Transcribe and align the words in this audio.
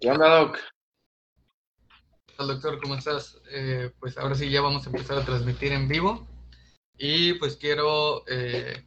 ¿Qué 0.00 0.10
onda? 0.10 0.50
Hola, 2.38 2.54
doctor, 2.54 2.80
¿cómo 2.80 2.94
estás? 2.94 3.38
Eh, 3.50 3.90
pues 4.00 4.16
ahora 4.16 4.34
sí 4.34 4.48
ya 4.48 4.62
vamos 4.62 4.86
a 4.86 4.88
empezar 4.88 5.18
a 5.18 5.26
transmitir 5.26 5.72
en 5.72 5.88
vivo. 5.88 6.26
Y 6.96 7.34
pues 7.34 7.58
quiero 7.58 8.24
eh, 8.26 8.82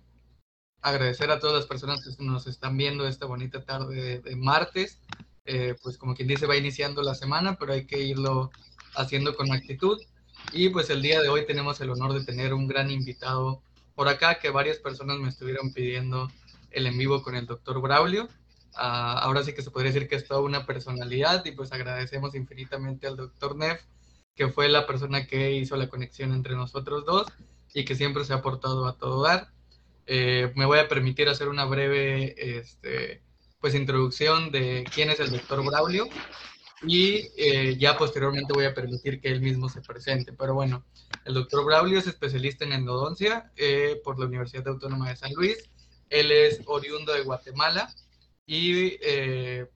agradecer 0.81 1.29
a 1.29 1.39
todas 1.39 1.55
las 1.57 1.67
personas 1.67 2.03
que 2.03 2.23
nos 2.23 2.47
están 2.47 2.77
viendo 2.77 3.07
esta 3.07 3.27
bonita 3.27 3.63
tarde 3.63 4.21
de, 4.21 4.35
martes. 4.35 5.03
Eh, 5.45 5.75
pues 5.83 5.99
como 5.99 6.15
quien 6.15 6.29
dice, 6.29 6.47
va 6.47 6.57
iniciando 6.57 7.03
la 7.03 7.13
semana, 7.13 7.57
pero 7.59 7.73
hay 7.73 7.85
que 7.85 7.99
irlo 7.99 8.49
haciendo 8.95 9.35
con 9.35 9.51
actitud. 9.53 10.01
Y 10.51 10.69
pues 10.69 10.89
el 10.89 11.03
día 11.03 11.21
de 11.21 11.29
hoy 11.29 11.45
tenemos 11.45 11.79
el 11.79 11.91
honor 11.91 12.13
de 12.13 12.25
tener 12.25 12.55
un 12.55 12.67
gran 12.67 12.89
invitado 12.89 13.61
por 13.93 14.07
acá, 14.07 14.39
que 14.39 14.49
varias 14.49 14.77
personas 14.77 15.19
me 15.19 15.29
estuvieron 15.29 15.73
pidiendo 15.73 16.31
el 16.71 16.87
en 16.87 16.97
vivo 16.97 17.21
con 17.21 17.35
el 17.35 17.45
doctor 17.45 17.79
Braulio. 17.81 18.27
Ah, 18.75 19.19
ahora 19.19 19.43
sí 19.43 19.53
que 19.53 19.61
se 19.61 19.71
podría 19.71 19.91
decir 19.91 20.07
que 20.07 20.15
es 20.15 20.27
toda 20.27 20.41
una 20.41 20.65
personalidad 20.65 21.45
y 21.45 21.51
pues 21.51 21.71
agradecemos 21.71 22.33
infinitamente 22.35 23.07
al 23.07 23.15
doctor 23.15 23.55
Neff, 23.55 23.81
que 24.35 24.49
fue 24.49 24.69
la 24.69 24.87
persona 24.87 25.27
que 25.27 25.51
hizo 25.51 25.75
la 25.75 25.89
conexión 25.89 26.33
entre 26.33 26.55
nosotros 26.55 27.05
dos 27.05 27.27
y 27.73 27.85
que 27.85 27.95
siempre 27.95 28.25
se 28.25 28.33
ha 28.33 28.37
aportado 28.37 28.87
a 28.87 28.97
todo 28.97 29.23
dar. 29.23 29.49
Eh, 30.05 30.51
me 30.55 30.65
voy 30.65 30.79
a 30.79 30.87
permitir 30.87 31.29
hacer 31.29 31.47
una 31.49 31.65
breve 31.65 32.35
este, 32.57 33.21
pues, 33.59 33.75
introducción 33.75 34.51
de 34.51 34.83
quién 34.93 35.09
es 35.09 35.19
el 35.19 35.31
doctor 35.31 35.63
Braulio 35.65 36.07
y 36.85 37.29
eh, 37.37 37.77
ya 37.77 37.97
posteriormente 37.97 38.53
voy 38.53 38.65
a 38.65 38.73
permitir 38.73 39.21
que 39.21 39.29
él 39.29 39.41
mismo 39.41 39.69
se 39.69 39.81
presente. 39.81 40.33
Pero 40.33 40.53
bueno, 40.55 40.83
el 41.25 41.35
doctor 41.35 41.63
Braulio 41.63 41.99
es 41.99 42.07
especialista 42.07 42.65
en 42.65 42.73
endodoncia 42.73 43.51
eh, 43.55 44.01
por 44.03 44.19
la 44.19 44.25
Universidad 44.25 44.67
Autónoma 44.67 45.09
de 45.09 45.15
San 45.15 45.33
Luis. 45.33 45.69
Él 46.09 46.31
es 46.31 46.61
oriundo 46.65 47.13
de 47.13 47.21
Guatemala 47.21 47.93
y 48.45 48.97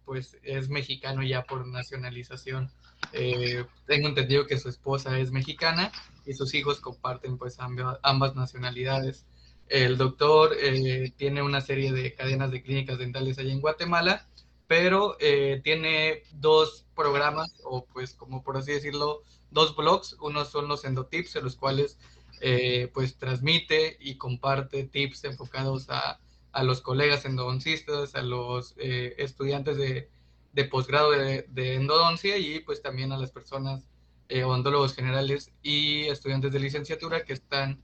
pues 0.06 0.38
es 0.44 0.70
mexicano 0.70 1.24
ya 1.24 1.44
por 1.44 1.68
nacionalización. 1.68 2.72
tengo 3.12 4.08
entendido 4.08 4.46
que 4.46 4.58
su 4.58 4.70
esposa 4.70 5.18
es 5.20 5.32
mexicana 5.32 5.92
y 6.26 6.34
sus 6.34 6.54
hijos 6.54 6.80
comparten 6.80 7.38
pues 7.38 7.58
ambas 7.60 8.36
nacionalidades. 8.36 9.26
El 9.70 9.98
doctor 9.98 10.56
eh, 10.62 11.12
tiene 11.18 11.42
una 11.42 11.62
serie 11.62 11.92
de 11.92 12.14
cadenas 12.14 12.52
de 12.52 12.62
clínicas 12.62 12.98
dentales 12.98 13.38
allá 13.38 13.52
en 13.52 13.62
Guatemala, 13.62 14.28
pero 14.68 15.18
eh, 15.20 15.62
tiene 15.64 16.24
dos 16.34 16.86
programas, 16.96 17.54
o 17.64 17.86
pues 17.86 18.14
como 18.14 18.44
por 18.44 18.58
así 18.58 18.72
decirlo, 18.72 19.24
dos 19.52 19.76
blogs. 19.76 20.16
Uno 20.22 20.46
son 20.46 20.68
los 20.68 20.86
endotips, 20.86 21.36
en 21.36 21.44
los 21.44 21.58
cuales 21.58 21.98
eh, 22.40 22.90
pues 22.94 23.18
transmite 23.18 23.98
y 24.00 24.16
comparte 24.16 24.84
tips 24.84 25.26
enfocados 25.26 25.90
a, 25.90 26.20
a 26.58 26.64
los 26.64 26.82
colegas 26.82 27.26
endodoncistas, 27.26 28.16
a 28.16 28.22
los 28.22 28.74
estudiantes 28.78 29.78
de, 29.78 30.10
de 30.54 30.66
posgrado 30.66 31.12
de, 31.12 31.76
endodoncia 31.76 32.38
y 32.38 32.60
pues 32.62 32.82
también 32.82 33.12
a 33.12 33.18
las 33.18 33.32
personas 33.32 33.86
odontólogos 34.44 34.96
generales 34.96 35.52
y 35.62 36.06
estudiantes 36.06 36.52
de 36.52 36.60
licenciatura 36.60 37.24
que 37.24 37.34
están 37.34 37.82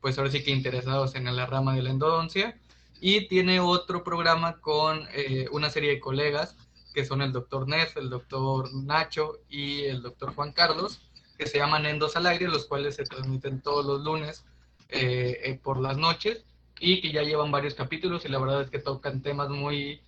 pues 0.00 0.18
ahora 0.18 0.30
sí 0.30 0.44
que 0.44 0.52
interesados 0.52 1.14
en 1.16 1.24
la 1.34 1.46
rama 1.46 1.74
de 1.74 1.82
la 1.82 1.90
endodoncia. 1.90 2.56
Y 3.00 3.28
tiene 3.28 3.58
otro 3.60 4.04
programa 4.04 4.60
con 4.60 5.06
eh, 5.12 5.48
una 5.50 5.68
serie 5.68 5.90
de 5.90 6.00
colegas, 6.00 6.56
que 6.94 7.04
son 7.04 7.22
el 7.22 7.32
doctor 7.32 7.68
Neff, 7.68 7.96
el 7.96 8.08
doctor 8.08 8.72
Nacho 8.72 9.40
y 9.48 9.82
el 9.82 10.02
doctor 10.02 10.32
Juan 10.34 10.52
Carlos, 10.52 11.00
que 11.36 11.46
se 11.46 11.58
llaman 11.58 11.86
Endos 11.86 12.16
al 12.16 12.26
Aire, 12.26 12.48
los 12.48 12.66
cuales 12.66 12.94
se 12.94 13.04
transmiten 13.04 13.60
todos 13.60 13.84
los 13.84 14.02
lunes 14.02 14.44
eh, 14.88 15.40
eh, 15.42 15.60
por 15.60 15.80
las 15.80 15.98
noches 15.98 16.44
y 16.80 17.00
que 17.00 17.12
ya 17.12 17.22
llevan 17.22 17.50
varios 17.50 17.74
capítulos 17.74 18.24
y 18.24 18.28
la 18.28 18.38
verdad 18.38 18.62
es 18.62 18.70
que 18.70 18.78
tocan 18.78 19.22
temas 19.22 19.48
muy, 19.48 20.00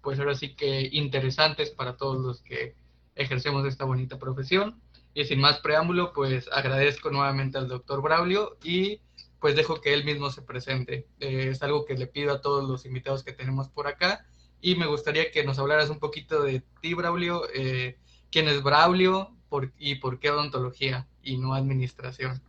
pues 0.00 0.18
ahora 0.18 0.34
sí 0.34 0.54
que 0.54 0.88
interesantes 0.92 1.70
para 1.70 1.96
todos 1.96 2.20
los 2.20 2.40
que 2.42 2.74
ejercemos 3.14 3.66
esta 3.66 3.84
bonita 3.84 4.18
profesión. 4.18 4.80
Y 5.12 5.24
sin 5.24 5.40
más 5.40 5.58
preámbulo, 5.58 6.12
pues 6.12 6.48
agradezco 6.52 7.10
nuevamente 7.10 7.58
al 7.58 7.68
doctor 7.68 8.00
Braulio 8.00 8.56
y 8.62 9.00
pues 9.40 9.56
dejo 9.56 9.80
que 9.80 9.92
él 9.94 10.04
mismo 10.04 10.30
se 10.30 10.42
presente. 10.42 11.06
Eh, 11.18 11.48
es 11.50 11.62
algo 11.62 11.84
que 11.84 11.94
le 11.94 12.06
pido 12.06 12.32
a 12.32 12.40
todos 12.40 12.68
los 12.68 12.84
invitados 12.84 13.24
que 13.24 13.32
tenemos 13.32 13.68
por 13.68 13.88
acá 13.88 14.26
y 14.60 14.76
me 14.76 14.86
gustaría 14.86 15.30
que 15.32 15.44
nos 15.44 15.58
hablaras 15.58 15.90
un 15.90 15.98
poquito 15.98 16.42
de 16.42 16.62
ti, 16.80 16.94
Braulio, 16.94 17.44
eh, 17.54 17.98
quién 18.30 18.46
es 18.46 18.62
Braulio 18.62 19.34
por, 19.48 19.72
y 19.78 19.96
por 19.96 20.20
qué 20.20 20.30
odontología 20.30 21.08
y 21.22 21.38
no 21.38 21.54
administración. 21.54 22.42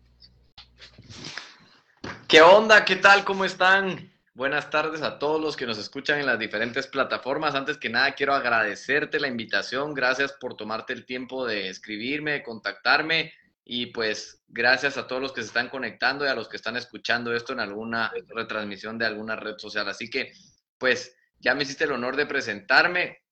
¿Qué 2.32 2.42
onda? 2.42 2.86
¿Qué 2.86 2.96
tal? 2.96 3.26
¿Cómo 3.26 3.44
están? 3.44 4.10
Buenas 4.34 4.70
tardes 4.70 5.02
a 5.02 5.20
todos 5.20 5.42
los 5.42 5.58
que 5.58 5.66
nos 5.66 5.78
escuchan 5.78 6.18
en 6.18 6.26
las 6.26 6.40
diferentes 6.40 6.88
plataformas. 6.88 7.56
Antes 7.56 7.78
que 7.78 7.90
nada, 7.90 8.14
quiero 8.14 8.34
agradecerte 8.34 9.20
la 9.20 9.28
invitación. 9.28 9.94
Gracias 9.94 10.32
por 10.40 10.56
tomarte 10.56 10.94
el 10.94 11.06
tiempo 11.06 11.46
de 11.46 11.68
escribirme, 11.68 12.32
de 12.32 12.42
contactarme. 12.44 13.34
Y 13.66 13.88
pues 13.88 14.46
gracias 14.48 14.96
a 14.96 15.08
todos 15.08 15.22
los 15.22 15.34
que 15.34 15.42
se 15.42 15.48
están 15.48 15.68
conectando 15.68 16.24
y 16.24 16.30
a 16.30 16.34
los 16.34 16.48
que 16.48 16.56
están 16.56 16.78
escuchando 16.78 17.36
esto 17.36 17.52
en 17.52 17.60
alguna 17.60 18.14
retransmisión 18.30 18.98
de 18.98 19.08
alguna 19.08 19.36
red 19.36 19.58
social. 19.58 19.90
Así 19.90 20.10
que, 20.10 20.32
pues, 20.78 21.14
ya 21.38 21.54
me 21.54 21.64
hiciste 21.64 21.84
el 21.84 21.92
honor 21.92 22.16
de 22.16 22.28
presentarme. 22.28 23.24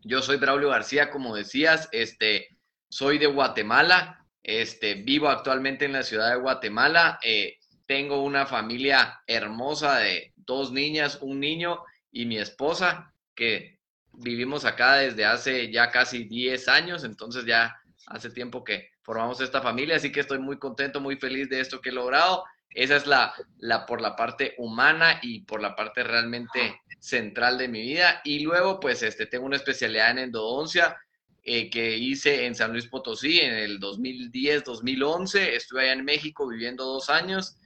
Yo 0.00 0.20
soy 0.20 0.38
Braulio 0.38 0.70
García, 0.70 1.10
como 1.10 1.36
decías, 1.36 1.88
este, 1.92 2.48
soy 2.88 3.18
de 3.18 3.26
Guatemala, 3.26 4.26
este, 4.42 4.94
vivo 4.94 5.28
actualmente 5.28 5.84
en 5.84 5.92
la 5.92 6.02
ciudad 6.02 6.30
de 6.30 6.40
Guatemala. 6.40 7.20
Eh, 7.22 7.58
tengo 7.92 8.22
una 8.22 8.46
familia 8.46 9.20
hermosa 9.26 9.98
de 9.98 10.32
dos 10.34 10.72
niñas, 10.72 11.18
un 11.20 11.40
niño 11.40 11.84
y 12.10 12.24
mi 12.24 12.38
esposa, 12.38 13.12
que 13.34 13.80
vivimos 14.14 14.64
acá 14.64 14.94
desde 14.94 15.26
hace 15.26 15.70
ya 15.70 15.90
casi 15.90 16.24
10 16.24 16.68
años, 16.68 17.04
entonces 17.04 17.44
ya 17.44 17.76
hace 18.06 18.30
tiempo 18.30 18.64
que 18.64 18.88
formamos 19.02 19.42
esta 19.42 19.60
familia, 19.60 19.96
así 19.96 20.10
que 20.10 20.20
estoy 20.20 20.38
muy 20.38 20.58
contento, 20.58 21.02
muy 21.02 21.16
feliz 21.16 21.50
de 21.50 21.60
esto 21.60 21.82
que 21.82 21.90
he 21.90 21.92
logrado. 21.92 22.44
Esa 22.70 22.96
es 22.96 23.06
la, 23.06 23.34
la 23.58 23.84
por 23.84 24.00
la 24.00 24.16
parte 24.16 24.54
humana 24.56 25.18
y 25.20 25.40
por 25.40 25.60
la 25.60 25.76
parte 25.76 26.02
realmente 26.02 26.80
central 26.98 27.58
de 27.58 27.68
mi 27.68 27.82
vida. 27.82 28.22
Y 28.24 28.40
luego, 28.40 28.80
pues, 28.80 29.02
este, 29.02 29.26
tengo 29.26 29.44
una 29.44 29.56
especialidad 29.56 30.12
en 30.12 30.18
endodoncia 30.18 30.96
eh, 31.42 31.68
que 31.68 31.98
hice 31.98 32.46
en 32.46 32.54
San 32.54 32.72
Luis 32.72 32.86
Potosí 32.86 33.40
en 33.40 33.52
el 33.52 33.78
2010-2011. 33.80 35.40
Estuve 35.48 35.82
allá 35.82 35.92
en 35.92 36.06
México 36.06 36.48
viviendo 36.48 36.86
dos 36.86 37.10
años 37.10 37.58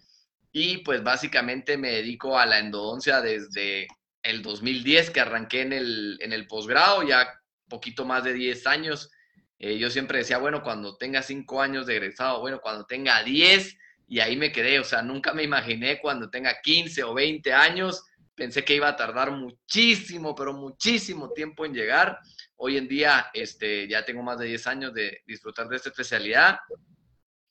y 0.58 0.78
pues 0.78 1.02
básicamente 1.02 1.76
me 1.76 1.90
dedico 1.90 2.38
a 2.38 2.46
la 2.46 2.58
endodoncia 2.58 3.20
desde 3.20 3.86
el 4.22 4.40
2010 4.40 5.10
que 5.10 5.20
arranqué 5.20 5.60
en 5.60 5.74
el, 5.74 6.16
en 6.22 6.32
el 6.32 6.46
posgrado, 6.46 7.02
ya 7.02 7.28
poquito 7.68 8.06
más 8.06 8.24
de 8.24 8.32
10 8.32 8.66
años. 8.66 9.10
Eh, 9.58 9.76
yo 9.76 9.90
siempre 9.90 10.20
decía, 10.20 10.38
bueno, 10.38 10.62
cuando 10.62 10.96
tenga 10.96 11.20
5 11.20 11.60
años 11.60 11.84
de 11.84 11.96
egresado, 11.96 12.40
bueno, 12.40 12.62
cuando 12.62 12.86
tenga 12.86 13.22
10, 13.22 13.76
y 14.08 14.20
ahí 14.20 14.34
me 14.38 14.50
quedé, 14.50 14.80
o 14.80 14.84
sea, 14.84 15.02
nunca 15.02 15.34
me 15.34 15.42
imaginé 15.42 16.00
cuando 16.00 16.30
tenga 16.30 16.58
15 16.62 17.04
o 17.04 17.12
20 17.12 17.52
años, 17.52 18.02
pensé 18.34 18.64
que 18.64 18.76
iba 18.76 18.88
a 18.88 18.96
tardar 18.96 19.32
muchísimo, 19.32 20.34
pero 20.34 20.54
muchísimo 20.54 21.34
tiempo 21.34 21.66
en 21.66 21.74
llegar. 21.74 22.18
Hoy 22.56 22.78
en 22.78 22.88
día, 22.88 23.26
este, 23.34 23.86
ya 23.88 24.06
tengo 24.06 24.22
más 24.22 24.38
de 24.38 24.46
10 24.46 24.66
años 24.68 24.94
de 24.94 25.20
disfrutar 25.26 25.68
de 25.68 25.76
esta 25.76 25.90
especialidad. 25.90 26.60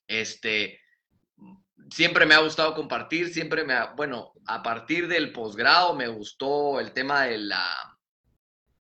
Este, 0.08 0.80
siempre 1.90 2.26
me 2.26 2.34
ha 2.34 2.40
gustado 2.40 2.74
compartir, 2.74 3.32
siempre 3.32 3.64
me 3.64 3.74
ha, 3.74 3.92
bueno, 3.92 4.32
a 4.46 4.62
partir 4.62 5.08
del 5.08 5.32
posgrado 5.32 5.94
me 5.94 6.08
gustó 6.08 6.80
el 6.80 6.92
tema 6.92 7.24
de 7.24 7.38
la, 7.38 7.98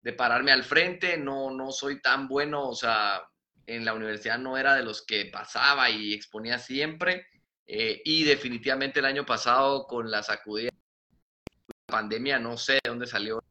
de 0.03 0.12
pararme 0.12 0.53
al 0.53 0.65
frente, 0.65 1.17
no, 1.17 1.51
no 1.51 1.71
soy 1.71 2.01
tan 2.01 2.29
bueno, 2.29 2.69
o 2.69 2.75
sea, 2.75 3.23
en 3.67 3.84
la 3.84 3.95
universidad 3.95 4.39
no 4.39 4.57
era 4.57 4.75
de 4.75 4.84
los 4.84 5.05
que 5.05 5.27
pasaba 5.27 5.91
y 5.91 6.15
exponía 6.15 6.59
siempre, 6.59 7.27
eh, 7.67 8.01
y 8.05 8.25
definitivamente 8.25 9.01
el 9.01 9.07
año 9.07 9.27
pasado 9.27 9.87
con 9.87 10.11
la 10.11 10.23
sacudida 10.23 10.71
la 10.71 11.95
pandemia, 11.99 12.39
no 12.39 12.57
sé 12.57 12.75
de 12.75 12.91
dónde 12.91 13.07
salió, 13.07 13.43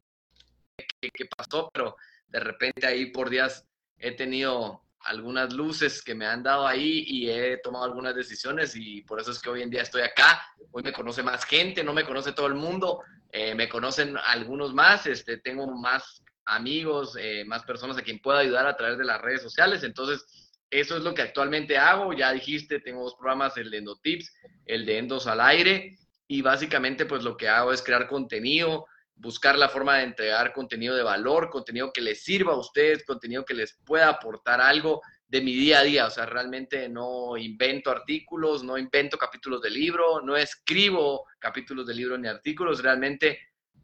qué, 0.76 1.10
qué 1.10 1.26
pasó, 1.26 1.70
pero 1.72 1.96
de 2.26 2.40
repente 2.40 2.86
ahí 2.86 3.06
por 3.06 3.30
días 3.30 3.66
he 3.98 4.12
tenido 4.12 4.85
algunas 5.06 5.52
luces 5.52 6.02
que 6.02 6.14
me 6.14 6.26
han 6.26 6.42
dado 6.42 6.66
ahí 6.66 7.04
y 7.06 7.30
he 7.30 7.58
tomado 7.58 7.84
algunas 7.84 8.14
decisiones 8.14 8.74
y 8.76 9.02
por 9.02 9.20
eso 9.20 9.30
es 9.30 9.40
que 9.40 9.50
hoy 9.50 9.62
en 9.62 9.70
día 9.70 9.82
estoy 9.82 10.02
acá. 10.02 10.42
Hoy 10.72 10.82
me 10.82 10.92
conoce 10.92 11.22
más 11.22 11.44
gente, 11.44 11.82
no 11.82 11.92
me 11.92 12.04
conoce 12.04 12.32
todo 12.32 12.46
el 12.46 12.54
mundo, 12.54 13.02
eh, 13.32 13.54
me 13.54 13.68
conocen 13.68 14.16
algunos 14.16 14.74
más, 14.74 15.06
este, 15.06 15.38
tengo 15.38 15.66
más 15.66 16.22
amigos, 16.44 17.16
eh, 17.18 17.44
más 17.46 17.62
personas 17.64 17.96
a 17.96 18.02
quien 18.02 18.20
pueda 18.20 18.40
ayudar 18.40 18.66
a 18.66 18.76
través 18.76 18.98
de 18.98 19.04
las 19.04 19.20
redes 19.20 19.42
sociales. 19.42 19.82
Entonces, 19.82 20.24
eso 20.70 20.96
es 20.96 21.02
lo 21.02 21.14
que 21.14 21.22
actualmente 21.22 21.78
hago. 21.78 22.12
Ya 22.12 22.32
dijiste, 22.32 22.80
tengo 22.80 23.04
dos 23.04 23.14
programas, 23.14 23.56
el 23.56 23.70
de 23.70 23.78
Endotips, 23.78 24.32
el 24.66 24.84
de 24.84 24.98
Endos 24.98 25.26
al 25.26 25.40
aire 25.40 25.96
y 26.28 26.42
básicamente 26.42 27.06
pues 27.06 27.22
lo 27.22 27.36
que 27.36 27.48
hago 27.48 27.72
es 27.72 27.82
crear 27.82 28.08
contenido, 28.08 28.86
buscar 29.16 29.56
la 29.58 29.68
forma 29.68 29.98
de 29.98 30.04
entregar 30.04 30.52
contenido 30.52 30.94
de 30.94 31.02
valor, 31.02 31.48
contenido 31.50 31.92
que 31.92 32.02
les 32.02 32.22
sirva 32.22 32.52
a 32.52 32.58
ustedes, 32.58 33.04
contenido 33.04 33.44
que 33.44 33.54
les 33.54 33.78
pueda 33.84 34.08
aportar 34.08 34.60
algo 34.60 35.00
de 35.28 35.40
mi 35.40 35.54
día 35.54 35.80
a 35.80 35.82
día. 35.82 36.06
O 36.06 36.10
sea, 36.10 36.26
realmente 36.26 36.88
no 36.88 37.36
invento 37.36 37.90
artículos, 37.90 38.62
no 38.62 38.76
invento 38.78 39.18
capítulos 39.18 39.62
de 39.62 39.70
libro, 39.70 40.20
no 40.20 40.36
escribo 40.36 41.24
capítulos 41.38 41.86
de 41.86 41.94
libro 41.94 42.18
ni 42.18 42.28
artículos, 42.28 42.82
realmente 42.82 43.40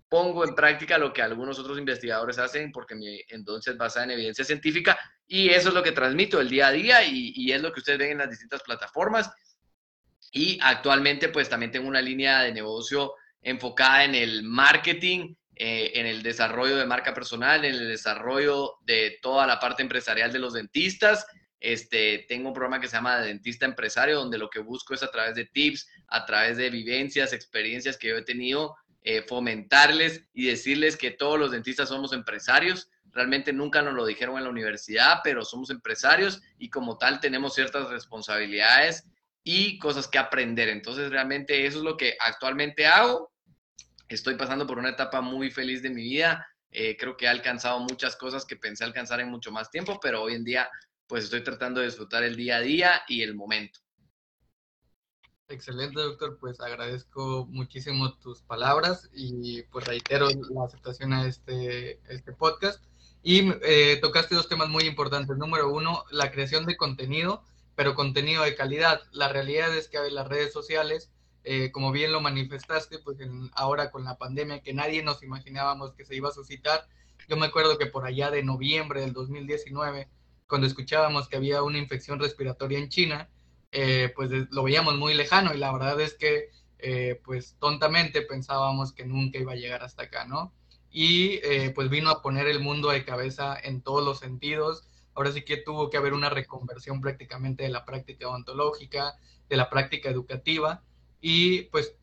pongo 0.08 0.44
en 0.44 0.54
práctica 0.54 0.98
lo 0.98 1.10
que 1.10 1.22
algunos 1.22 1.58
otros 1.58 1.78
investigadores 1.78 2.38
hacen 2.38 2.70
porque 2.70 2.94
mi 2.94 3.22
entonces 3.28 3.78
basada 3.78 4.04
en 4.04 4.10
evidencia 4.10 4.44
científica 4.44 4.98
y 5.26 5.48
eso 5.48 5.70
es 5.70 5.74
lo 5.74 5.82
que 5.82 5.92
transmito 5.92 6.38
el 6.38 6.50
día 6.50 6.66
a 6.66 6.72
día 6.72 7.02
y, 7.02 7.32
y, 7.34 7.52
es 7.52 7.62
lo 7.62 7.72
que 7.72 7.80
ustedes 7.80 7.98
ven 7.98 8.10
en 8.10 8.18
las 8.18 8.28
distintas 8.28 8.62
plataformas. 8.62 9.30
Y 10.30 10.58
actualmente 10.60 11.30
pues 11.30 11.48
también 11.48 11.72
tengo 11.72 11.88
una 11.88 12.02
línea 12.02 12.42
de 12.42 12.52
negocio 12.52 13.14
enfocada 13.42 14.04
en 14.04 14.14
el 14.14 14.42
marketing, 14.44 15.34
eh, 15.54 15.92
en 15.94 16.06
el 16.06 16.22
desarrollo 16.22 16.76
de 16.76 16.86
marca 16.86 17.12
personal, 17.12 17.64
en 17.64 17.74
el 17.74 17.88
desarrollo 17.88 18.76
de 18.86 19.18
toda 19.20 19.46
la 19.46 19.60
parte 19.60 19.82
empresarial 19.82 20.32
de 20.32 20.38
los 20.38 20.54
dentistas. 20.54 21.26
Este, 21.60 22.24
tengo 22.28 22.48
un 22.48 22.54
programa 22.54 22.80
que 22.80 22.88
se 22.88 22.96
llama 22.96 23.20
Dentista 23.20 23.66
Empresario, 23.66 24.18
donde 24.18 24.38
lo 24.38 24.50
que 24.50 24.60
busco 24.60 24.94
es 24.94 25.02
a 25.02 25.10
través 25.10 25.34
de 25.34 25.44
tips, 25.44 25.88
a 26.08 26.24
través 26.26 26.56
de 26.56 26.70
vivencias, 26.70 27.32
experiencias 27.32 27.96
que 27.96 28.08
yo 28.08 28.16
he 28.16 28.22
tenido, 28.22 28.76
eh, 29.04 29.22
fomentarles 29.22 30.24
y 30.32 30.46
decirles 30.46 30.96
que 30.96 31.10
todos 31.10 31.38
los 31.38 31.50
dentistas 31.50 31.88
somos 31.88 32.12
empresarios. 32.12 32.88
Realmente 33.10 33.52
nunca 33.52 33.82
nos 33.82 33.94
lo 33.94 34.06
dijeron 34.06 34.38
en 34.38 34.44
la 34.44 34.50
universidad, 34.50 35.20
pero 35.22 35.44
somos 35.44 35.70
empresarios 35.70 36.40
y 36.58 36.70
como 36.70 36.98
tal 36.98 37.20
tenemos 37.20 37.54
ciertas 37.54 37.90
responsabilidades 37.90 39.04
y 39.44 39.78
cosas 39.78 40.08
que 40.08 40.18
aprender. 40.18 40.68
Entonces 40.68 41.10
realmente 41.10 41.66
eso 41.66 41.78
es 41.78 41.84
lo 41.84 41.96
que 41.96 42.16
actualmente 42.20 42.86
hago. 42.86 43.31
Estoy 44.12 44.34
pasando 44.34 44.66
por 44.66 44.78
una 44.78 44.90
etapa 44.90 45.22
muy 45.22 45.50
feliz 45.50 45.82
de 45.82 45.88
mi 45.88 46.02
vida. 46.02 46.46
Eh, 46.70 46.98
creo 46.98 47.16
que 47.16 47.24
he 47.24 47.28
alcanzado 47.28 47.80
muchas 47.80 48.14
cosas 48.14 48.44
que 48.44 48.56
pensé 48.56 48.84
alcanzar 48.84 49.20
en 49.20 49.30
mucho 49.30 49.50
más 49.50 49.70
tiempo, 49.70 49.98
pero 50.02 50.22
hoy 50.22 50.34
en 50.34 50.44
día 50.44 50.68
pues 51.06 51.24
estoy 51.24 51.42
tratando 51.42 51.80
de 51.80 51.86
disfrutar 51.86 52.22
el 52.22 52.36
día 52.36 52.56
a 52.56 52.60
día 52.60 53.02
y 53.08 53.22
el 53.22 53.34
momento. 53.34 53.80
Excelente, 55.48 55.98
doctor. 55.98 56.36
Pues 56.38 56.60
agradezco 56.60 57.46
muchísimo 57.50 58.14
tus 58.18 58.42
palabras 58.42 59.08
y 59.14 59.62
pues 59.64 59.86
reitero 59.86 60.28
la 60.28 60.64
aceptación 60.66 61.14
a 61.14 61.26
este, 61.26 62.00
este 62.12 62.32
podcast. 62.32 62.84
Y 63.22 63.50
eh, 63.62 63.98
tocaste 64.02 64.34
dos 64.34 64.48
temas 64.48 64.68
muy 64.68 64.84
importantes. 64.84 65.38
Número 65.38 65.72
uno, 65.72 66.04
la 66.10 66.30
creación 66.30 66.66
de 66.66 66.76
contenido, 66.76 67.44
pero 67.76 67.94
contenido 67.94 68.42
de 68.42 68.56
calidad. 68.56 69.00
La 69.12 69.28
realidad 69.28 69.74
es 69.74 69.88
que 69.88 69.96
hay 69.96 70.10
las 70.10 70.28
redes 70.28 70.52
sociales, 70.52 71.10
eh, 71.44 71.70
como 71.72 71.92
bien 71.92 72.12
lo 72.12 72.20
manifestaste, 72.20 72.98
pues 72.98 73.18
ahora 73.54 73.90
con 73.90 74.04
la 74.04 74.16
pandemia 74.16 74.62
que 74.62 74.72
nadie 74.72 75.02
nos 75.02 75.22
imaginábamos 75.22 75.92
que 75.92 76.04
se 76.04 76.14
iba 76.14 76.28
a 76.28 76.32
suscitar. 76.32 76.86
Yo 77.28 77.36
me 77.36 77.46
acuerdo 77.46 77.78
que 77.78 77.86
por 77.86 78.04
allá 78.04 78.30
de 78.30 78.42
noviembre 78.42 79.00
del 79.00 79.12
2019, 79.12 80.08
cuando 80.46 80.66
escuchábamos 80.66 81.28
que 81.28 81.36
había 81.36 81.62
una 81.62 81.78
infección 81.78 82.20
respiratoria 82.20 82.78
en 82.78 82.88
China, 82.88 83.28
eh, 83.72 84.12
pues 84.14 84.30
lo 84.50 84.62
veíamos 84.62 84.96
muy 84.98 85.14
lejano 85.14 85.54
y 85.54 85.58
la 85.58 85.72
verdad 85.72 86.00
es 86.00 86.14
que 86.14 86.50
eh, 86.78 87.20
pues 87.24 87.56
tontamente 87.58 88.22
pensábamos 88.22 88.92
que 88.92 89.06
nunca 89.06 89.38
iba 89.38 89.52
a 89.52 89.56
llegar 89.56 89.82
hasta 89.82 90.04
acá, 90.04 90.26
¿no? 90.26 90.52
Y 90.90 91.40
eh, 91.42 91.72
pues 91.74 91.88
vino 91.88 92.10
a 92.10 92.20
poner 92.22 92.48
el 92.48 92.60
mundo 92.60 92.90
de 92.90 93.04
cabeza 93.04 93.56
en 93.58 93.80
todos 93.80 94.04
los 94.04 94.18
sentidos. 94.18 94.84
Ahora 95.14 95.32
sí 95.32 95.42
que 95.42 95.56
tuvo 95.56 95.90
que 95.90 95.96
haber 95.96 96.12
una 96.12 96.28
reconversión 96.28 97.00
prácticamente 97.00 97.62
de 97.62 97.70
la 97.70 97.84
práctica 97.84 98.28
odontológica, 98.28 99.14
de 99.48 99.56
la 99.56 99.70
práctica 99.70 100.10
educativa 100.10 100.82
y 101.22 101.62
pues 101.62 101.96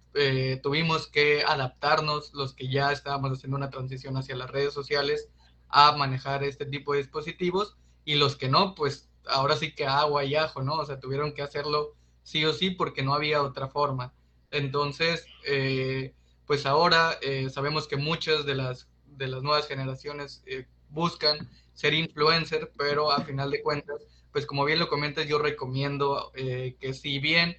tuvimos 0.64 1.06
que 1.06 1.44
adaptarnos 1.44 2.34
los 2.34 2.56
que 2.56 2.68
ya 2.68 2.92
estábamos 2.92 3.32
haciendo 3.32 3.58
una 3.58 3.70
transición 3.70 4.18
hacia 4.18 4.36
las 4.36 4.50
redes 4.50 4.74
sociales 4.74 5.30
a 5.70 5.92
manejar 5.96 6.44
este 6.44 6.66
tipo 6.66 6.94
de 6.94 7.00
dispositivos 7.00 7.78
y 8.06 8.16
los 8.16 8.36
que 8.36 8.50
no, 8.50 8.74
pues 8.74 9.10
ahora 9.28 9.56
sí 9.56 9.74
que 9.74 9.86
agua 9.86 10.26
y 10.26 10.36
ajo, 10.36 10.64
¿no? 10.64 10.76
O 10.76 10.86
sea, 10.86 11.00
tuvieron 11.00 11.34
que 11.34 11.42
hacerlo 11.42 11.96
sí 12.24 12.46
o 12.46 12.54
sí 12.54 12.72
porque 12.72 13.04
no 13.04 13.14
había 13.14 13.44
otra 13.44 13.68
forma. 13.68 14.14
Entonces, 14.52 15.26
eh, 15.46 16.14
pues 16.46 16.66
ahora 16.66 17.18
eh, 17.22 17.50
sabemos 17.50 17.88
que 17.88 17.98
muchas 17.98 18.46
de 18.46 18.56
las, 18.56 18.88
de 19.06 19.28
las 19.28 19.44
nuevas 19.44 19.68
generaciones 19.68 20.44
eh, 20.46 20.66
buscan 20.90 21.50
ser 21.74 21.94
influencer, 21.94 22.72
pero 22.78 23.12
a 23.12 23.22
final 23.22 23.52
de 23.52 23.62
cuentas, 23.62 24.02
pues 24.32 24.46
como 24.46 24.66
bien 24.66 24.80
lo 24.80 24.90
comentas, 24.90 25.28
yo 25.28 25.38
recomiendo 25.40 26.32
que 26.34 26.94
si 26.94 27.20
bien 27.20 27.58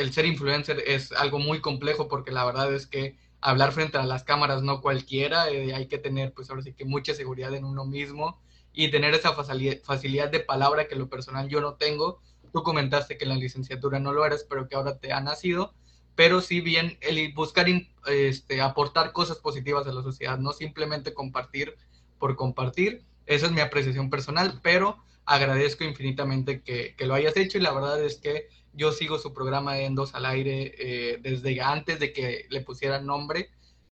el 0.00 0.12
ser 0.12 0.24
influencer 0.24 0.82
es 0.86 1.12
algo 1.12 1.38
muy 1.38 1.60
complejo 1.60 2.08
porque 2.08 2.32
la 2.32 2.44
verdad 2.44 2.72
es 2.74 2.86
que 2.86 3.16
hablar 3.40 3.72
frente 3.72 3.98
a 3.98 4.04
las 4.04 4.24
cámaras 4.24 4.62
no 4.62 4.80
cualquiera, 4.80 5.42
hay 5.42 5.86
que 5.88 5.98
tener 5.98 6.32
pues 6.32 6.48
ahora 6.50 6.62
sí 6.62 6.72
que 6.72 6.84
mucha 6.84 7.14
seguridad 7.14 7.54
en 7.54 7.64
uno 7.64 7.84
mismo 7.84 8.40
y 8.72 8.90
tener 8.90 9.14
esa 9.14 9.32
facilidad 9.34 10.30
de 10.30 10.40
palabra 10.40 10.88
que 10.88 10.96
lo 10.96 11.08
personal 11.08 11.48
yo 11.48 11.60
no 11.60 11.74
tengo. 11.74 12.20
Tú 12.52 12.62
comentaste 12.62 13.18
que 13.18 13.24
en 13.24 13.30
la 13.30 13.36
licenciatura 13.36 13.98
no 13.98 14.12
lo 14.12 14.24
eres, 14.24 14.46
pero 14.48 14.68
que 14.68 14.76
ahora 14.76 14.98
te 14.98 15.12
ha 15.12 15.20
nacido. 15.20 15.74
Pero 16.14 16.40
sí 16.40 16.60
bien 16.60 16.98
el 17.00 17.32
buscar 17.32 17.66
este, 18.06 18.60
aportar 18.60 19.12
cosas 19.12 19.38
positivas 19.38 19.86
a 19.86 19.92
la 19.92 20.02
sociedad, 20.02 20.38
no 20.38 20.52
simplemente 20.52 21.14
compartir 21.14 21.76
por 22.18 22.36
compartir. 22.36 23.04
Esa 23.26 23.46
es 23.46 23.52
mi 23.52 23.60
apreciación 23.60 24.10
personal, 24.10 24.60
pero 24.62 24.98
agradezco 25.24 25.84
infinitamente 25.84 26.62
que 26.62 26.94
lo 27.06 27.14
hayas 27.14 27.36
hecho 27.36 27.58
y 27.58 27.60
la 27.60 27.72
verdad 27.72 28.02
es 28.02 28.16
que 28.16 28.48
yo 28.72 28.92
sigo 28.92 29.18
su 29.18 29.32
programa 29.34 29.74
de 29.74 29.84
Endos 29.84 30.14
al 30.14 30.26
aire 30.26 30.74
eh, 30.78 31.18
desde 31.20 31.60
antes 31.60 31.98
de 31.98 32.12
que 32.12 32.46
le 32.50 32.60
pusieran 32.60 33.06
nombre 33.06 33.50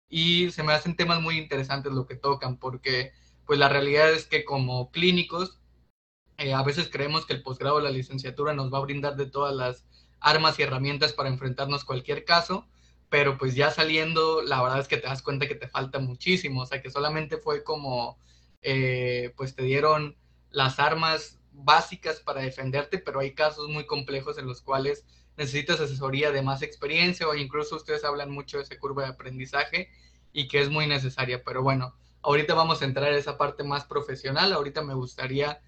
y 0.08 0.50
se 0.50 0.62
me 0.62 0.72
hacen 0.72 0.96
temas 0.96 1.20
muy 1.20 1.38
interesantes 1.38 1.92
lo 1.92 2.06
que 2.06 2.16
tocan 2.16 2.58
porque 2.58 3.12
pues 3.48 3.58
la 3.58 3.68
realidad 3.68 4.12
es 4.12 4.26
que 4.26 4.44
como 4.44 4.90
clínicos, 4.90 5.58
eh, 6.36 6.52
a 6.52 6.62
veces 6.62 6.90
creemos 6.92 7.24
que 7.24 7.32
el 7.32 7.42
posgrado 7.42 7.76
o 7.76 7.80
la 7.80 7.90
licenciatura 7.90 8.52
nos 8.52 8.72
va 8.72 8.78
a 8.78 8.82
brindar 8.82 9.16
de 9.16 9.26
todas 9.26 9.54
las 9.54 9.86
armas 10.20 10.58
y 10.58 10.62
herramientas 10.62 11.12
para 11.14 11.30
enfrentarnos 11.30 11.84
cualquier 11.84 12.24
caso, 12.24 12.68
pero 13.08 13.38
pues 13.38 13.54
ya 13.54 13.70
saliendo, 13.70 14.42
la 14.42 14.62
verdad 14.62 14.80
es 14.80 14.88
que 14.88 14.98
te 14.98 15.06
das 15.06 15.22
cuenta 15.22 15.48
que 15.48 15.54
te 15.54 15.68
falta 15.68 15.98
muchísimo, 15.98 16.62
o 16.62 16.66
sea 16.66 16.82
que 16.82 16.90
solamente 16.90 17.38
fue 17.38 17.64
como, 17.64 18.18
eh, 18.60 19.32
pues 19.36 19.54
te 19.54 19.62
dieron 19.62 20.16
las 20.50 20.78
armas 20.78 21.37
básicas 21.64 22.20
para 22.20 22.40
defenderte, 22.40 22.98
pero 22.98 23.20
hay 23.20 23.34
casos 23.34 23.68
muy 23.68 23.86
complejos 23.86 24.38
en 24.38 24.46
los 24.46 24.62
cuales 24.62 25.04
necesitas 25.36 25.80
asesoría 25.80 26.30
de 26.32 26.42
más 26.42 26.62
experiencia 26.62 27.28
o 27.28 27.34
incluso 27.34 27.76
ustedes 27.76 28.04
hablan 28.04 28.30
mucho 28.30 28.58
de 28.58 28.64
esa 28.64 28.78
curva 28.78 29.04
de 29.04 29.10
aprendizaje 29.10 29.90
y 30.32 30.48
que 30.48 30.60
es 30.60 30.70
muy 30.70 30.86
necesaria, 30.86 31.42
pero 31.44 31.62
bueno, 31.62 31.94
Ahorita 32.22 32.54
vamos 32.54 32.82
a 32.82 32.84
entrar 32.84 33.12
a 33.12 33.16
esa 33.16 33.38
parte 33.38 33.62
más 33.62 33.84
profesional. 33.84 34.52
Ahorita 34.52 34.82
me 34.82 34.94
gustaría 34.94 35.62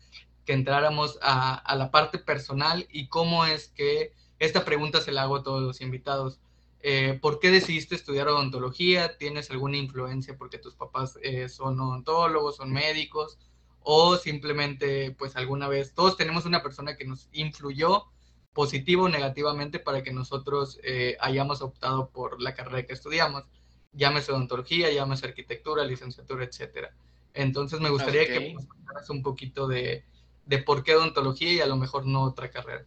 que 0.44 0.52
entráramos 0.52 1.18
a, 1.22 1.62
la 1.76 1.90
parte 1.90 2.18
personal 2.18 2.86
y 2.90 3.08
cómo 3.08 3.44
es 3.44 3.68
que 3.68 4.12
esta 4.38 4.64
pregunta 4.64 5.00
se 5.00 5.12
la 5.12 5.22
hago 5.22 5.36
a 5.36 5.42
todos 5.42 5.62
los 5.62 5.80
invitados. 5.80 6.40
Eh, 6.82 7.18
¿Por 7.20 7.40
qué 7.40 7.50
decidiste 7.50 7.94
estudiar 7.94 8.28
odontología? 8.28 9.16
¿Tienes 9.16 9.50
alguna 9.50 9.76
influencia 9.76 10.36
porque 10.36 10.58
tus 10.58 10.74
papás 10.74 11.18
eh, 11.22 11.48
son 11.48 11.78
odontólogos, 11.80 12.56
son 12.56 12.72
médicos? 12.72 13.38
¿O 13.82 14.16
simplemente, 14.16 15.14
pues 15.18 15.36
alguna 15.36 15.68
vez, 15.68 15.94
todos 15.94 16.16
tenemos 16.16 16.44
una 16.46 16.62
persona 16.62 16.96
que 16.96 17.04
nos 17.04 17.28
influyó 17.32 18.04
positivo 18.52 19.04
o 19.04 19.08
negativamente 19.08 19.78
para 19.78 20.02
que 20.02 20.12
nosotros 20.12 20.78
eh, 20.82 21.16
hayamos 21.20 21.62
optado 21.62 22.10
por 22.10 22.42
la 22.42 22.54
carrera 22.54 22.86
que 22.86 22.92
estudiamos? 22.92 23.44
llámese 23.92 24.32
odontología, 24.32 24.90
llámese 24.90 25.26
arquitectura, 25.26 25.84
licenciatura, 25.84 26.44
etcétera. 26.44 26.92
Entonces 27.34 27.80
me 27.80 27.90
gustaría 27.90 28.26
que 28.26 28.52
nos 28.52 28.66
contaras 28.66 29.10
un 29.10 29.22
poquito 29.22 29.66
de, 29.68 30.04
de 30.46 30.58
por 30.58 30.82
qué 30.82 30.94
odontología 30.94 31.52
y 31.52 31.60
a 31.60 31.66
lo 31.66 31.76
mejor 31.76 32.06
no 32.06 32.22
otra 32.22 32.50
carrera. 32.50 32.84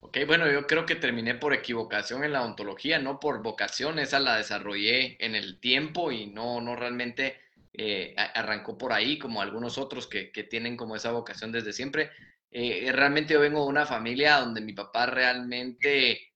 Ok, 0.00 0.18
bueno, 0.26 0.50
yo 0.50 0.66
creo 0.66 0.84
que 0.84 0.96
terminé 0.96 1.34
por 1.34 1.54
equivocación 1.54 2.24
en 2.24 2.32
la 2.32 2.42
odontología, 2.42 2.98
no 2.98 3.18
por 3.20 3.42
vocación, 3.42 3.98
esa 3.98 4.20
la 4.20 4.36
desarrollé 4.36 5.16
en 5.24 5.34
el 5.34 5.58
tiempo 5.58 6.12
y 6.12 6.26
no, 6.26 6.60
no 6.60 6.76
realmente 6.76 7.40
eh, 7.76 8.14
arrancó 8.16 8.78
por 8.78 8.92
ahí 8.92 9.18
como 9.18 9.42
algunos 9.42 9.78
otros 9.78 10.06
que, 10.06 10.30
que, 10.30 10.44
tienen 10.44 10.76
como 10.76 10.94
esa 10.94 11.10
vocación 11.10 11.50
desde 11.50 11.72
siempre. 11.72 12.10
Eh, 12.50 12.90
realmente 12.92 13.34
yo 13.34 13.40
vengo 13.40 13.62
de 13.64 13.68
una 13.68 13.84
familia 13.84 14.38
donde 14.38 14.60
mi 14.60 14.72
papá 14.72 15.06
realmente 15.06 16.32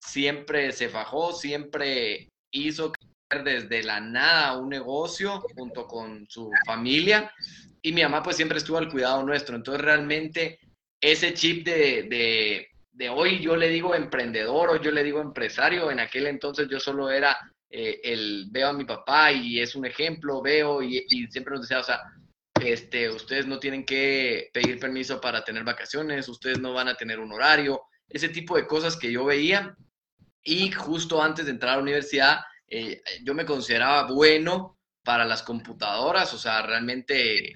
siempre 0.00 0.72
se 0.72 0.88
fajó, 0.88 1.34
siempre 1.34 2.28
hizo 2.50 2.92
desde 3.44 3.82
la 3.82 4.00
nada 4.00 4.56
un 4.56 4.70
negocio 4.70 5.42
junto 5.54 5.86
con 5.86 6.26
su 6.30 6.50
familia 6.64 7.30
y 7.82 7.92
mi 7.92 8.02
mamá 8.02 8.22
pues 8.22 8.36
siempre 8.36 8.56
estuvo 8.56 8.78
al 8.78 8.90
cuidado 8.90 9.22
nuestro. 9.22 9.56
Entonces 9.56 9.84
realmente 9.84 10.58
ese 11.00 11.34
chip 11.34 11.66
de, 11.66 12.66
de, 12.90 13.08
hoy 13.10 13.40
yo 13.40 13.56
le 13.56 13.68
digo 13.68 13.94
emprendedor 13.94 14.70
o 14.70 14.80
yo 14.80 14.90
le 14.90 15.04
digo 15.04 15.20
empresario, 15.20 15.90
en 15.90 16.00
aquel 16.00 16.26
entonces 16.26 16.66
yo 16.70 16.80
solo 16.80 17.10
era 17.10 17.36
eh, 17.70 18.00
el 18.02 18.46
veo 18.50 18.68
a 18.68 18.72
mi 18.72 18.84
papá 18.84 19.30
y 19.32 19.60
es 19.60 19.74
un 19.74 19.84
ejemplo, 19.84 20.40
veo 20.40 20.82
y, 20.82 21.06
siempre 21.30 21.52
nos 21.54 21.62
decía, 21.62 21.80
o 21.80 21.84
sea, 21.84 22.00
este, 22.60 23.10
ustedes 23.10 23.46
no 23.46 23.58
tienen 23.58 23.84
que 23.84 24.50
pedir 24.52 24.78
permiso 24.78 25.20
para 25.20 25.44
tener 25.44 25.64
vacaciones, 25.64 26.28
ustedes 26.28 26.58
no 26.58 26.72
van 26.72 26.88
a 26.88 26.96
tener 26.96 27.20
un 27.20 27.32
horario, 27.32 27.82
ese 28.08 28.30
tipo 28.30 28.56
de 28.56 28.66
cosas 28.66 28.96
que 28.96 29.12
yo 29.12 29.24
veía 29.24 29.76
y 30.42 30.70
justo 30.72 31.22
antes 31.22 31.44
de 31.44 31.52
entrar 31.52 31.74
a 31.74 31.76
la 31.76 31.82
universidad, 31.82 32.40
eh, 32.66 33.02
yo 33.22 33.34
me 33.34 33.44
consideraba 33.44 34.10
bueno 34.10 34.78
para 35.04 35.24
las 35.24 35.42
computadoras, 35.42 36.32
o 36.34 36.38
sea, 36.38 36.62
realmente 36.62 37.54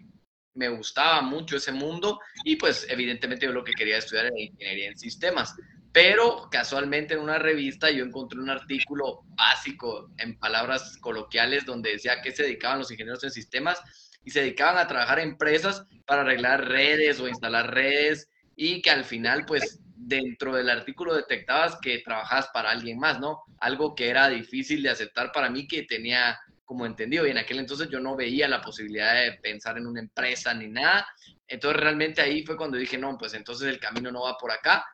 me 0.54 0.69
gustaba 0.69 1.23
mucho 1.23 1.57
ese 1.57 1.73
mundo 1.73 2.21
y 2.45 2.57
pues 2.57 2.87
evidentemente 2.90 3.47
yo 3.47 3.52
lo 3.52 3.64
que 3.64 3.73
quería 3.73 3.99
estudiar 3.99 4.26
era 4.26 4.38
ingeniería 4.38 4.88
en 4.88 4.99
sistemas. 4.99 5.54
Pero 5.92 6.49
casualmente 6.50 7.14
en 7.14 7.20
una 7.20 7.38
revista 7.38 7.90
yo 7.90 8.04
encontré 8.04 8.40
un 8.40 8.50
artículo 8.50 9.20
básico 9.37 10.11
en 10.18 10.38
palabras 10.38 10.96
coloquiales 10.99 11.66
donde 11.66 11.92
decía 11.92 12.22
que 12.22 12.32
se 12.32 12.44
dedicaban 12.44 12.78
los 12.78 12.90
ingenieros 12.90 13.22
en 13.25 13.30
sistemas 13.30 13.80
y 14.25 14.30
se 14.30 14.40
dedicaban 14.40 14.78
a 14.78 14.88
trabajar 14.88 15.18
en 15.18 15.30
empresas 15.30 15.84
para 16.06 16.22
arreglar 16.22 16.66
redes 16.66 17.20
o 17.20 17.28
instalar 17.28 17.75
redes 17.75 18.30
y 18.56 18.80
que 18.80 18.90
al 18.90 19.04
final 19.04 19.44
pues 19.46 19.80
dentro 19.94 20.54
del 20.56 20.70
artículo 20.70 21.14
detectabas 21.14 21.78
que 21.80 21.99
trabajabas 21.99 22.49
para 22.49 22.70
alguien 22.70 22.99
más, 22.99 23.20
¿no? 23.20 23.42
Algo 23.61 23.94
que 23.94 24.08
era 24.08 24.28
difícil 24.28 24.82
de 24.82 24.90
aceptar 24.90 25.30
para 25.30 25.50
mí 25.50 25.68
que 25.68 25.82
tenía 25.82 26.38
como 26.64 26.87
entendido 26.87 27.26
y 27.26 27.30
en 27.30 27.38
aquel 27.38 27.58
entonces 27.58 27.88
yo 27.90 28.00
no 28.00 28.16
veía 28.16 28.49
la 28.49 28.62
posibilidad 28.62 29.14
de 29.14 29.32
pensar 29.34 29.76
en 29.76 29.87
una 29.87 30.00
empresa 30.00 30.54
ni 30.54 30.68
nada. 30.68 31.06
Entonces 31.46 31.80
realmente 31.80 32.22
ahí 32.22 32.44
fue 32.44 32.56
cuando 32.56 32.78
dije, 32.78 32.96
no, 32.96 33.16
pues 33.18 33.34
entonces 33.34 33.68
el 33.68 33.78
camino 33.78 34.11
no 34.11 34.22
va 34.22 34.38
por 34.38 34.50
acá. 34.50 34.84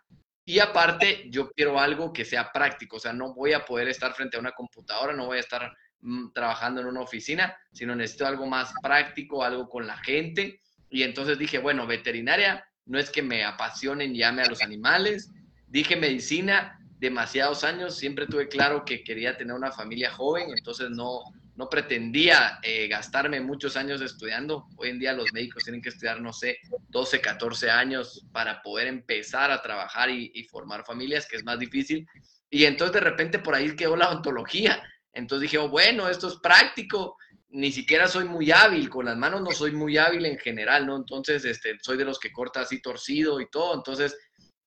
Y 0.48 0.60
aparte, 0.60 1.26
yo 1.28 1.50
quiero 1.50 1.78
algo 1.78 2.10
que 2.10 2.24
sea 2.24 2.50
práctico, 2.50 2.96
o 2.96 2.98
sea, 2.98 3.12
no 3.12 3.34
voy 3.34 3.52
a 3.52 3.66
poder 3.66 3.86
estar 3.88 4.14
frente 4.14 4.38
a 4.38 4.40
una 4.40 4.52
computadora, 4.52 5.12
no 5.12 5.26
voy 5.26 5.36
a 5.36 5.40
estar 5.40 5.76
mm, 6.00 6.32
trabajando 6.32 6.80
en 6.80 6.86
una 6.86 7.02
oficina, 7.02 7.54
sino 7.70 7.94
necesito 7.94 8.26
algo 8.26 8.46
más 8.46 8.72
práctico, 8.82 9.44
algo 9.44 9.68
con 9.68 9.86
la 9.86 9.98
gente. 9.98 10.62
Y 10.88 11.02
entonces 11.02 11.36
dije, 11.36 11.58
bueno, 11.58 11.86
veterinaria, 11.86 12.66
no 12.86 12.98
es 12.98 13.10
que 13.10 13.20
me 13.20 13.44
apasionen 13.44 14.16
y 14.16 14.20
llame 14.20 14.40
a 14.40 14.48
los 14.48 14.62
animales. 14.62 15.30
Dije 15.66 15.96
medicina, 15.96 16.78
demasiados 16.98 17.62
años, 17.62 17.98
siempre 17.98 18.26
tuve 18.26 18.48
claro 18.48 18.86
que 18.86 19.04
quería 19.04 19.36
tener 19.36 19.54
una 19.54 19.70
familia 19.70 20.10
joven, 20.12 20.48
entonces 20.56 20.88
no, 20.88 21.20
no 21.58 21.68
pretendía 21.68 22.60
eh, 22.62 22.86
gastarme 22.86 23.40
muchos 23.40 23.76
años 23.76 24.00
estudiando. 24.00 24.68
Hoy 24.76 24.90
en 24.90 25.00
día 25.00 25.12
los 25.12 25.32
médicos 25.32 25.64
tienen 25.64 25.82
que 25.82 25.88
estudiar, 25.88 26.20
no 26.20 26.32
sé, 26.32 26.58
12, 26.88 27.20
14 27.20 27.68
años 27.68 28.24
para 28.32 28.62
poder 28.62 28.86
empezar 28.86 29.50
a 29.50 29.60
trabajar 29.60 30.08
y, 30.08 30.44
formar 30.44 30.84
familias, 30.86 31.26
que 31.26 31.36
es 31.36 31.44
más 31.44 31.58
difícil. 31.58 32.06
Y 32.48 32.64
entonces 32.64 32.94
de 32.94 33.00
repente 33.00 33.40
por 33.40 33.56
ahí 33.56 33.74
quedó 33.74 33.96
la 33.96 34.08
ontología. 34.08 34.80
Entonces 35.12 35.50
dije, 35.50 35.58
bueno, 35.58 36.08
esto 36.08 36.28
es 36.28 36.36
práctico. 36.36 37.16
Ni 37.48 37.72
siquiera 37.72 38.06
soy 38.06 38.26
muy 38.26 38.52
hábil, 38.52 38.88
con 38.88 39.06
las 39.06 39.16
manos 39.16 39.42
no 39.42 39.50
soy 39.50 39.72
muy 39.72 39.98
hábil 39.98 40.26
en 40.26 40.38
general, 40.38 40.86
¿no? 40.86 40.96
Entonces, 40.96 41.44
este, 41.44 41.76
soy 41.82 41.96
de 41.96 42.04
los 42.04 42.20
que 42.20 42.30
corta 42.30 42.60
así 42.60 42.80
torcido 42.80 43.40
y 43.40 43.50
todo. 43.50 43.74
Entonces, 43.74 44.16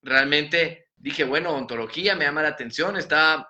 realmente 0.01 0.87
dije, 0.97 1.23
bueno, 1.23 1.51
ontología 1.51 2.17
me 2.17 2.25
llama 2.25 2.41
la 2.41 2.49
atención. 2.49 2.97
Está, 2.97 3.47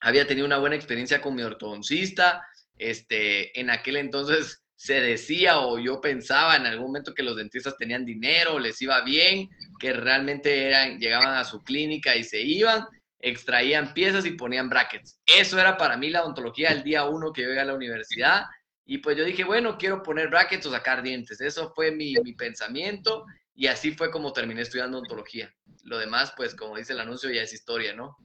había 0.00 0.26
tenido 0.26 0.46
una 0.46 0.56
buena 0.56 0.76
experiencia 0.76 1.20
con 1.20 1.34
mi 1.34 1.42
ortodoncista 1.42 2.42
este, 2.80 3.58
en 3.60 3.68
aquel 3.68 3.96
entonces 3.96 4.62
se 4.74 4.94
decía 4.94 5.60
o 5.60 5.78
yo 5.78 6.00
pensaba 6.00 6.56
en 6.56 6.64
algún 6.64 6.86
momento 6.86 7.12
que 7.12 7.22
los 7.22 7.36
dentistas 7.36 7.76
tenían 7.76 8.06
dinero, 8.06 8.58
les 8.58 8.80
iba 8.80 9.02
bien, 9.02 9.50
que 9.78 9.92
realmente 9.92 10.68
eran, 10.68 10.98
llegaban 10.98 11.34
a 11.36 11.44
su 11.44 11.62
clínica 11.62 12.16
y 12.16 12.24
se 12.24 12.40
iban, 12.40 12.86
extraían 13.18 13.92
piezas 13.92 14.24
y 14.24 14.30
ponían 14.30 14.70
brackets. 14.70 15.20
Eso 15.26 15.60
era 15.60 15.76
para 15.76 15.98
mí 15.98 16.08
la 16.08 16.22
odontología 16.22 16.70
el 16.70 16.82
día 16.82 17.04
uno 17.04 17.30
que 17.30 17.42
yo 17.42 17.48
llegué 17.48 17.60
a 17.60 17.66
la 17.66 17.74
universidad. 17.74 18.46
Y 18.86 18.98
pues 18.98 19.18
yo 19.18 19.24
dije, 19.24 19.44
bueno, 19.44 19.76
quiero 19.76 20.02
poner 20.02 20.30
brackets 20.30 20.64
o 20.64 20.70
sacar 20.70 21.02
dientes. 21.02 21.42
Eso 21.42 21.70
fue 21.74 21.92
mi, 21.92 22.14
mi 22.24 22.32
pensamiento 22.32 23.26
y 23.54 23.66
así 23.66 23.90
fue 23.92 24.10
como 24.10 24.32
terminé 24.32 24.62
estudiando 24.62 24.96
odontología. 24.96 25.54
Lo 25.84 25.98
demás, 25.98 26.32
pues 26.34 26.54
como 26.54 26.78
dice 26.78 26.94
el 26.94 27.00
anuncio, 27.00 27.30
ya 27.30 27.42
es 27.42 27.52
historia, 27.52 27.92
¿no? 27.92 28.16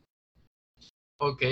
Ok, 1.18 1.44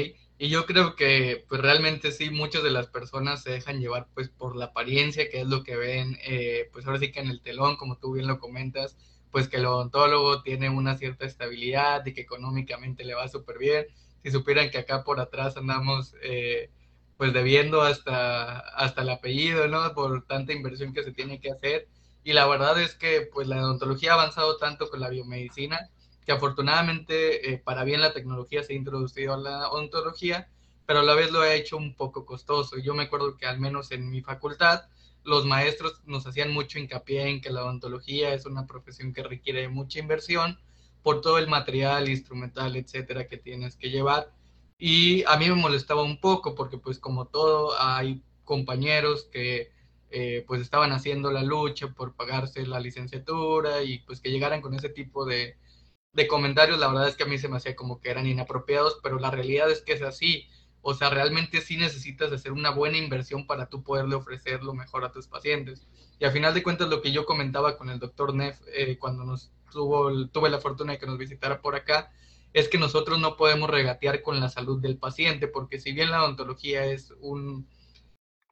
y 0.44 0.50
yo 0.50 0.66
creo 0.66 0.98
que 0.98 1.46
pues 1.48 1.62
realmente 1.62 2.12
sí, 2.12 2.30
muchas 2.30 2.64
de 2.64 2.70
las 2.70 2.88
personas 2.88 3.42
se 3.44 3.52
dejan 3.52 3.80
llevar 3.80 4.10
pues 4.14 4.28
por 4.28 4.58
la 4.58 4.66
apariencia, 4.66 5.30
que 5.30 5.40
es 5.40 5.48
lo 5.48 5.64
que 5.64 5.78
ven, 5.78 6.18
eh, 6.22 6.70
pues 6.74 6.86
ahora 6.86 7.00
sí 7.00 7.14
que 7.14 7.22
en 7.22 7.30
el 7.30 7.42
telón, 7.42 7.78
como 7.78 7.98
tú 7.98 8.12
bien 8.12 8.28
lo 8.28 8.40
comentas, 8.40 8.98
pues 9.32 9.48
que 9.48 9.56
el 9.56 9.66
odontólogo 9.66 10.42
tiene 10.44 10.70
una 10.70 10.98
cierta 10.98 11.26
estabilidad 11.26 12.06
y 12.06 12.14
que 12.14 12.20
económicamente 12.20 13.06
le 13.06 13.14
va 13.14 13.30
súper 13.30 13.58
bien. 13.58 13.86
Si 14.22 14.32
supieran 14.32 14.70
que 14.70 14.80
acá 14.80 15.06
por 15.06 15.22
atrás 15.22 15.56
andamos 15.56 16.14
eh, 16.22 16.70
pues 17.16 17.32
debiendo 17.32 17.82
hasta, 17.82 18.60
hasta 18.60 19.04
el 19.04 19.12
apellido, 19.12 19.70
¿no? 19.70 19.94
Por 19.94 20.26
tanta 20.28 20.52
inversión 20.52 20.94
que 20.94 21.06
se 21.06 21.14
tiene 21.14 21.40
que 21.40 21.52
hacer. 21.52 21.88
Y 22.26 22.34
la 22.34 22.46
verdad 22.48 22.82
es 22.82 22.96
que 22.96 23.30
pues 23.34 23.48
la 23.48 23.64
odontología 23.64 24.12
ha 24.12 24.16
avanzado 24.16 24.58
tanto 24.58 24.90
con 24.90 25.00
la 25.00 25.08
biomedicina 25.08 25.90
que 26.26 26.32
afortunadamente 26.32 27.54
eh, 27.54 27.58
para 27.58 27.84
bien 27.84 28.02
la 28.02 28.14
tecnología 28.14 28.64
se 28.64 28.74
ha 28.74 28.76
introducido 28.76 29.34
a 29.34 29.38
la 29.38 29.70
odontología, 29.70 30.50
pero 30.86 31.00
a 31.00 31.04
la 31.04 31.16
vez 31.16 31.32
lo 31.32 31.42
ha 31.42 31.54
hecho 31.54 31.78
un 31.78 31.96
poco 31.96 32.26
costoso. 32.26 32.78
Yo 32.78 32.94
me 32.94 33.04
acuerdo 33.04 33.38
que 33.38 33.46
al 33.46 33.60
menos 33.60 33.92
en 33.92 34.10
mi 34.10 34.22
facultad 34.22 34.84
los 35.24 35.46
maestros 35.46 36.02
nos 36.06 36.28
hacían 36.28 36.52
mucho 36.52 36.80
hincapié 36.80 37.30
en 37.30 37.42
que 37.42 37.50
la 37.50 37.64
odontología 37.64 38.34
es 38.34 38.46
una 38.46 38.68
profesión 38.68 39.14
que 39.14 39.24
requiere 39.24 39.70
mucha 39.70 40.00
inversión 40.00 40.60
por 41.02 41.22
todo 41.22 41.38
el 41.38 41.48
material 41.48 42.10
instrumental, 42.10 42.76
etcétera, 42.76 43.28
que 43.28 43.38
tienes 43.38 43.76
que 43.76 43.90
llevar. 43.90 44.32
Y 44.78 45.24
a 45.26 45.38
mí 45.38 45.48
me 45.50 45.56
molestaba 45.56 46.04
un 46.04 46.20
poco 46.20 46.56
porque 46.56 46.78
pues 46.78 47.00
como 47.00 47.28
todo 47.28 47.80
hay 47.80 48.22
compañeros 48.44 49.30
que 49.32 49.72
eh, 50.12 50.44
pues 50.48 50.62
estaban 50.62 50.92
haciendo 50.92 51.32
la 51.32 51.42
lucha 51.42 51.88
por 51.88 52.14
pagarse 52.16 52.66
la 52.68 52.80
licenciatura 52.80 53.84
y 53.84 54.00
pues 54.00 54.20
que 54.20 54.32
llegaran 54.32 54.62
con 54.62 54.74
ese 54.74 54.90
tipo 54.90 55.26
de, 55.26 55.58
de 56.14 56.28
comentarios, 56.28 56.80
la 56.80 56.88
verdad 56.88 57.08
es 57.08 57.16
que 57.16 57.24
a 57.24 57.28
mí 57.28 57.38
se 57.38 57.50
me 57.50 57.58
hacía 57.58 57.76
como 57.76 58.00
que 58.00 58.12
eran 58.12 58.28
inapropiados, 58.28 59.00
pero 59.02 59.20
la 59.20 59.32
realidad 59.32 59.70
es 59.70 59.82
que 59.82 59.94
es 59.94 60.02
así. 60.02 60.48
O 60.82 60.94
sea, 60.94 61.10
realmente 61.10 61.62
sí 61.62 61.78
necesitas 61.78 62.32
hacer 62.32 62.52
una 62.52 62.70
buena 62.70 62.98
inversión 62.98 63.48
para 63.48 63.68
tú 63.68 63.84
poderle 63.84 64.16
ofrecer 64.16 64.64
lo 64.64 64.74
mejor 64.74 65.06
a 65.06 65.12
tus 65.12 65.28
pacientes. 65.28 65.88
Y 66.20 66.26
al 66.26 66.32
final 66.32 66.54
de 66.54 66.62
cuentas, 66.62 66.90
lo 66.90 67.02
que 67.02 67.12
yo 67.12 67.26
comentaba 67.26 67.78
con 67.78 67.90
el 67.90 68.00
doctor 68.00 68.34
Neff 68.34 68.60
eh, 68.74 68.98
cuando 69.00 69.24
nos 69.24 69.52
tuvo, 69.72 70.28
tuve 70.28 70.50
la 70.50 70.60
fortuna 70.60 70.94
de 70.94 71.00
que 71.00 71.08
nos 71.08 71.18
visitara 71.18 71.62
por 71.62 71.76
acá, 71.76 72.12
es 72.54 72.70
que 72.70 72.78
nosotros 72.78 73.20
no 73.20 73.36
podemos 73.36 73.70
regatear 73.70 74.22
con 74.22 74.40
la 74.40 74.50
salud 74.50 74.80
del 74.80 74.98
paciente, 74.98 75.48
porque 75.48 75.80
si 75.80 75.92
bien 75.94 76.12
la 76.12 76.24
odontología 76.24 76.86
es 76.86 77.12
un, 77.20 77.68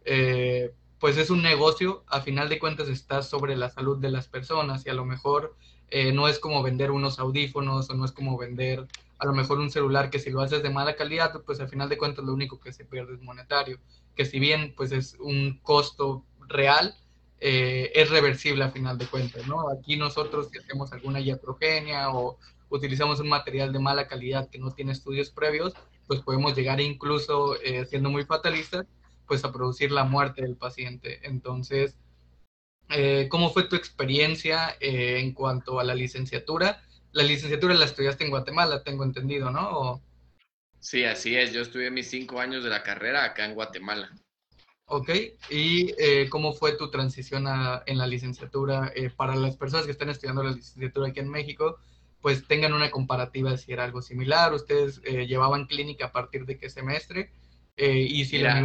eh, 0.05 0.73
pues 0.99 1.17
es 1.17 1.29
un 1.29 1.43
negocio, 1.43 2.03
a 2.07 2.21
final 2.21 2.49
de 2.49 2.59
cuentas 2.59 2.87
está 2.87 3.21
sobre 3.21 3.55
la 3.55 3.69
salud 3.69 3.99
de 3.99 4.09
las 4.09 4.27
personas 4.27 4.85
y 4.85 4.89
a 4.89 4.95
lo 4.95 5.05
mejor 5.05 5.55
eh, 5.91 6.11
no 6.13 6.27
es 6.27 6.39
como 6.39 6.63
vender 6.63 6.89
unos 6.89 7.19
audífonos 7.19 7.89
o 7.89 7.93
no 7.93 8.05
es 8.05 8.11
como 8.11 8.37
vender 8.37 8.87
a 9.19 9.25
lo 9.25 9.33
mejor 9.33 9.59
un 9.59 9.69
celular 9.69 10.09
que 10.09 10.17
si 10.17 10.31
lo 10.31 10.41
haces 10.41 10.63
de 10.63 10.71
mala 10.71 10.95
calidad, 10.95 11.43
pues 11.45 11.59
al 11.59 11.69
final 11.69 11.89
de 11.89 11.97
cuentas 11.97 12.25
lo 12.25 12.33
único 12.33 12.59
que 12.59 12.73
se 12.73 12.85
pierde 12.85 13.13
es 13.13 13.21
monetario, 13.21 13.77
que 14.15 14.25
si 14.25 14.39
bien 14.39 14.73
pues 14.75 14.91
es 14.91 15.15
un 15.19 15.59
costo 15.61 16.25
real, 16.47 16.95
eh, 17.39 17.91
es 17.93 18.09
reversible 18.09 18.63
a 18.63 18.71
final 18.71 18.97
de 18.97 19.05
cuentas, 19.05 19.47
¿no? 19.47 19.69
Aquí 19.69 19.95
nosotros 19.95 20.49
si 20.51 20.57
hacemos 20.57 20.91
alguna 20.93 21.19
iatrogenia 21.19 22.09
o 22.09 22.39
utilizamos 22.69 23.19
un 23.19 23.29
material 23.29 23.71
de 23.73 23.79
mala 23.79 24.07
calidad 24.07 24.49
que 24.49 24.59
no 24.59 24.71
tiene 24.71 24.93
estudios 24.93 25.29
previos, 25.29 25.73
pues 26.07 26.21
podemos 26.21 26.55
llegar 26.55 26.79
incluso, 26.81 27.61
eh, 27.61 27.85
siendo 27.85 28.09
muy 28.09 28.25
fatalistas, 28.25 28.87
pues 29.27 29.43
a 29.43 29.51
producir 29.51 29.91
la 29.91 30.03
muerte 30.03 30.41
del 30.41 30.55
paciente. 30.55 31.19
Entonces, 31.23 31.95
eh, 32.91 33.27
¿Cómo 33.29 33.49
fue 33.51 33.67
tu 33.67 33.75
experiencia 33.75 34.75
eh, 34.79 35.19
en 35.19 35.33
cuanto 35.33 35.79
a 35.79 35.83
la 35.83 35.95
licenciatura? 35.95 36.83
La 37.11 37.23
licenciatura 37.23 37.73
la 37.73 37.85
estudiaste 37.85 38.23
en 38.23 38.29
Guatemala, 38.29 38.83
tengo 38.83 39.03
entendido, 39.03 39.51
¿no? 39.51 40.01
Sí, 40.79 41.03
así 41.03 41.35
es. 41.35 41.53
Yo 41.53 41.61
estudié 41.61 41.91
mis 41.91 42.09
cinco 42.09 42.39
años 42.39 42.63
de 42.63 42.69
la 42.69 42.83
carrera 42.83 43.23
acá 43.23 43.45
en 43.45 43.53
Guatemala. 43.53 44.11
Ok, 44.85 45.09
¿y 45.49 45.93
eh, 45.97 46.27
cómo 46.29 46.53
fue 46.53 46.73
tu 46.73 46.89
transición 46.89 47.45
en 47.85 47.97
la 47.97 48.07
licenciatura 48.07 48.91
para 49.15 49.35
las 49.35 49.55
personas 49.55 49.85
que 49.85 49.91
están 49.91 50.09
estudiando 50.09 50.43
la 50.43 50.51
licenciatura 50.51 51.09
aquí 51.09 51.19
en 51.19 51.29
México? 51.29 51.77
Pues 52.19 52.45
tengan 52.47 52.73
una 52.73 52.91
comparativa 52.91 53.55
si 53.57 53.71
era 53.71 53.85
algo 53.85 54.01
similar. 54.01 54.53
¿Ustedes 54.53 55.01
llevaban 55.01 55.65
clínica 55.65 56.07
a 56.07 56.11
partir 56.11 56.45
de 56.45 56.57
qué 56.57 56.69
semestre? 56.69 57.31
y 57.77 58.25
si 58.25 58.37
la 58.37 58.59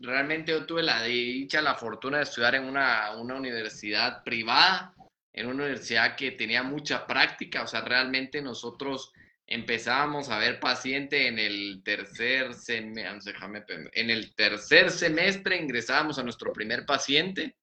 realmente 0.00 0.52
yo 0.52 0.66
tuve 0.66 0.82
la 0.82 1.02
dicha, 1.02 1.60
la 1.60 1.74
fortuna 1.74 2.18
de 2.18 2.24
estudiar 2.24 2.54
en 2.54 2.64
una, 2.64 3.14
universidad 3.16 4.24
privada, 4.24 4.94
en 5.32 5.46
una 5.46 5.64
universidad 5.64 6.16
que 6.16 6.32
tenía 6.32 6.62
mucha 6.62 7.06
práctica, 7.06 7.62
o 7.62 7.66
sea, 7.66 7.82
realmente 7.82 8.42
nosotros 8.42 9.12
empezábamos 9.46 10.28
a 10.28 10.38
ver 10.38 10.60
paciente 10.60 11.26
en 11.26 11.38
el 11.38 11.82
tercer 11.84 12.54
semestre, 12.54 13.90
en 13.92 14.10
el 14.10 14.34
tercer 14.34 14.90
semestre 14.90 15.56
ingresábamos 15.56 16.18
a 16.18 16.22
nuestro 16.22 16.52
primer 16.52 16.86
paciente. 16.86 17.56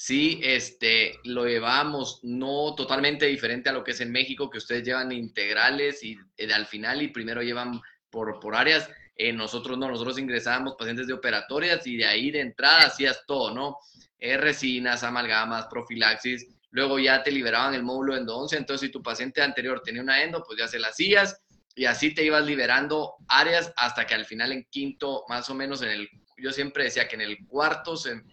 Sí, 0.00 0.38
este, 0.44 1.18
lo 1.24 1.44
llevamos 1.44 2.20
no 2.22 2.74
totalmente 2.76 3.26
diferente 3.26 3.68
a 3.68 3.72
lo 3.72 3.82
que 3.82 3.90
es 3.90 4.00
en 4.00 4.12
México, 4.12 4.48
que 4.48 4.58
ustedes 4.58 4.84
llevan 4.84 5.10
integrales 5.10 6.04
y 6.04 6.16
eh, 6.36 6.52
al 6.52 6.66
final 6.66 7.02
y 7.02 7.08
primero 7.08 7.42
llevan 7.42 7.80
por, 8.08 8.38
por 8.38 8.54
áreas. 8.54 8.88
Eh, 9.20 9.32
nosotros 9.32 9.76
no, 9.76 9.88
nosotros 9.88 10.16
ingresábamos 10.16 10.76
pacientes 10.78 11.08
de 11.08 11.12
operatorias 11.12 11.84
y 11.88 11.96
de 11.96 12.06
ahí 12.06 12.30
de 12.30 12.40
entrada 12.40 12.86
hacías 12.86 13.24
todo, 13.26 13.52
¿no? 13.52 13.76
Eh, 14.20 14.36
resinas, 14.36 15.02
amalgamas, 15.02 15.66
profilaxis, 15.66 16.46
luego 16.70 17.00
ya 17.00 17.24
te 17.24 17.32
liberaban 17.32 17.74
el 17.74 17.82
módulo 17.82 18.16
endodoncia, 18.16 18.56
entonces 18.56 18.86
si 18.86 18.92
tu 18.92 19.02
paciente 19.02 19.42
anterior 19.42 19.82
tenía 19.84 20.02
una 20.02 20.22
endo, 20.22 20.44
pues 20.44 20.60
ya 20.60 20.68
se 20.68 20.78
la 20.78 20.88
hacías 20.88 21.36
y 21.74 21.84
así 21.86 22.14
te 22.14 22.24
ibas 22.24 22.46
liberando 22.46 23.14
áreas 23.26 23.72
hasta 23.76 24.06
que 24.06 24.14
al 24.14 24.24
final 24.24 24.52
en 24.52 24.64
quinto, 24.70 25.24
más 25.28 25.50
o 25.50 25.54
menos 25.54 25.82
en 25.82 25.90
el, 25.90 26.08
yo 26.36 26.52
siempre 26.52 26.84
decía 26.84 27.08
que 27.08 27.16
en 27.16 27.22
el 27.22 27.44
cuarto, 27.46 27.94
en, 28.06 28.24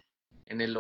en 0.46 0.62
el, 0.62 0.78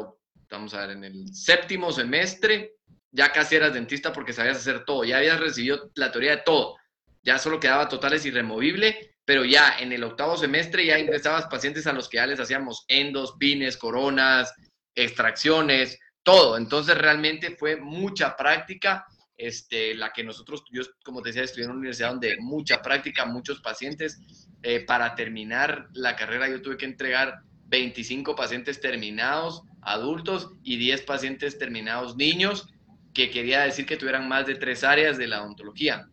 vamos 0.50 0.74
a 0.76 0.82
ver, 0.82 0.98
en 0.98 1.04
el 1.04 1.34
séptimo 1.34 1.92
semestre, 1.92 2.76
ya 3.10 3.32
casi 3.32 3.56
eras 3.56 3.74
dentista 3.74 4.14
porque 4.14 4.34
sabías 4.34 4.58
hacer 4.58 4.86
todo, 4.86 5.04
ya 5.04 5.18
habías 5.18 5.40
recibido 5.40 5.92
la 5.96 6.12
teoría 6.12 6.38
de 6.38 6.44
todo, 6.44 6.76
ya 7.24 7.40
solo 7.40 7.60
quedaba 7.60 7.90
totales 7.90 8.24
irremovible, 8.26 9.15
pero 9.26 9.44
ya 9.44 9.78
en 9.80 9.92
el 9.92 10.04
octavo 10.04 10.38
semestre 10.38 10.86
ya 10.86 11.00
ingresabas 11.00 11.48
pacientes 11.48 11.88
a 11.88 11.94
los 11.94 12.08
que 12.08 12.18
ya 12.18 12.28
les 12.28 12.40
hacíamos 12.40 12.86
endos, 12.88 13.36
pines, 13.40 13.76
coronas, 13.76 14.54
extracciones, 14.94 16.00
todo. 16.24 16.58
Entonces 16.58 16.98
realmente 16.98 17.56
fue 17.58 17.76
mucha 17.76 18.38
práctica, 18.38 19.06
este, 19.38 19.96
la 19.96 20.14
que 20.14 20.24
nosotros, 20.24 20.64
yo 20.72 20.84
como 21.04 21.22
te 21.22 21.30
decía, 21.30 21.44
estudié 21.44 21.66
en 21.66 21.72
una 21.72 21.80
universidad 21.80 22.12
donde 22.12 22.38
mucha 22.40 22.82
práctica, 22.82 23.26
muchos 23.26 23.62
pacientes. 23.62 24.20
Eh, 24.62 24.86
para 24.86 25.14
terminar 25.16 25.90
la 25.94 26.16
carrera 26.16 26.50
yo 26.50 26.62
tuve 26.62 26.78
que 26.78 26.86
entregar 26.86 27.40
25 27.68 28.36
pacientes 28.36 28.80
terminados, 28.80 29.64
adultos, 29.82 30.52
y 30.64 30.78
10 30.78 31.02
pacientes 31.02 31.58
terminados 31.58 32.16
niños, 32.16 32.68
que 33.14 33.32
quería 33.32 33.62
decir 33.62 33.86
que 33.86 33.98
tuvieran 33.98 34.28
más 34.28 34.46
de 34.46 34.56
tres 34.56 34.84
áreas 34.84 35.18
de 35.18 35.28
la 35.28 35.42
odontología, 35.42 36.10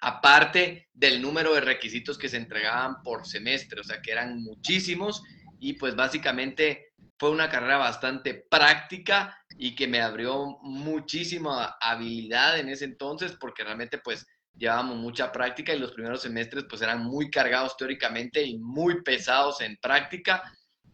aparte 0.00 0.88
del 0.92 1.20
número 1.20 1.54
de 1.54 1.60
requisitos 1.60 2.16
que 2.16 2.28
se 2.28 2.36
entregaban 2.36 3.02
por 3.02 3.26
semestre, 3.26 3.80
o 3.80 3.84
sea 3.84 4.00
que 4.00 4.12
eran 4.12 4.42
muchísimos, 4.42 5.22
y 5.58 5.74
pues 5.74 5.94
básicamente 5.94 6.92
fue 7.18 7.30
una 7.30 7.50
carrera 7.50 7.76
bastante 7.76 8.46
práctica 8.50 9.36
y 9.58 9.74
que 9.74 9.86
me 9.86 10.00
abrió 10.00 10.58
muchísima 10.62 11.76
habilidad 11.80 12.58
en 12.58 12.70
ese 12.70 12.86
entonces, 12.86 13.36
porque 13.38 13.62
realmente 13.62 13.98
pues 13.98 14.26
llevábamos 14.56 14.96
mucha 14.96 15.30
práctica 15.30 15.74
y 15.74 15.78
los 15.78 15.92
primeros 15.92 16.22
semestres 16.22 16.64
pues 16.68 16.80
eran 16.80 17.04
muy 17.04 17.30
cargados 17.30 17.76
teóricamente 17.76 18.42
y 18.42 18.58
muy 18.58 19.02
pesados 19.02 19.60
en 19.60 19.76
práctica. 19.76 20.42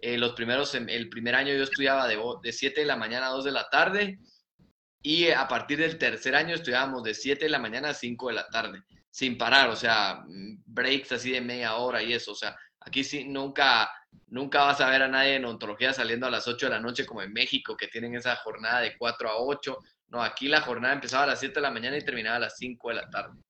Eh, 0.01 0.19
los 0.19 0.33
primeros, 0.33 0.75
el 0.75 1.09
primer 1.09 1.37
año 1.37 1.55
yo 1.55 1.63
estudiaba 1.63 2.09
de, 2.09 2.19
de 2.43 2.53
7 2.53 2.81
de 2.81 2.87
la 2.87 2.97
mañana 2.97 3.29
a 3.29 3.31
2 3.31 3.45
de 3.45 3.53
la 3.53 3.69
tarde 3.71 4.19
y 5.03 5.29
a 5.31 5.47
partir 5.47 5.79
del 5.79 5.99
tercer 5.99 6.35
año 6.35 6.57
estudiábamos 6.57 7.05
de 7.05 7.15
7 7.15 7.45
de 7.45 7.51
la 7.51 7.61
mañana 7.61 7.91
a 7.91 7.95
5 7.95 8.29
de 8.29 8.35
la 8.35 8.49
tarde, 8.49 8.83
sin 9.17 9.39
parar, 9.39 9.71
o 9.71 9.77
sea, 9.77 10.27
breaks 10.67 11.13
así 11.13 11.31
de 11.31 11.41
media 11.41 11.77
hora 11.77 12.03
y 12.03 12.13
eso, 12.13 12.33
o 12.33 12.35
sea, 12.35 12.55
aquí 12.81 13.03
sí 13.03 13.25
nunca, 13.25 13.91
nunca 14.27 14.65
vas 14.65 14.83
a 14.83 14.91
ver 14.91 15.05
a 15.05 15.09
nadie 15.09 15.37
en 15.37 15.47
ontología 15.47 15.95
saliendo 15.95 16.27
a 16.27 16.31
las 16.31 16.47
8 16.47 16.67
de 16.67 16.73
la 16.73 16.81
noche 16.81 17.07
como 17.07 17.23
en 17.23 17.33
México, 17.33 17.79
que 17.79 17.89
tienen 17.89 18.15
esa 18.15 18.37
jornada 18.37 18.81
de 18.81 18.95
4 18.99 19.31
a 19.31 19.39
8. 19.39 19.79
No, 20.09 20.23
aquí 20.23 20.49
la 20.49 20.61
jornada 20.61 20.93
empezaba 20.93 21.25
a 21.25 21.29
las 21.29 21.41
7 21.41 21.55
de 21.55 21.61
la 21.63 21.71
mañana 21.71 21.97
y 21.97 22.05
terminaba 22.05 22.37
a 22.37 22.41
las 22.41 22.59
5 22.59 22.91
de 22.91 22.95
la 22.95 23.09
tarde. 23.09 23.41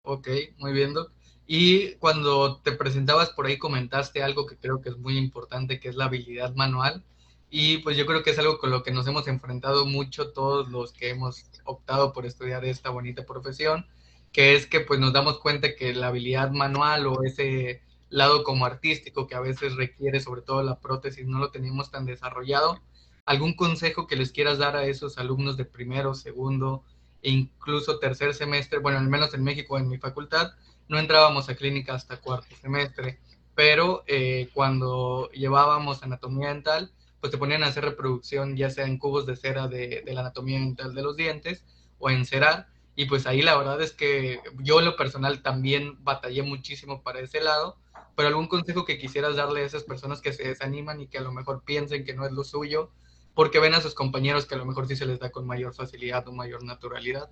Ok, 0.00 0.28
muy 0.56 0.72
bien, 0.72 0.94
Doc. 0.94 1.12
Y 1.46 1.96
cuando 1.96 2.62
te 2.62 2.72
presentabas 2.72 3.28
por 3.32 3.44
ahí 3.44 3.58
comentaste 3.58 4.22
algo 4.22 4.46
que 4.46 4.56
creo 4.56 4.80
que 4.80 4.88
es 4.88 4.96
muy 4.96 5.18
importante, 5.18 5.78
que 5.78 5.90
es 5.90 5.94
la 5.94 6.06
habilidad 6.06 6.54
manual. 6.54 7.04
Y 7.50 7.78
pues 7.82 7.98
yo 7.98 8.06
creo 8.06 8.22
que 8.22 8.30
es 8.30 8.38
algo 8.38 8.56
con 8.56 8.70
lo 8.70 8.82
que 8.82 8.92
nos 8.92 9.06
hemos 9.06 9.28
enfrentado 9.28 9.84
mucho 9.84 10.32
todos 10.32 10.70
los 10.70 10.94
que 10.94 11.10
hemos 11.10 11.50
optado 11.64 12.14
por 12.14 12.24
estudiar 12.24 12.64
esta 12.64 12.88
bonita 12.88 13.26
profesión, 13.26 13.86
que 14.34 14.54
es 14.54 14.66
que 14.66 14.80
pues 14.80 15.00
nos 15.00 15.14
damos 15.14 15.38
cuenta 15.38 15.76
que 15.76 15.94
la 15.94 16.08
habilidad 16.08 16.50
manual 16.50 17.06
o 17.06 17.22
ese 17.22 17.82
lado 18.10 18.44
como 18.44 18.66
artístico 18.66 19.26
que 19.26 19.36
a 19.36 19.40
veces 19.40 19.76
requiere 19.76 20.20
sobre 20.20 20.42
todo 20.42 20.62
la 20.62 20.80
prótesis 20.80 21.26
no 21.26 21.38
lo 21.38 21.50
tenemos 21.50 21.90
tan 21.90 22.04
desarrollado. 22.04 22.80
¿Algún 23.24 23.54
consejo 23.54 24.06
que 24.06 24.16
les 24.16 24.32
quieras 24.32 24.58
dar 24.58 24.76
a 24.76 24.84
esos 24.84 25.18
alumnos 25.18 25.56
de 25.56 25.64
primero, 25.64 26.14
segundo 26.14 26.84
e 27.22 27.30
incluso 27.30 27.98
tercer 27.98 28.34
semestre? 28.34 28.80
Bueno, 28.80 28.98
al 28.98 29.08
menos 29.08 29.32
en 29.34 29.44
México, 29.44 29.78
en 29.78 29.88
mi 29.88 29.98
facultad, 29.98 30.52
no 30.88 30.98
entrábamos 30.98 31.48
a 31.48 31.54
clínica 31.54 31.94
hasta 31.94 32.20
cuarto 32.20 32.54
semestre, 32.60 33.20
pero 33.54 34.02
eh, 34.08 34.48
cuando 34.52 35.30
llevábamos 35.30 36.02
anatomía 36.02 36.48
dental, 36.48 36.92
pues 37.20 37.30
te 37.30 37.38
ponían 37.38 37.62
a 37.62 37.68
hacer 37.68 37.84
reproducción 37.84 38.56
ya 38.56 38.68
sea 38.68 38.84
en 38.84 38.98
cubos 38.98 39.26
de 39.26 39.36
cera 39.36 39.68
de, 39.68 40.02
la 40.06 40.20
anatomía 40.20 40.58
dental 40.58 40.92
de 40.92 41.02
los 41.02 41.16
dientes 41.16 41.64
o 41.98 42.10
en 42.10 42.26
cerar. 42.26 42.73
Y 42.96 43.06
pues 43.06 43.26
ahí 43.26 43.42
la 43.42 43.56
verdad 43.56 43.80
es 43.82 43.92
que 43.92 44.40
yo 44.60 44.78
en 44.78 44.84
lo 44.84 44.96
personal 44.96 45.42
también 45.42 46.02
batallé 46.04 46.42
muchísimo 46.42 47.02
para 47.02 47.20
ese 47.20 47.40
lado, 47.40 47.76
pero 48.16 48.28
algún 48.28 48.46
consejo 48.46 48.84
que 48.84 48.98
quisieras 48.98 49.36
darle 49.36 49.62
a 49.62 49.66
esas 49.66 49.82
personas 49.82 50.20
que 50.20 50.32
se 50.32 50.46
desaniman 50.46 51.00
y 51.00 51.08
que 51.08 51.18
a 51.18 51.22
lo 51.22 51.32
mejor 51.32 51.64
piensen 51.64 52.04
que 52.04 52.14
no 52.14 52.24
es 52.24 52.32
lo 52.32 52.44
suyo, 52.44 52.90
porque 53.34 53.58
ven 53.58 53.74
a 53.74 53.80
sus 53.80 53.94
compañeros 53.94 54.46
que 54.46 54.54
a 54.54 54.58
lo 54.58 54.66
mejor 54.66 54.86
sí 54.86 54.94
se 54.94 55.06
les 55.06 55.18
da 55.18 55.30
con 55.30 55.46
mayor 55.46 55.74
facilidad 55.74 56.26
o 56.28 56.32
mayor 56.32 56.62
naturalidad. 56.62 57.30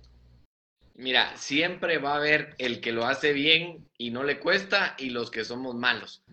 Mira, 0.95 1.35
siempre 1.37 1.97
va 1.97 2.13
a 2.13 2.17
haber 2.17 2.55
el 2.59 2.81
que 2.81 2.91
lo 2.91 3.05
hace 3.05 3.33
bien 3.33 3.89
y 3.97 4.11
no 4.11 4.23
le 4.23 4.39
cuesta 4.39 4.95
y 4.99 5.09
los 5.09 5.31
que 5.31 5.45
somos 5.45 5.75
malos 5.75 6.23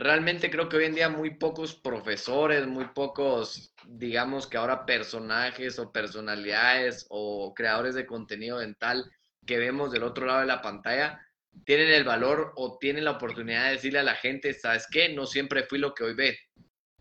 realmente 0.00 0.50
creo 0.50 0.68
que 0.68 0.78
hoy 0.78 0.86
en 0.86 0.94
día 0.94 1.10
muy 1.10 1.34
pocos 1.34 1.74
profesores, 1.74 2.66
muy 2.66 2.86
pocos, 2.86 3.74
digamos 3.86 4.46
que 4.46 4.56
ahora 4.56 4.86
personajes 4.86 5.78
o 5.78 5.92
personalidades 5.92 7.06
o 7.10 7.52
creadores 7.54 7.94
de 7.94 8.06
contenido 8.06 8.58
dental 8.58 9.04
que 9.46 9.58
vemos 9.58 9.92
del 9.92 10.04
otro 10.04 10.24
lado 10.24 10.40
de 10.40 10.46
la 10.46 10.62
pantalla 10.62 11.20
tienen 11.66 11.90
el 11.90 12.04
valor 12.04 12.54
o 12.56 12.78
tienen 12.78 13.04
la 13.04 13.12
oportunidad 13.12 13.66
de 13.66 13.72
decirle 13.72 13.98
a 13.98 14.04
la 14.04 14.14
gente, 14.14 14.54
¿sabes 14.54 14.86
qué? 14.90 15.10
No 15.10 15.26
siempre 15.26 15.64
fui 15.64 15.78
lo 15.78 15.92
que 15.92 16.04
hoy 16.04 16.14
ve. 16.14 16.38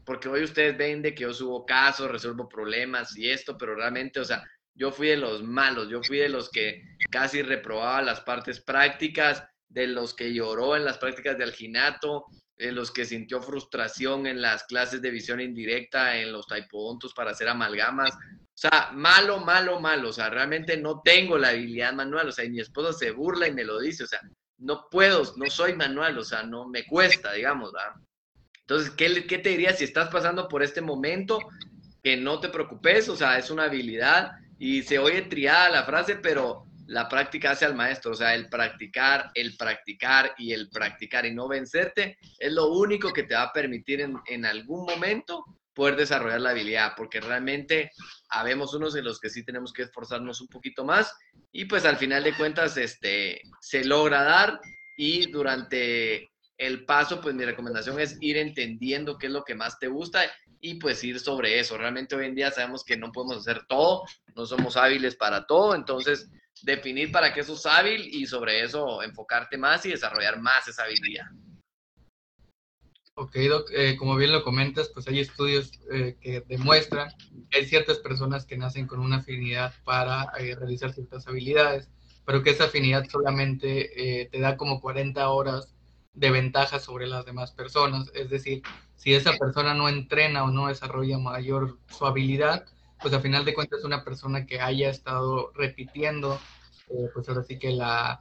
Porque 0.04 0.28
hoy 0.28 0.44
ustedes 0.44 0.76
ven 0.78 1.02
de 1.02 1.16
que 1.16 1.24
yo 1.24 1.34
subo 1.34 1.66
casos, 1.66 2.12
resuelvo 2.12 2.50
problemas 2.50 3.16
y 3.16 3.30
esto, 3.30 3.58
pero 3.58 3.76
realmente, 3.76 4.20
o 4.20 4.26
sea, 4.26 4.44
yo 4.74 4.92
fui 4.92 5.08
de 5.08 5.18
los 5.18 5.42
malos, 5.42 5.88
yo 5.90 6.04
fui 6.04 6.18
de 6.18 6.30
los 6.30 6.50
que 6.50 6.84
casi 7.10 7.44
reprobaba 7.44 8.02
las 8.02 8.20
partes 8.22 8.60
prácticas, 8.60 9.44
de 9.70 9.88
los 9.88 10.14
que 10.14 10.34
lloró 10.34 10.76
en 10.76 10.84
las 10.84 10.98
prácticas 10.98 11.38
de 11.38 11.44
alginato, 11.46 12.26
en 12.60 12.76
los 12.76 12.91
que 12.91 13.06
sintió 13.06 13.41
frustración 13.41 14.28
en 14.28 14.41
las 14.41 14.65
clases 14.65 15.02
de 15.02 15.12
visión 15.12 15.39
indirecta, 15.39 16.17
en 16.17 16.34
los 16.34 16.45
taipodontos 16.45 17.13
para 17.13 17.32
hacer 17.32 17.48
amalgamas. 17.48 18.12
O 18.12 18.62
sea, 18.62 18.91
malo, 18.93 19.39
malo, 19.39 19.80
malo. 19.80 20.10
O 20.10 20.13
sea, 20.13 20.30
realmente 20.30 20.76
no 20.76 21.02
tengo 21.02 21.38
la 21.38 21.50
habilidad 21.50 21.93
manual. 21.93 22.28
O 22.28 22.32
sea, 22.34 22.43
y 22.43 22.50
mi 22.50 22.60
esposa 22.60 22.91
se 22.91 23.12
burla 23.12 23.48
y 23.48 23.54
me 23.54 23.63
lo 23.63 23.80
dice. 23.80 24.04
O 24.04 24.08
sea, 24.08 24.19
no 24.58 24.88
puedo, 24.91 25.24
no 25.38 25.50
soy 25.50 25.74
manual. 25.74 26.17
O 26.17 26.24
sea, 26.26 26.43
no 26.43 26.67
me 26.67 26.86
cuesta, 26.86 27.32
digamos. 27.32 27.72
¿verdad? 27.72 27.93
Entonces, 28.60 28.91
¿qué, 28.91 29.26
¿qué 29.26 29.38
te 29.38 29.50
diría 29.50 29.72
si 29.72 29.86
estás 29.86 30.10
pasando 30.10 30.50
por 30.50 30.62
este 30.62 30.82
momento? 30.82 31.39
Que 32.04 32.17
no 32.17 32.41
te 32.41 32.50
preocupes. 32.50 33.08
O 33.08 33.15
sea, 33.15 33.38
es 33.38 33.50
una 33.50 33.63
habilidad 33.63 34.34
y 34.58 34.84
se 34.84 35.00
oye 35.00 35.22
triada 35.22 35.69
la 35.69 35.86
frase, 35.86 36.17
pero 36.17 36.65
la 36.89 37.08
práctica 37.08 37.52
hace 37.52 37.65
al 37.65 37.75
maestro, 37.75 38.12
o 38.12 38.15
sea, 38.15 38.34
el 38.34 38.49
practicar, 38.49 39.30
el 39.36 39.56
practicar 39.56 40.34
y 40.39 40.54
el 40.54 40.69
practicar 40.69 41.23
y 41.23 41.34
no 41.36 41.47
vencerte 41.47 42.17
es 42.39 42.52
lo 42.52 42.73
único 42.73 43.13
que 43.13 43.23
te 43.23 43.36
va 43.36 43.43
a 43.43 43.54
permitir 43.54 44.02
en, 44.02 44.45
algún 44.45 44.86
momento 44.86 45.45
poder 45.75 45.95
desarrollar 45.95 46.41
la 46.41 46.49
habilidad, 46.49 46.93
porque 46.97 47.21
realmente 47.21 47.91
habemos 48.30 48.73
unos 48.73 48.95
en 48.95 49.06
los 49.06 49.19
que 49.19 49.30
sí 49.30 49.45
tenemos 49.45 49.71
que 49.71 49.84
esforzarnos 49.84 50.41
un 50.41 50.47
poquito 50.47 50.84
más 50.84 51.15
y 51.52 51.65
pues 51.65 51.86
al 51.86 51.97
final 51.97 52.23
de 52.23 52.36
cuentas 52.36 52.75
este, 52.75 53.43
se 53.62 53.86
logra 53.86 54.23
dar 54.23 54.60
y 54.97 55.30
durante 55.30 56.32
el 56.58 56.86
paso, 56.86 57.21
pues 57.21 57.36
mi 57.36 57.45
recomendación 57.45 57.99
es 57.99 58.17
ir 58.19 58.36
entendiendo 58.36 59.19
qué 59.19 59.28
es 59.28 59.32
lo 59.32 59.43
que 59.43 59.54
más 59.54 59.78
te 59.78 59.88
gusta 59.88 60.23
y 60.60 60.80
pues 60.80 61.04
ir 61.04 61.19
sobre 61.19 61.60
eso. 61.60 61.78
Realmente 61.78 62.15
hoy 62.15 62.25
en 62.25 62.36
día 62.36 62.49
sabemos 62.49 62.84
que 62.84 62.97
no 62.97 63.12
podemos 63.12 63.38
hacer 63.38 63.63
todo, 63.67 64.04
no 64.36 64.47
somos 64.47 64.75
hábiles 64.75 65.15
para 65.15 65.45
todo, 65.45 65.75
entonces 65.75 66.32
definir 66.63 67.12
para 67.12 67.34
qué 67.34 67.43
sos 67.43 67.65
hábil 67.65 68.08
y 68.12 68.26
sobre 68.26 68.63
eso 68.63 69.02
enfocarte 69.04 69.58
más 69.58 69.86
y 69.86 69.89
desarrollar 69.89 70.39
más 70.39 70.67
esa 70.67 70.84
habilidad. 70.84 71.26
Ok, 73.22 73.36
Doc, 73.50 73.69
eh, 73.74 73.98
como 73.98 74.15
bien 74.15 74.32
lo 74.32 74.43
comentas, 74.43 74.89
pues 74.93 75.06
hay 75.10 75.19
estudios 75.19 75.74
eh, 75.91 76.15
que 76.22 76.39
demuestran 76.48 77.10
que 77.50 77.58
hay 77.58 77.65
ciertas 77.65 77.98
personas 77.98 78.45
que 78.45 78.58
nacen 78.58 78.88
con 78.88 79.02
una 79.02 79.17
afinidad 79.17 79.74
para 79.84 80.32
eh, 80.39 80.56
realizar 80.56 80.93
ciertas 80.93 81.28
habilidades, 81.28 81.89
pero 82.26 82.43
que 82.43 82.52
esa 82.52 82.65
afinidad 82.65 83.04
solamente 83.10 84.30
te 84.32 84.39
da 84.39 84.56
como 84.56 84.80
40 84.80 85.28
horas 85.30 85.76
de 86.13 86.32
ventaja 86.32 86.80
sobre 86.80 87.08
las 87.08 87.26
demás 87.26 87.52
personas. 87.52 88.10
Es 88.13 88.30
decir, 88.30 88.62
si 88.95 89.13
esa 89.13 89.34
persona 89.34 89.74
no 89.74 89.89
entrena 89.89 90.45
o 90.45 90.52
no 90.52 90.67
desarrolla 90.67 91.17
mayor 91.17 91.78
su 91.89 92.06
habilidad, 92.06 92.65
pues 93.02 93.14
a 93.14 93.20
final 93.20 93.46
de 93.46 93.54
cuentas 93.54 93.84
una 93.84 94.04
persona 94.04 94.46
que 94.46 94.60
haya 94.60 94.90
estado 94.90 95.52
repitiendo, 95.56 96.40
eh, 96.90 97.10
pues 97.14 97.28
ahora 97.30 97.44
sí 97.44 97.58
que 97.58 97.72
la, 97.72 98.20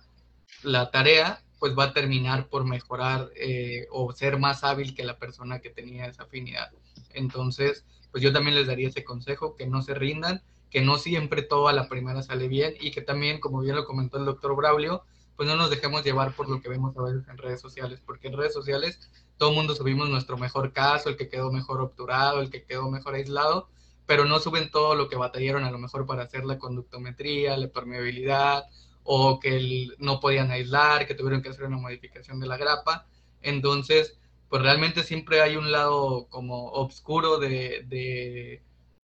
la, 0.62 0.90
tarea, 0.90 1.42
pues 1.58 1.76
va 1.76 1.84
a 1.84 1.92
terminar 1.92 2.48
por 2.48 2.64
mejorar 2.64 3.30
eh, 3.36 3.86
o 3.90 4.12
ser 4.12 4.38
más 4.38 4.64
hábil 4.64 4.94
que 4.94 5.04
la 5.04 5.18
persona 5.18 5.60
que 5.60 5.70
tenía 5.70 6.06
esa 6.06 6.24
afinidad. 6.24 6.70
Entonces, 7.14 7.84
pues 8.10 8.22
yo 8.22 8.32
también 8.32 8.56
les 8.56 8.66
daría 8.66 8.88
ese 8.88 9.04
consejo, 9.04 9.56
que 9.56 9.66
no 9.66 9.82
se 9.82 9.94
rindan, 9.94 10.42
que 10.70 10.80
no 10.80 10.98
siempre 10.98 11.42
todo 11.42 11.68
a 11.68 11.72
la 11.72 11.88
primera 11.88 12.22
sale 12.22 12.48
bien 12.48 12.74
y 12.80 12.90
que 12.90 13.00
también, 13.00 13.40
como 13.40 13.60
bien 13.60 13.76
lo 13.76 13.84
comentó 13.84 14.18
el 14.18 14.26
doctor 14.26 14.54
Braulio, 14.54 15.04
pues 15.36 15.48
no 15.48 15.56
nos 15.56 15.70
dejemos 15.70 16.04
llevar 16.04 16.34
por 16.34 16.48
lo 16.48 16.60
que 16.60 16.68
vemos 16.68 16.96
a 16.96 17.02
veces 17.02 17.28
en 17.28 17.38
redes 17.38 17.60
sociales, 17.60 18.02
porque 18.04 18.28
en 18.28 18.36
redes 18.36 18.52
sociales 18.52 19.08
todo 19.36 19.50
el 19.50 19.56
mundo 19.56 19.74
subimos 19.74 20.08
nuestro 20.08 20.36
mejor 20.36 20.72
caso, 20.72 21.08
el 21.08 21.16
que 21.16 21.28
quedó 21.28 21.52
mejor 21.52 21.80
obturado, 21.80 22.40
el 22.40 22.50
que 22.50 22.64
quedó 22.64 22.90
mejor 22.90 23.14
aislado, 23.14 23.68
pero 24.08 24.24
no 24.24 24.40
suben 24.40 24.70
todo 24.70 24.94
lo 24.94 25.06
que 25.10 25.16
batallaron 25.16 25.64
a 25.64 25.70
lo 25.70 25.78
mejor 25.78 26.06
para 26.06 26.22
hacer 26.22 26.46
la 26.46 26.58
conductometría, 26.58 27.58
la 27.58 27.68
permeabilidad, 27.68 28.64
o 29.02 29.38
que 29.38 29.88
no 29.98 30.18
podían 30.18 30.50
aislar, 30.50 31.06
que 31.06 31.14
tuvieron 31.14 31.42
que 31.42 31.50
hacer 31.50 31.66
una 31.66 31.76
modificación 31.76 32.40
de 32.40 32.46
la 32.46 32.56
grapa. 32.56 33.06
Entonces, 33.42 34.18
pues 34.48 34.62
realmente 34.62 35.02
siempre 35.02 35.42
hay 35.42 35.56
un 35.56 35.70
lado 35.70 36.26
como 36.30 36.70
oscuro 36.70 37.36
de, 37.36 37.84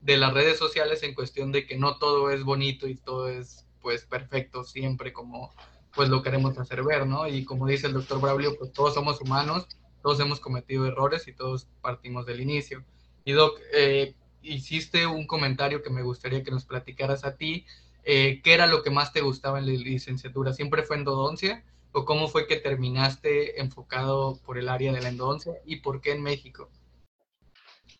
de 0.00 0.16
las 0.16 0.32
redes 0.32 0.58
sociales 0.58 1.02
en 1.02 1.14
cuestión 1.14 1.52
de 1.52 1.66
que 1.66 1.76
no 1.76 1.98
todo 1.98 2.30
es 2.30 2.42
bonito 2.42 2.88
y 2.88 2.96
todo 2.96 3.28
es 3.28 3.66
pues 3.82 4.06
perfecto 4.06 4.64
siempre 4.64 5.12
como 5.12 5.52
pues 5.94 6.08
lo 6.08 6.22
queremos 6.22 6.58
hacer 6.58 6.82
ver, 6.82 7.06
¿no? 7.06 7.28
Y 7.28 7.44
como 7.44 7.66
dice 7.66 7.88
el 7.88 7.92
doctor 7.92 8.22
Braulio, 8.22 8.56
pues 8.58 8.72
todos 8.72 8.94
somos 8.94 9.20
humanos, 9.20 9.66
todos 10.02 10.18
hemos 10.20 10.40
cometido 10.40 10.86
errores 10.86 11.28
y 11.28 11.34
todos 11.34 11.68
partimos 11.82 12.24
del 12.24 12.40
inicio. 12.40 12.82
Y 13.26 13.32
Doc, 13.32 13.60
eh, 13.74 14.14
hiciste 14.44 15.06
un 15.06 15.26
comentario 15.26 15.82
que 15.82 15.90
me 15.90 16.02
gustaría 16.02 16.42
que 16.42 16.50
nos 16.50 16.64
platicaras 16.64 17.24
a 17.24 17.36
ti. 17.36 17.66
Eh, 18.04 18.40
¿Qué 18.42 18.54
era 18.54 18.66
lo 18.66 18.82
que 18.82 18.90
más 18.90 19.12
te 19.12 19.22
gustaba 19.22 19.58
en 19.58 19.66
la 19.66 19.72
licenciatura? 19.72 20.52
¿Siempre 20.52 20.82
fue 20.82 20.96
endodoncia? 20.96 21.64
¿O 21.92 22.04
cómo 22.04 22.28
fue 22.28 22.46
que 22.46 22.56
terminaste 22.56 23.60
enfocado 23.60 24.38
por 24.44 24.58
el 24.58 24.68
área 24.68 24.92
de 24.92 25.00
la 25.00 25.08
endodoncia? 25.08 25.54
¿Y 25.64 25.76
por 25.76 26.00
qué 26.00 26.12
en 26.12 26.22
México? 26.22 26.70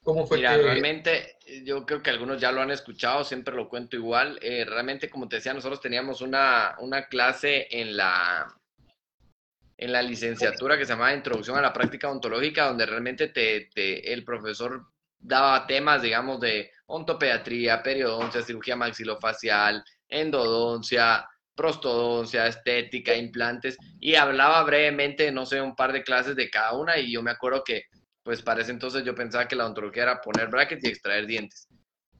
¿Cómo 0.03 0.27
fue 0.27 0.37
Mira, 0.37 0.57
realmente 0.59 1.39
yo 1.65 1.87
creo 1.87 2.03
que 2.03 2.11
algunos 2.11 2.39
ya 2.39 2.53
lo 2.53 2.61
han 2.61 2.71
escuchado, 2.71 3.25
siempre 3.25 3.55
lo 3.55 3.71
cuento 3.71 3.97
igual. 3.97 4.39
Eh, 4.43 4.67
realmente, 4.67 5.09
como 5.09 5.29
te 5.29 5.37
decía, 5.37 5.55
nosotros 5.55 5.81
teníamos 5.81 6.21
una, 6.21 6.77
una 6.81 7.07
clase 7.07 7.69
en 7.71 7.97
la, 7.97 8.55
en 9.79 9.93
la 9.93 10.03
licenciatura 10.03 10.77
que 10.77 10.85
se 10.85 10.93
llamaba 10.93 11.15
Introducción 11.15 11.57
a 11.57 11.63
la 11.63 11.73
Práctica 11.73 12.11
Ontológica, 12.11 12.67
donde 12.67 12.85
realmente 12.85 13.29
te, 13.29 13.71
te, 13.73 14.13
el 14.13 14.25
profesor 14.25 14.85
daba 15.25 15.67
temas, 15.67 16.03
digamos, 16.03 16.39
de 16.41 16.71
ontopediatría, 16.87 17.83
periodoncia, 17.83 18.43
cirugía 18.43 18.77
maxilofacial, 18.77 19.83
endodoncia, 20.07 21.27
prostodoncia, 21.55 22.47
estética, 22.47 23.15
implantes, 23.15 23.77
y 24.01 24.17
hablaba 24.17 24.63
brevemente, 24.65 25.33
no 25.33 25.47
sé, 25.47 25.63
un 25.63 25.75
par 25.75 25.93
de 25.93 26.03
clases 26.03 26.37
de 26.37 26.51
cada 26.51 26.75
una, 26.75 26.99
y 26.99 27.13
yo 27.13 27.23
me 27.23 27.31
acuerdo 27.31 27.65
que, 27.65 27.85
pues 28.23 28.43
para 28.43 28.61
ese 28.61 28.73
entonces 28.73 29.03
yo 29.05 29.15
pensaba 29.15 29.49
que 29.49 29.57
la 29.57 29.65
odontología 29.65 30.03
era 30.03 30.21
poner 30.21 30.49
brackets 30.49 30.85
y 30.85 30.89
extraer 30.89 31.27
dientes. 31.27 31.69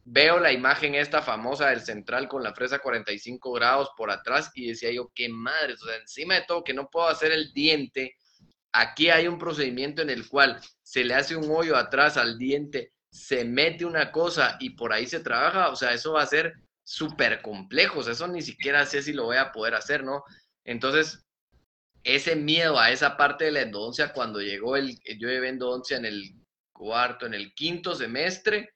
Veo 0.07 0.39
la 0.39 0.53
imagen 0.53 0.95
esta 0.95 1.23
famosa 1.23 1.71
del 1.71 1.81
central 1.81 2.29
con 2.29 2.43
la 2.43 2.55
fresa 2.55 2.79
45 2.79 3.53
grados 3.53 3.91
por 3.97 4.11
atrás 4.11 4.51
y 4.55 4.69
decía 4.69 4.91
yo, 4.93 5.11
qué 5.15 5.29
madre, 5.29 5.75
o 5.75 5.77
sea, 5.77 5.97
encima 5.97 6.35
de 6.35 6.45
todo 6.47 6.65
que 6.65 6.75
no 6.75 6.89
puedo 6.89 7.09
hacer 7.09 7.33
el 7.33 7.53
diente, 7.53 8.17
aquí 8.73 9.09
hay 9.11 9.29
un 9.29 9.39
procedimiento 9.39 10.03
en 10.03 10.11
el 10.11 10.29
cual 10.29 10.61
se 10.83 11.05
le 11.05 11.15
hace 11.15 11.37
un 11.37 11.51
hoyo 11.51 11.77
atrás 11.77 12.17
al 12.17 12.39
diente 12.39 12.94
se 13.15 13.45
mete 13.45 13.85
una 13.85 14.11
cosa 14.11 14.57
y 14.59 14.71
por 14.71 14.93
ahí 14.93 15.07
se 15.07 15.21
trabaja, 15.21 15.69
o 15.69 15.77
sea, 15.77 15.93
eso 15.93 16.15
va 16.15 16.23
a 16.23 16.27
ser 16.27 16.55
súper 16.83 17.41
complejo, 17.43 18.01
o 18.01 18.03
sea, 18.03 18.13
eso 18.13 18.27
ni 18.27 18.43
siquiera 18.43 18.85
sé 18.87 19.03
si 19.03 19.13
lo 19.13 19.27
voy 19.27 19.37
a 19.37 19.53
poder 19.53 19.77
hacer, 19.77 20.03
¿no? 20.03 20.25
Entonces, 20.65 21.25
ese 22.03 22.35
miedo 22.35 22.77
a 22.77 22.91
esa 22.91 23.17
parte 23.17 23.45
de 23.45 23.53
la 23.53 23.61
endodoncia, 23.61 24.13
cuando 24.13 24.41
llegó 24.41 24.77
el, 24.77 24.99
yo 25.19 25.29
llevé 25.29 25.49
endodoncia 25.49 25.97
en 25.97 26.07
el 26.07 26.35
cuarto, 26.73 27.25
en 27.27 27.35
el 27.35 27.55
quinto 27.55 27.95
semestre, 27.95 28.75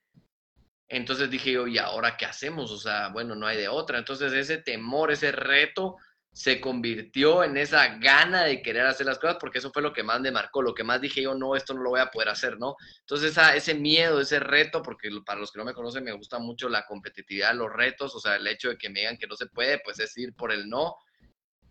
entonces 0.87 1.29
dije 1.29 1.51
yo, 1.51 1.67
¿y 1.67 1.79
ahora 1.79 2.17
qué 2.17 2.25
hacemos? 2.25 2.71
O 2.71 2.79
sea, 2.79 3.09
bueno, 3.09 3.35
no 3.35 3.45
hay 3.45 3.57
de 3.57 3.69
otra. 3.69 3.99
Entonces 3.99 4.33
ese 4.33 4.59
temor, 4.59 5.11
ese 5.11 5.33
reto, 5.33 5.97
se 6.39 6.61
convirtió 6.61 7.43
en 7.43 7.57
esa 7.57 7.99
gana 7.99 8.45
de 8.45 8.63
querer 8.63 8.87
hacer 8.87 9.07
las 9.07 9.19
cosas, 9.19 9.39
porque 9.41 9.59
eso 9.59 9.73
fue 9.73 9.83
lo 9.83 9.93
que 9.93 10.05
más 10.05 10.21
me 10.21 10.31
marcó, 10.31 10.63
lo 10.63 10.73
que 10.73 10.85
más 10.85 11.01
dije 11.01 11.21
yo, 11.21 11.35
no, 11.35 11.57
esto 11.57 11.75
no 11.75 11.83
lo 11.83 11.91
voy 11.91 11.99
a 11.99 12.13
poder 12.13 12.29
hacer, 12.29 12.61
¿no? 12.61 12.77
Entonces 13.01 13.37
ese 13.57 13.75
miedo, 13.75 14.21
ese 14.21 14.39
reto, 14.39 14.81
porque 14.81 15.11
para 15.27 15.41
los 15.41 15.51
que 15.51 15.59
no 15.59 15.65
me 15.65 15.75
conocen 15.75 16.05
me 16.05 16.13
gusta 16.13 16.39
mucho 16.39 16.69
la 16.69 16.87
competitividad, 16.87 17.57
los 17.57 17.73
retos, 17.73 18.15
o 18.15 18.21
sea, 18.21 18.37
el 18.37 18.47
hecho 18.47 18.69
de 18.69 18.79
que 18.79 18.89
me 18.89 19.01
digan 19.01 19.19
que 19.19 19.27
no 19.27 19.35
se 19.35 19.47
puede, 19.47 19.81
pues 19.81 19.99
es 19.99 20.17
ir 20.17 20.33
por 20.33 20.53
el 20.53 20.69
no 20.69 20.95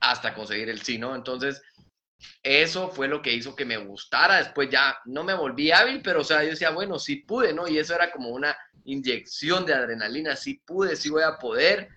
hasta 0.01 0.33
conseguir 0.33 0.67
el 0.67 0.81
sí, 0.81 0.97
¿no? 0.97 1.15
Entonces, 1.15 1.61
eso 2.43 2.89
fue 2.89 3.07
lo 3.07 3.21
que 3.21 3.31
hizo 3.31 3.55
que 3.55 3.63
me 3.63 3.77
gustara, 3.77 4.39
después 4.39 4.69
ya 4.69 4.97
no 5.05 5.23
me 5.23 5.33
volví 5.33 5.71
hábil, 5.71 6.01
pero 6.01 6.19
o 6.19 6.25
sea, 6.25 6.43
yo 6.43 6.49
decía, 6.49 6.71
bueno, 6.71 6.99
sí 6.99 7.15
pude, 7.15 7.53
¿no? 7.53 7.69
Y 7.69 7.77
eso 7.77 7.95
era 7.95 8.11
como 8.11 8.31
una 8.31 8.53
inyección 8.83 9.65
de 9.65 9.75
adrenalina, 9.75 10.35
sí 10.35 10.61
pude, 10.65 10.97
sí 10.97 11.09
voy 11.09 11.23
a 11.23 11.37
poder, 11.37 11.87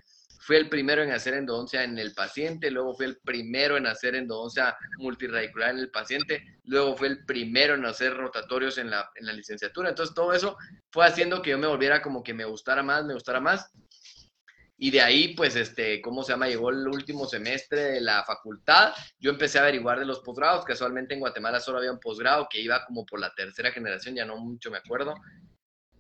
fui 0.41 0.57
el 0.57 0.69
primero 0.69 1.03
en 1.03 1.13
hacer 1.13 1.35
endodoncia 1.35 1.85
en 1.85 1.99
el 1.99 2.15
paciente, 2.15 2.71
luego 2.71 2.95
fui 2.95 3.07
el 3.07 3.19
primero 3.19 3.77
en 3.77 3.87
hacer 3.87 4.15
endodoncia 4.15 4.77
multiradicular 4.97 5.71
en 5.71 5.79
el 5.79 5.91
paciente, 5.91 6.43
luego 6.65 6.97
fue 6.97 7.09
el 7.09 7.25
primero 7.27 7.75
en 7.75 7.85
hacer 7.85 8.17
rotatorios 8.17 8.79
en 8.79 8.91
la, 8.91 9.11
en 9.17 9.27
la 9.27 9.35
licenciatura. 9.35 9.91
Entonces 9.91 10.15
todo 10.15 10.33
eso 10.33 10.57
fue 10.91 11.07
haciendo 11.07 11.43
que 11.43 11.51
yo 11.51 11.59
me 11.59 11.67
volviera 11.67 12.01
como 12.01 12.23
que 12.23 12.33
me 12.33 12.47
gustara 12.47 12.83
más, 12.83 13.05
me 13.05 13.15
gustara 13.15 13.39
más. 13.39 13.71
Y 14.83 14.91
de 14.91 15.03
ahí, 15.03 15.35
pues, 15.35 15.57
este, 15.57 16.01
¿cómo 16.01 16.23
se 16.23 16.33
llama? 16.33 16.49
Llegó 16.49 16.71
el 16.71 16.89
último 16.89 17.27
semestre 17.27 17.83
de 17.83 18.01
la 18.01 18.25
facultad. 18.25 18.95
Yo 19.19 19.31
empecé 19.31 19.59
a 19.59 19.63
averiguar 19.63 19.99
de 19.99 20.07
los 20.07 20.21
posgrados. 20.21 20.65
Casualmente 20.65 21.13
en 21.13 21.21
Guatemala 21.21 21.61
solo 21.61 21.77
había 21.77 21.93
un 21.93 22.01
posgrado 22.01 22.49
que 22.51 22.63
iba 22.63 22.83
como 22.87 23.05
por 23.05 23.21
la 23.21 23.31
tercera 23.35 23.73
generación, 23.73 24.15
ya 24.15 24.25
no 24.25 24.39
mucho 24.39 24.71
me 24.71 24.79
acuerdo 24.79 25.15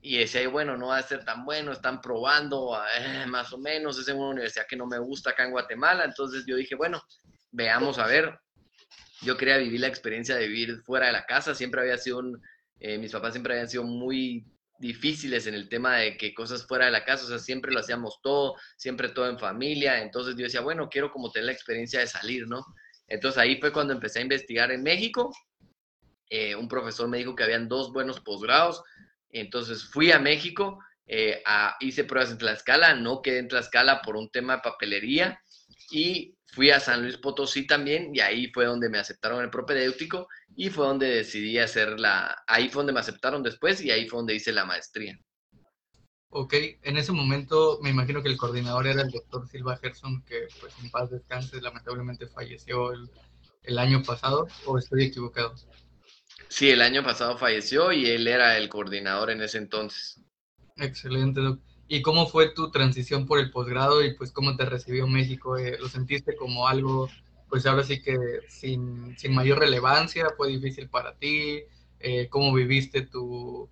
y 0.02 0.18
decía, 0.18 0.48
bueno, 0.48 0.76
no 0.76 0.88
va 0.88 0.98
a 0.98 1.02
ser 1.02 1.24
tan 1.24 1.44
bueno, 1.44 1.72
están 1.72 2.00
probando, 2.00 2.78
eh, 2.98 3.26
más 3.26 3.52
o 3.52 3.58
menos, 3.58 3.98
es 3.98 4.08
en 4.08 4.16
una 4.16 4.30
universidad 4.30 4.66
que 4.66 4.76
no 4.76 4.86
me 4.86 4.98
gusta 4.98 5.30
acá 5.30 5.44
en 5.44 5.50
Guatemala, 5.50 6.04
entonces 6.04 6.44
yo 6.46 6.56
dije, 6.56 6.74
bueno, 6.74 7.02
veamos 7.50 7.98
a 7.98 8.06
ver, 8.06 8.38
yo 9.22 9.36
quería 9.36 9.58
vivir 9.58 9.80
la 9.80 9.88
experiencia 9.88 10.36
de 10.36 10.48
vivir 10.48 10.80
fuera 10.82 11.06
de 11.06 11.12
la 11.12 11.26
casa, 11.26 11.54
siempre 11.54 11.82
había 11.82 11.98
sido 11.98 12.18
un, 12.18 12.40
eh, 12.78 12.96
mis 12.96 13.12
papás 13.12 13.32
siempre 13.32 13.52
habían 13.52 13.68
sido 13.68 13.84
muy 13.84 14.46
difíciles 14.78 15.46
en 15.46 15.54
el 15.54 15.68
tema 15.68 15.96
de 15.96 16.16
que 16.16 16.32
cosas 16.32 16.66
fuera 16.66 16.86
de 16.86 16.90
la 16.90 17.04
casa, 17.04 17.26
o 17.26 17.28
sea, 17.28 17.38
siempre 17.38 17.70
lo 17.70 17.80
hacíamos 17.80 18.18
todo, 18.22 18.54
siempre 18.78 19.10
todo 19.10 19.28
en 19.28 19.38
familia, 19.38 20.00
entonces 20.00 20.34
yo 20.36 20.44
decía, 20.44 20.62
bueno, 20.62 20.88
quiero 20.88 21.10
como 21.10 21.30
tener 21.30 21.46
la 21.46 21.52
experiencia 21.52 22.00
de 22.00 22.06
salir, 22.06 22.46
¿no? 22.48 22.64
Entonces 23.06 23.38
ahí 23.38 23.60
fue 23.60 23.72
cuando 23.72 23.92
empecé 23.92 24.20
a 24.20 24.22
investigar 24.22 24.70
en 24.70 24.82
México, 24.82 25.30
eh, 26.30 26.54
un 26.54 26.68
profesor 26.68 27.08
me 27.08 27.18
dijo 27.18 27.34
que 27.34 27.42
habían 27.42 27.68
dos 27.68 27.92
buenos 27.92 28.20
posgrados, 28.20 28.82
entonces 29.30 29.84
fui 29.84 30.12
a 30.12 30.18
México, 30.18 30.78
eh, 31.06 31.42
hice 31.80 32.04
pruebas 32.04 32.30
en 32.30 32.38
Tlaxcala, 32.38 32.94
no 32.94 33.22
quedé 33.22 33.38
en 33.38 33.48
Tlaxcala 33.48 34.02
por 34.02 34.16
un 34.16 34.30
tema 34.30 34.56
de 34.56 34.62
papelería 34.62 35.40
y 35.90 36.36
fui 36.46 36.70
a 36.70 36.80
San 36.80 37.02
Luis 37.02 37.16
Potosí 37.16 37.66
también 37.66 38.14
y 38.14 38.20
ahí 38.20 38.50
fue 38.52 38.64
donde 38.64 38.88
me 38.88 38.98
aceptaron 38.98 39.42
el 39.42 39.50
propedéutico 39.50 40.28
y 40.56 40.70
fue 40.70 40.86
donde 40.86 41.08
decidí 41.08 41.58
hacer 41.58 41.98
la, 41.98 42.42
ahí 42.46 42.68
fue 42.68 42.80
donde 42.80 42.92
me 42.92 43.00
aceptaron 43.00 43.42
después 43.42 43.80
y 43.80 43.90
ahí 43.90 44.08
fue 44.08 44.18
donde 44.18 44.34
hice 44.34 44.52
la 44.52 44.64
maestría. 44.64 45.18
Ok, 46.32 46.54
en 46.82 46.96
ese 46.96 47.10
momento 47.10 47.80
me 47.82 47.90
imagino 47.90 48.22
que 48.22 48.28
el 48.28 48.36
coordinador 48.36 48.86
era 48.86 49.02
el 49.02 49.10
doctor 49.10 49.48
Silva 49.48 49.76
Gerson, 49.78 50.22
que 50.24 50.46
pues 50.60 50.72
en 50.80 50.90
paz 50.90 51.10
descanse, 51.10 51.60
lamentablemente 51.60 52.28
falleció 52.28 52.92
el, 52.92 53.10
el 53.64 53.78
año 53.78 54.02
pasado, 54.04 54.46
o 54.64 54.78
estoy 54.78 55.04
equivocado. 55.06 55.54
Sí, 56.48 56.70
el 56.70 56.82
año 56.82 57.02
pasado 57.02 57.38
falleció 57.38 57.92
y 57.92 58.06
él 58.06 58.26
era 58.26 58.56
el 58.58 58.68
coordinador 58.68 59.30
en 59.30 59.42
ese 59.42 59.58
entonces. 59.58 60.20
Excelente, 60.76 61.40
Doc. 61.40 61.60
¿Y 61.92 62.02
cómo 62.02 62.26
fue 62.28 62.50
tu 62.54 62.70
transición 62.70 63.26
por 63.26 63.40
el 63.40 63.50
posgrado 63.50 64.04
y 64.04 64.14
pues 64.14 64.30
cómo 64.30 64.56
te 64.56 64.64
recibió 64.64 65.08
México? 65.08 65.56
Eh, 65.56 65.76
¿Lo 65.80 65.88
sentiste 65.88 66.36
como 66.36 66.68
algo, 66.68 67.08
pues 67.48 67.66
ahora 67.66 67.82
sí 67.82 68.00
que 68.00 68.16
sin, 68.48 69.16
mayor 69.30 69.58
relevancia? 69.58 70.28
¿Fue 70.36 70.48
difícil 70.48 70.88
para 70.88 71.16
ti? 71.16 71.62
Eh, 71.98 72.28
¿Cómo 72.30 72.54
viviste 72.54 73.02
tu... 73.02 73.68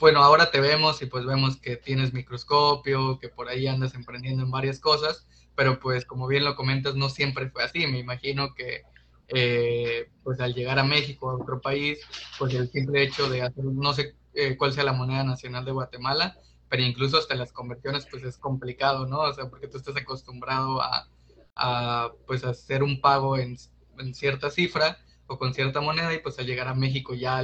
Bueno, 0.00 0.20
ahora 0.24 0.50
te 0.50 0.60
vemos 0.60 1.00
y 1.02 1.06
pues 1.06 1.24
vemos 1.24 1.56
que 1.56 1.76
tienes 1.76 2.12
microscopio, 2.12 3.20
que 3.20 3.28
por 3.28 3.48
ahí 3.48 3.68
andas 3.68 3.94
emprendiendo 3.94 4.42
en 4.42 4.50
varias 4.50 4.80
cosas, 4.80 5.28
pero 5.54 5.78
pues 5.78 6.04
como 6.04 6.26
bien 6.26 6.44
lo 6.44 6.56
comentas, 6.56 6.96
no 6.96 7.08
siempre 7.08 7.50
fue 7.50 7.62
así. 7.62 7.86
Me 7.86 8.00
imagino 8.00 8.52
que 8.54 8.82
eh, 9.28 10.10
pues 10.22 10.40
al 10.40 10.54
llegar 10.54 10.78
a 10.78 10.84
México, 10.84 11.30
a 11.30 11.36
otro 11.36 11.60
país, 11.60 11.98
pues 12.38 12.54
el 12.54 12.70
simple 12.70 13.02
hecho 13.02 13.28
de 13.28 13.42
hacer, 13.42 13.64
no 13.64 13.92
sé 13.92 14.14
eh, 14.34 14.56
cuál 14.56 14.72
sea 14.72 14.84
la 14.84 14.92
moneda 14.92 15.24
nacional 15.24 15.64
de 15.64 15.72
Guatemala, 15.72 16.36
pero 16.68 16.82
incluso 16.82 17.18
hasta 17.18 17.34
las 17.34 17.52
conversiones, 17.52 18.06
pues 18.10 18.24
es 18.24 18.36
complicado, 18.36 19.06
¿no? 19.06 19.20
O 19.20 19.32
sea, 19.32 19.48
porque 19.48 19.68
tú 19.68 19.78
estás 19.78 19.96
acostumbrado 19.96 20.82
a, 20.82 21.08
a 21.56 22.12
pues 22.26 22.44
hacer 22.44 22.82
un 22.82 23.00
pago 23.00 23.38
en, 23.38 23.56
en, 23.98 24.14
cierta 24.14 24.50
cifra 24.50 24.98
o 25.26 25.38
con 25.38 25.54
cierta 25.54 25.80
moneda 25.80 26.12
y 26.12 26.18
pues 26.18 26.38
al 26.38 26.46
llegar 26.46 26.68
a 26.68 26.74
México 26.74 27.14
ya 27.14 27.42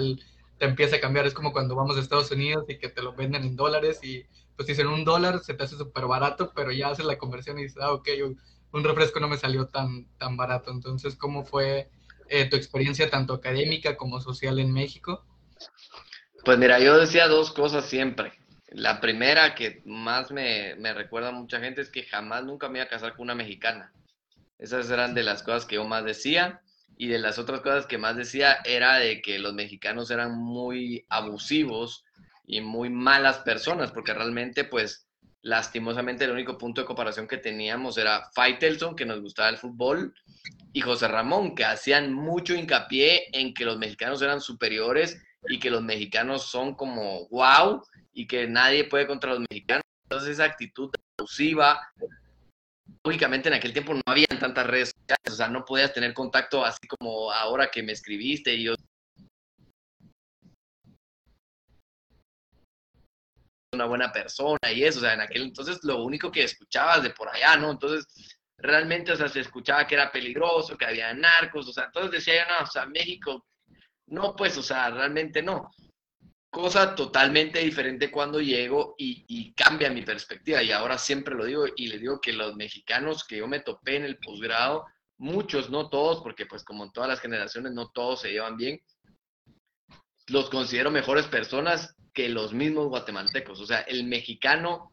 te 0.59 0.67
empieza 0.67 0.97
a 0.97 1.01
cambiar, 1.01 1.27
es 1.27 1.35
como 1.35 1.53
cuando 1.53 1.75
vamos 1.77 1.97
a 1.97 2.01
Estados 2.01 2.31
Unidos 2.31 2.65
y 2.69 2.79
que 2.79 2.89
te 2.89 3.03
lo 3.03 3.15
venden 3.15 3.45
en 3.45 3.57
dólares 3.57 4.01
y 4.03 4.25
pues 4.57 4.67
dicen 4.67 4.89
un 4.89 5.05
dólar, 5.05 5.41
se 5.41 5.55
te 5.55 5.63
hace 5.63 5.77
súper 5.77 6.07
barato, 6.07 6.53
pero 6.55 6.71
ya 6.71 6.89
haces 6.89 7.07
la 7.07 7.17
conversión 7.17 7.59
y 7.59 7.63
dices, 7.63 7.79
ah, 7.81 7.93
ok, 7.93 8.09
un 8.73 8.85
refresco 8.85 9.21
no 9.21 9.29
me 9.29 9.37
salió 9.37 9.67
tan, 9.67 10.07
tan 10.19 10.37
barato. 10.37 10.71
Entonces, 10.71 11.17
¿cómo 11.17 11.45
fue 11.45 11.91
eh, 12.29 12.49
tu 12.49 12.57
experiencia 12.57 13.11
tanto 13.11 13.35
académica 13.35 13.97
como 13.97 14.21
social 14.21 14.59
en 14.59 14.73
México? 14.73 15.25
Pues 16.45 16.59
mira, 16.59 16.79
yo 16.79 16.99
decía 16.99 17.29
dos 17.29 17.53
cosas 17.53 17.87
siempre. 17.87 18.33
La 18.69 19.01
primera 19.01 19.55
que 19.55 19.83
más 19.85 20.31
me, 20.31 20.77
me 20.77 20.95
recuerda 20.95 21.29
a 21.29 21.33
mucha 21.33 21.61
gente 21.61 21.81
es 21.81 21.91
que 21.91 22.05
jamás 22.05 22.45
nunca 22.45 22.69
me 22.69 22.79
iba 22.79 22.87
a 22.87 22.89
casar 22.91 23.17
con 23.17 23.25
una 23.25 23.35
mexicana. 23.35 23.93
Esas 24.59 24.91
eran 24.91 25.15
de 25.15 25.23
las 25.23 25.43
cosas 25.43 25.67
que 25.67 25.77
yo 25.77 25.85
más 25.85 26.05
decía. 26.05 26.63
Y 26.97 27.09
de 27.09 27.19
las 27.19 27.39
otras 27.39 27.63
cosas 27.63 27.87
que 27.87 27.97
más 27.97 28.15
decía 28.15 28.59
era 28.65 28.97
de 28.97 29.23
que 29.23 29.39
los 29.39 29.55
mexicanos 29.55 30.11
eran 30.11 30.37
muy 30.37 31.07
abusivos 31.09 32.05
y 32.47 32.61
muy 32.61 32.91
malas 32.91 33.39
personas, 33.39 33.91
porque 33.91 34.13
realmente 34.13 34.65
pues 34.65 35.07
lastimosamente 35.43 36.25
el 36.25 36.33
único 36.33 36.59
punto 36.59 36.81
de 36.81 36.87
comparación 36.87 37.27
que 37.27 37.39
teníamos 37.39 37.97
era 37.99 38.31
Faitelson, 38.35 38.95
que 38.95 39.07
nos 39.07 39.21
gustaba 39.21 39.49
el 39.49 39.59
fútbol, 39.59 40.15
y 40.73 40.81
José 40.81 41.09
Ramón, 41.09 41.55
que 41.55 41.65
hacían 41.65 42.13
mucho 42.13 42.55
hincapié 42.55 43.29
en 43.33 43.55
que 43.55 43.65
los 43.65 43.79
mexicanos 43.79 44.23
eran 44.23 44.41
superiores 44.41 45.21
y 45.49 45.59
que 45.59 45.71
los 45.71 45.83
mexicanos 45.83 46.45
son 46.45 46.75
como 46.75 47.29
wow, 47.29 47.83
y 48.13 48.27
que 48.27 48.47
nadie 48.47 48.85
puede 48.85 49.07
contra 49.07 49.31
los 49.31 49.41
mexicanos. 49.51 49.83
Entonces 50.05 50.31
esa 50.31 50.45
actitud 50.45 50.91
abusiva, 51.19 51.81
lógicamente 53.05 53.49
en 53.49 53.55
aquel 53.55 53.73
tiempo 53.73 53.95
no 53.95 54.03
había 54.07 54.27
tantas 54.27 54.67
redes 54.67 54.91
sociales, 54.91 55.33
o 55.33 55.37
sea, 55.37 55.49
no 55.49 55.65
podías 55.65 55.93
tener 55.93 56.13
contacto 56.13 56.65
así 56.65 56.87
como 56.87 57.33
ahora 57.33 57.71
que 57.71 57.83
me 57.83 57.93
escribiste 57.93 58.55
y 58.55 58.65
yo 58.65 58.75
una 63.73 63.85
buena 63.85 64.13
persona 64.13 64.59
y 64.73 64.83
eso, 64.83 64.99
o 64.99 65.03
sea, 65.03 65.15
en 65.15 65.21
aquel 65.21 65.43
entonces 65.43 65.79
lo 65.85 66.03
único 66.03 66.31
que 66.31 66.43
escuchabas 66.43 67.03
de 67.03 67.11
por 67.11 67.29
allá, 67.29 67.57
¿no? 67.57 67.71
Entonces, 67.71 68.07
realmente, 68.59 69.13
o 69.13 69.17
sea, 69.17 69.29
se 69.29 69.41
escuchaba 69.41 69.87
que 69.87 69.95
era 69.95 70.11
peligroso, 70.11 70.77
que 70.77 70.87
había 70.87 71.15
narcos, 71.15 71.69
o 71.69 71.73
sea, 71.73 71.85
entonces 71.85 72.11
decía 72.11 72.43
yo, 72.43 72.53
no, 72.53 72.65
o 72.65 72.67
sea, 72.67 72.87
México, 72.87 73.47
no, 74.09 74.35
pues, 74.35 74.57
o 74.59 74.63
sea, 74.63 74.91
realmente 74.91 75.43
no. 75.43 75.71
Cosa 76.51 76.97
totalmente 76.97 77.61
diferente 77.61 78.11
cuando 78.11 78.41
llego 78.41 78.97
y, 78.99 79.25
y 79.29 79.53
cambia 79.53 79.89
mi 79.89 80.03
perspectiva, 80.03 80.63
y 80.63 80.73
ahora 80.73 80.99
siempre 80.99 81.37
lo 81.37 81.45
digo, 81.45 81.65
y 81.77 81.87
le 81.87 81.99
digo 81.99 82.21
que 82.21 82.33
los 82.33 82.57
mexicanos 82.57 83.25
que 83.25 83.37
yo 83.39 83.47
me 83.47 83.61
topé 83.61 83.97
en 83.97 84.05
el 84.05 84.19
posgrado, 84.19 84.85
muchos, 85.17 85.71
no 85.71 85.89
todos, 85.89 86.23
porque 86.23 86.47
pues 86.47 86.65
como 86.65 86.85
en 86.85 86.93
todas 86.93 87.09
las 87.09 87.21
generaciones, 87.21 87.73
no 87.73 87.91
todos 87.91 88.23
se 88.23 88.33
llevan 88.33 88.57
bien, 88.57 88.81
los 90.27 90.51
considero 90.51 90.91
mejores 90.91 91.27
personas 91.27 91.95
que 92.13 92.29
los 92.29 92.53
mismos 92.53 92.89
guatemaltecos. 92.89 93.61
O 93.61 93.67
sea, 93.67 93.81
el 93.81 94.05
mexicano 94.05 94.93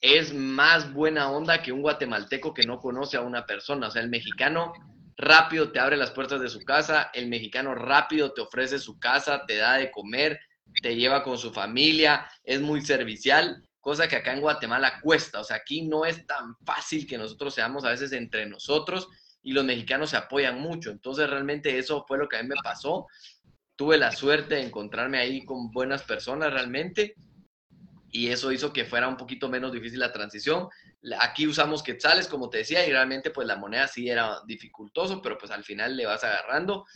es 0.00 0.32
más 0.32 0.92
buena 0.92 1.30
onda 1.30 1.62
que 1.62 1.72
un 1.72 1.82
guatemalteco 1.82 2.54
que 2.54 2.62
no 2.62 2.78
conoce 2.78 3.16
a 3.16 3.22
una 3.22 3.46
persona. 3.46 3.88
O 3.88 3.90
sea, 3.90 4.02
el 4.02 4.08
mexicano 4.08 4.72
rápido 5.16 5.72
te 5.72 5.80
abre 5.80 5.96
las 5.96 6.12
puertas 6.12 6.40
de 6.40 6.48
su 6.48 6.60
casa, 6.60 7.10
el 7.12 7.28
mexicano 7.28 7.74
rápido 7.74 8.32
te 8.32 8.40
ofrece 8.40 8.78
su 8.78 8.98
casa, 8.98 9.44
te 9.46 9.56
da 9.56 9.74
de 9.74 9.90
comer, 9.90 10.38
te 10.80 10.94
lleva 10.94 11.24
con 11.24 11.36
su 11.38 11.52
familia, 11.52 12.30
es 12.44 12.60
muy 12.60 12.82
servicial, 12.82 13.64
cosa 13.80 14.06
que 14.06 14.16
acá 14.16 14.32
en 14.32 14.40
Guatemala 14.40 15.00
cuesta. 15.02 15.40
O 15.40 15.44
sea, 15.44 15.56
aquí 15.56 15.82
no 15.82 16.04
es 16.04 16.24
tan 16.26 16.56
fácil 16.64 17.06
que 17.06 17.18
nosotros 17.18 17.54
seamos 17.54 17.84
a 17.84 17.90
veces 17.90 18.12
entre 18.12 18.46
nosotros 18.46 19.08
y 19.42 19.52
los 19.52 19.64
mexicanos 19.64 20.10
se 20.10 20.16
apoyan 20.16 20.60
mucho. 20.60 20.90
Entonces, 20.90 21.28
realmente 21.28 21.78
eso 21.78 22.04
fue 22.06 22.18
lo 22.18 22.28
que 22.28 22.36
a 22.36 22.42
mí 22.42 22.48
me 22.48 22.62
pasó 22.62 23.06
tuve 23.78 23.96
la 23.96 24.10
suerte 24.10 24.56
de 24.56 24.62
encontrarme 24.62 25.18
ahí 25.18 25.44
con 25.44 25.70
buenas 25.70 26.02
personas 26.02 26.52
realmente 26.52 27.14
y 28.10 28.28
eso 28.28 28.50
hizo 28.50 28.72
que 28.72 28.84
fuera 28.84 29.06
un 29.06 29.16
poquito 29.16 29.48
menos 29.48 29.72
difícil 29.72 30.00
la 30.00 30.12
transición. 30.12 30.68
Aquí 31.20 31.46
usamos 31.46 31.84
quetzales, 31.84 32.26
como 32.26 32.50
te 32.50 32.58
decía, 32.58 32.84
y 32.84 32.90
realmente 32.90 33.30
pues 33.30 33.46
la 33.46 33.56
moneda 33.56 33.86
sí 33.86 34.10
era 34.10 34.40
dificultoso, 34.46 35.22
pero 35.22 35.38
pues 35.38 35.52
al 35.52 35.62
final 35.62 35.96
le 35.96 36.06
vas 36.06 36.24
agarrando. 36.24 36.86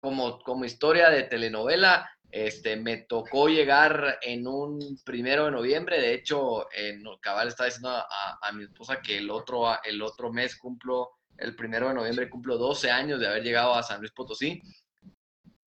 Como, 0.00 0.38
como 0.40 0.64
historia 0.64 1.10
de 1.10 1.24
telenovela, 1.24 2.10
este, 2.30 2.76
me 2.76 2.96
tocó 2.96 3.48
llegar 3.48 4.18
en 4.22 4.46
un 4.46 4.98
primero 5.04 5.44
de 5.44 5.50
noviembre, 5.50 6.00
de 6.00 6.14
hecho, 6.14 6.66
en 6.72 7.04
cabal 7.20 7.48
estaba 7.48 7.66
diciendo 7.66 7.90
a, 7.90 8.38
a, 8.40 8.52
mi 8.52 8.64
esposa 8.64 9.02
que 9.02 9.18
el 9.18 9.30
otro, 9.30 9.66
el 9.84 10.00
otro 10.00 10.32
mes 10.32 10.56
cumplo, 10.56 11.10
el 11.36 11.54
primero 11.54 11.88
de 11.88 11.94
noviembre 11.94 12.30
cumplo 12.30 12.56
12 12.56 12.90
años 12.90 13.20
de 13.20 13.28
haber 13.28 13.42
llegado 13.42 13.74
a 13.74 13.82
San 13.82 14.00
Luis 14.00 14.12
Potosí, 14.12 14.62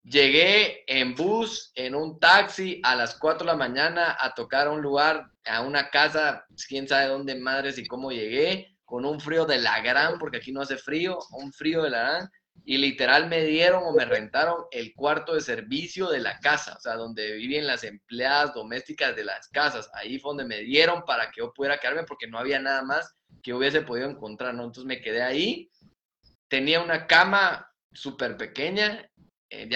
Llegué 0.08 0.84
en 0.86 1.16
bus, 1.16 1.72
en 1.74 1.96
un 1.96 2.20
taxi, 2.20 2.80
a 2.84 2.96
las 2.96 3.16
4 3.16 3.40
de 3.40 3.52
la 3.52 3.58
mañana 3.58 4.16
a 4.20 4.36
tocar 4.36 4.68
a 4.68 4.70
un 4.70 4.82
lugar, 4.82 5.32
a 5.46 5.62
una 5.62 5.90
casa, 5.90 6.46
quién 6.68 6.88
sabe 6.88 7.08
dónde 7.08 7.34
madres 7.34 7.80
y 7.80 7.88
cómo 7.88 8.12
llegué, 8.12 8.78
con 8.86 9.04
un 9.04 9.20
frío 9.20 9.48
de 9.48 9.58
la 9.58 9.82
gran, 9.82 10.20
porque 10.20 10.38
aquí 10.38 10.52
no 10.52 10.62
hace 10.62 10.78
frío, 10.78 11.18
un 11.32 11.52
frío 11.52 11.82
de 11.82 11.90
la 11.90 12.04
gran, 12.04 12.32
y 12.66 12.78
literal 12.78 13.28
me 13.28 13.46
dieron 13.46 13.82
o 13.84 13.94
me 13.94 14.06
rentaron 14.06 14.66
el 14.70 14.94
cuarto 14.94 15.34
de 15.34 15.42
servicio 15.42 16.08
de 16.10 16.20
la 16.20 16.40
casa, 16.40 16.76
o 16.78 16.80
sea, 16.80 16.98
donde 16.98 17.34
viven 17.34 17.66
las 17.66 17.84
empleadas 17.84 18.54
domésticas 18.54 19.16
de 19.16 19.24
las 19.24 19.48
casas. 19.48 19.90
Ahí 19.96 20.20
fue 20.20 20.30
donde 20.30 20.46
me 20.46 20.60
dieron 20.60 21.04
para 21.06 21.32
que 21.32 21.42
yo 21.42 21.52
pudiera 21.52 21.80
quedarme 21.80 22.04
porque 22.04 22.28
no 22.28 22.38
había 22.38 22.60
nada 22.60 22.84
más 22.84 23.16
que 23.42 23.56
hubiese 23.56 23.82
podido 23.82 24.08
encontrar, 24.08 24.54
¿no? 24.54 24.66
Entonces 24.66 24.86
me 24.86 25.02
quedé 25.02 25.24
ahí, 25.24 25.72
tenía 26.48 26.80
una 26.80 27.08
cama 27.08 27.72
súper 27.92 28.38
pequeña 28.38 29.10
eh, 29.50 29.70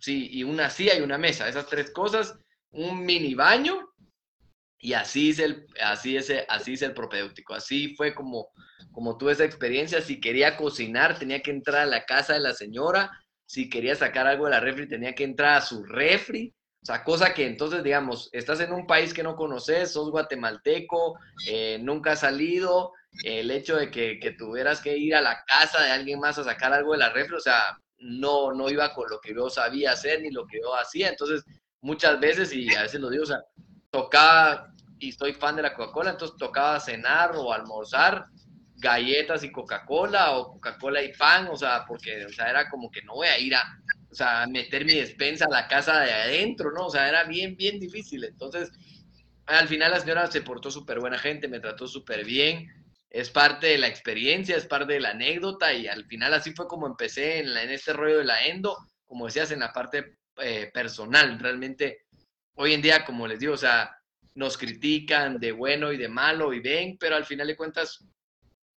sí, 0.00 0.28
y 0.32 0.44
una 0.44 0.70
silla 0.70 0.96
y 0.96 1.02
una 1.02 1.18
mesa, 1.18 1.48
esas 1.48 1.66
tres 1.66 1.90
cosas, 1.90 2.34
un 2.70 3.04
mini 3.04 3.34
baño, 3.34 3.88
y 4.78 4.92
así 4.92 5.30
es 5.30 5.38
el, 5.38 5.66
así 5.82 6.16
es, 6.16 6.32
así 6.48 6.74
es 6.74 6.82
el 6.82 6.94
propedéutico. 6.94 7.54
Así 7.54 7.94
fue 7.96 8.14
como, 8.14 8.48
como 8.92 9.16
tuve 9.16 9.32
esa 9.32 9.44
experiencia. 9.44 10.00
Si 10.00 10.20
quería 10.20 10.56
cocinar, 10.56 11.18
tenía 11.18 11.40
que 11.40 11.50
entrar 11.50 11.82
a 11.82 11.86
la 11.86 12.04
casa 12.04 12.34
de 12.34 12.40
la 12.40 12.52
señora. 12.52 13.10
Si 13.46 13.68
quería 13.70 13.94
sacar 13.94 14.26
algo 14.26 14.44
de 14.44 14.52
la 14.52 14.60
refri, 14.60 14.88
tenía 14.88 15.14
que 15.14 15.24
entrar 15.24 15.56
a 15.56 15.62
su 15.62 15.82
refri. 15.84 16.54
O 16.82 16.86
sea, 16.86 17.02
cosa 17.02 17.34
que 17.34 17.46
entonces, 17.46 17.82
digamos, 17.82 18.28
estás 18.32 18.60
en 18.60 18.72
un 18.72 18.86
país 18.86 19.12
que 19.12 19.24
no 19.24 19.34
conoces, 19.34 19.92
sos 19.92 20.10
guatemalteco, 20.10 21.18
eh, 21.48 21.78
nunca 21.80 22.12
has 22.12 22.20
salido, 22.20 22.92
el 23.24 23.50
hecho 23.50 23.76
de 23.76 23.90
que, 23.90 24.20
que, 24.20 24.32
tuvieras 24.32 24.80
que 24.80 24.96
ir 24.96 25.16
a 25.16 25.20
la 25.20 25.42
casa 25.46 25.82
de 25.82 25.90
alguien 25.90 26.20
más 26.20 26.38
a 26.38 26.44
sacar 26.44 26.72
algo 26.72 26.92
de 26.92 26.98
la 26.98 27.10
refri, 27.10 27.34
o 27.34 27.40
sea, 27.40 27.76
no, 27.98 28.52
no 28.52 28.68
iba 28.68 28.92
con 28.94 29.08
lo 29.10 29.20
que 29.20 29.34
yo 29.34 29.48
sabía 29.50 29.92
hacer 29.92 30.22
ni 30.22 30.30
lo 30.30 30.46
que 30.46 30.60
yo 30.60 30.74
hacía. 30.74 31.08
Entonces, 31.08 31.44
muchas 31.80 32.18
veces, 32.20 32.52
y 32.52 32.74
a 32.74 32.82
veces 32.82 33.00
lo 33.00 33.10
digo, 33.10 33.24
o 33.24 33.26
sea, 33.26 33.42
tocaba, 33.90 34.72
y 34.98 35.12
soy 35.12 35.32
fan 35.32 35.56
de 35.56 35.62
la 35.62 35.74
Coca-Cola, 35.74 36.10
entonces 36.10 36.36
tocaba 36.38 36.80
cenar 36.80 37.32
o 37.36 37.52
almorzar 37.52 38.26
galletas 38.76 39.42
y 39.42 39.52
Coca-Cola 39.52 40.36
o 40.36 40.52
Coca-Cola 40.52 41.02
y 41.02 41.12
pan, 41.12 41.48
o 41.50 41.56
sea, 41.56 41.84
porque, 41.86 42.24
o 42.26 42.28
sea, 42.30 42.50
era 42.50 42.68
como 42.68 42.90
que 42.90 43.02
no 43.02 43.14
voy 43.14 43.28
a 43.28 43.38
ir 43.38 43.54
a, 43.54 43.62
o 44.10 44.14
sea, 44.14 44.46
meter 44.46 44.84
mi 44.84 44.94
despensa 44.94 45.46
a 45.46 45.50
la 45.50 45.68
casa 45.68 46.00
de 46.00 46.12
adentro, 46.12 46.72
¿no? 46.72 46.86
O 46.86 46.90
sea, 46.90 47.08
era 47.08 47.24
bien, 47.24 47.56
bien 47.56 47.78
difícil. 47.80 48.24
Entonces, 48.24 48.70
al 49.46 49.68
final 49.68 49.92
la 49.92 50.00
señora 50.00 50.30
se 50.30 50.42
portó 50.42 50.70
súper 50.70 51.00
buena 51.00 51.18
gente, 51.18 51.48
me 51.48 51.60
trató 51.60 51.86
súper 51.86 52.24
bien, 52.24 52.68
es 53.16 53.30
parte 53.30 53.68
de 53.68 53.78
la 53.78 53.88
experiencia, 53.88 54.56
es 54.56 54.66
parte 54.66 54.92
de 54.92 55.00
la 55.00 55.10
anécdota 55.12 55.72
y 55.72 55.86
al 55.86 56.04
final 56.04 56.34
así 56.34 56.52
fue 56.52 56.68
como 56.68 56.86
empecé 56.86 57.38
en, 57.38 57.48
en 57.48 57.70
este 57.70 57.94
rollo 57.94 58.18
de 58.18 58.24
la 58.24 58.44
endo, 58.44 58.76
como 59.06 59.24
decías, 59.24 59.50
en 59.52 59.60
la 59.60 59.72
parte 59.72 60.18
eh, 60.36 60.70
personal. 60.72 61.38
Realmente, 61.38 62.04
hoy 62.56 62.74
en 62.74 62.82
día, 62.82 63.06
como 63.06 63.26
les 63.26 63.40
digo, 63.40 63.54
o 63.54 63.56
sea, 63.56 63.90
nos 64.34 64.58
critican 64.58 65.38
de 65.38 65.52
bueno 65.52 65.92
y 65.92 65.96
de 65.96 66.10
malo 66.10 66.52
y 66.52 66.60
ven, 66.60 66.98
pero 66.98 67.16
al 67.16 67.24
final 67.24 67.46
de 67.46 67.56
cuentas, 67.56 68.04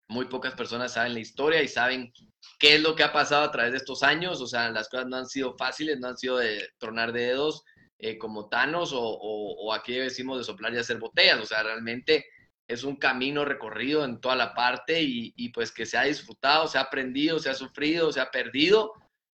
muy 0.08 0.24
pocas 0.24 0.54
personas 0.54 0.94
saben 0.94 1.12
la 1.12 1.20
historia 1.20 1.62
y 1.62 1.68
saben 1.68 2.10
qué 2.58 2.76
es 2.76 2.80
lo 2.80 2.96
que 2.96 3.02
ha 3.02 3.12
pasado 3.12 3.44
a 3.44 3.52
través 3.52 3.72
de 3.72 3.78
estos 3.78 4.02
años. 4.02 4.40
O 4.40 4.46
sea, 4.46 4.70
las 4.70 4.88
cosas 4.88 5.06
no 5.06 5.16
han 5.16 5.26
sido 5.26 5.54
fáciles, 5.58 6.00
no 6.00 6.08
han 6.08 6.16
sido 6.16 6.38
de 6.38 6.66
tronar 6.78 7.12
dedos 7.12 7.62
eh, 7.98 8.16
como 8.16 8.48
Thanos 8.48 8.94
o, 8.94 9.02
o, 9.02 9.66
o, 9.66 9.74
aquí 9.74 9.92
decimos 9.92 10.38
de 10.38 10.44
soplar 10.44 10.72
y 10.72 10.78
hacer 10.78 10.98
botellas. 10.98 11.40
O 11.40 11.46
sea, 11.46 11.62
realmente 11.62 12.24
es 12.70 12.84
un 12.84 12.94
camino 12.94 13.44
recorrido 13.44 14.04
en 14.04 14.20
toda 14.20 14.36
la 14.36 14.54
parte 14.54 15.02
y, 15.02 15.48
pues 15.48 15.72
que 15.72 15.86
se 15.86 15.98
ha 15.98 16.04
disfrutado, 16.04 16.68
se 16.68 16.78
ha 16.78 16.82
aprendido, 16.82 17.40
se 17.40 17.50
ha 17.50 17.54
sufrido, 17.54 18.12
se 18.12 18.20
ha 18.20 18.30
perdido, 18.30 18.92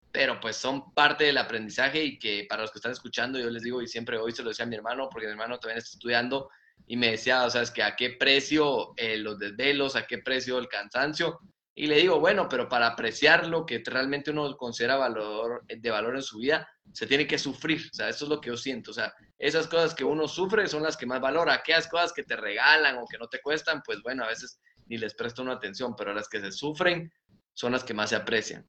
pero 0.09 0.39
pues 0.39 0.55
son 0.55 0.93
parte 0.93 1.25
del 1.25 1.37
aprendizaje 1.37 2.01
y 2.01 2.17
que 2.17 2.45
para 2.47 2.61
los 2.61 2.71
que 2.71 2.77
están 2.77 2.93
escuchando, 2.93 3.37
yo 3.37 3.49
les 3.49 3.63
digo 3.63 3.81
y 3.81 3.87
siempre 3.87 4.17
hoy 4.17 4.31
se 4.31 4.41
lo 4.41 4.49
decía 4.49 4.63
a 4.63 4.69
mi 4.69 4.77
hermano, 4.77 5.09
porque 5.11 5.27
mi 5.27 5.33
hermano 5.33 5.59
también 5.59 5.79
está 5.79 5.95
estudiando 5.97 6.49
y 6.87 6.95
me 6.95 7.11
decía, 7.11 7.43
o 7.43 7.49
sea, 7.49 7.61
es 7.61 7.71
que 7.71 7.83
a 7.83 7.97
qué 7.97 8.11
precio 8.11 8.93
eh, 8.95 9.17
los 9.17 9.37
desvelos, 9.37 9.97
a 9.97 10.07
qué 10.07 10.19
precio 10.19 10.57
el 10.57 10.69
cansancio. 10.69 11.41
Y 11.77 11.87
le 11.87 11.97
digo, 11.97 12.21
bueno, 12.21 12.47
pero 12.47 12.69
para 12.69 12.87
apreciar 12.87 13.47
lo 13.47 13.65
que 13.65 13.83
realmente 13.85 14.31
uno 14.31 14.55
considera 14.55 14.95
valor, 14.95 15.61
de 15.67 15.91
valor 15.91 16.15
en 16.15 16.23
su 16.23 16.37
vida, 16.39 16.67
se 16.93 17.05
tiene 17.05 17.27
que 17.27 17.37
sufrir. 17.37 17.81
O 17.91 17.93
sea, 17.93 18.07
eso 18.07 18.25
es 18.25 18.29
lo 18.29 18.39
que 18.39 18.47
yo 18.47 18.55
siento. 18.55 18.91
O 18.91 18.93
sea, 18.93 19.13
esas 19.37 19.67
cosas 19.67 19.93
que 19.93 20.05
uno 20.05 20.27
sufre 20.29 20.69
son 20.69 20.83
las 20.83 20.95
que 20.95 21.05
más 21.05 21.19
valora. 21.19 21.53
Aquellas 21.53 21.89
cosas 21.89 22.13
que 22.13 22.23
te 22.23 22.37
regalan 22.37 22.97
o 22.97 23.05
que 23.05 23.17
no 23.17 23.27
te 23.27 23.41
cuestan, 23.41 23.81
pues 23.85 24.01
bueno, 24.01 24.23
a 24.23 24.27
veces 24.27 24.57
ni 24.85 24.97
les 24.97 25.13
presto 25.15 25.41
una 25.41 25.53
atención, 25.53 25.95
pero 25.97 26.13
las 26.13 26.29
que 26.29 26.39
se 26.39 26.53
sufren 26.53 27.11
son 27.53 27.73
las 27.73 27.83
que 27.83 27.93
más 27.93 28.09
se 28.09 28.15
aprecian. 28.15 28.65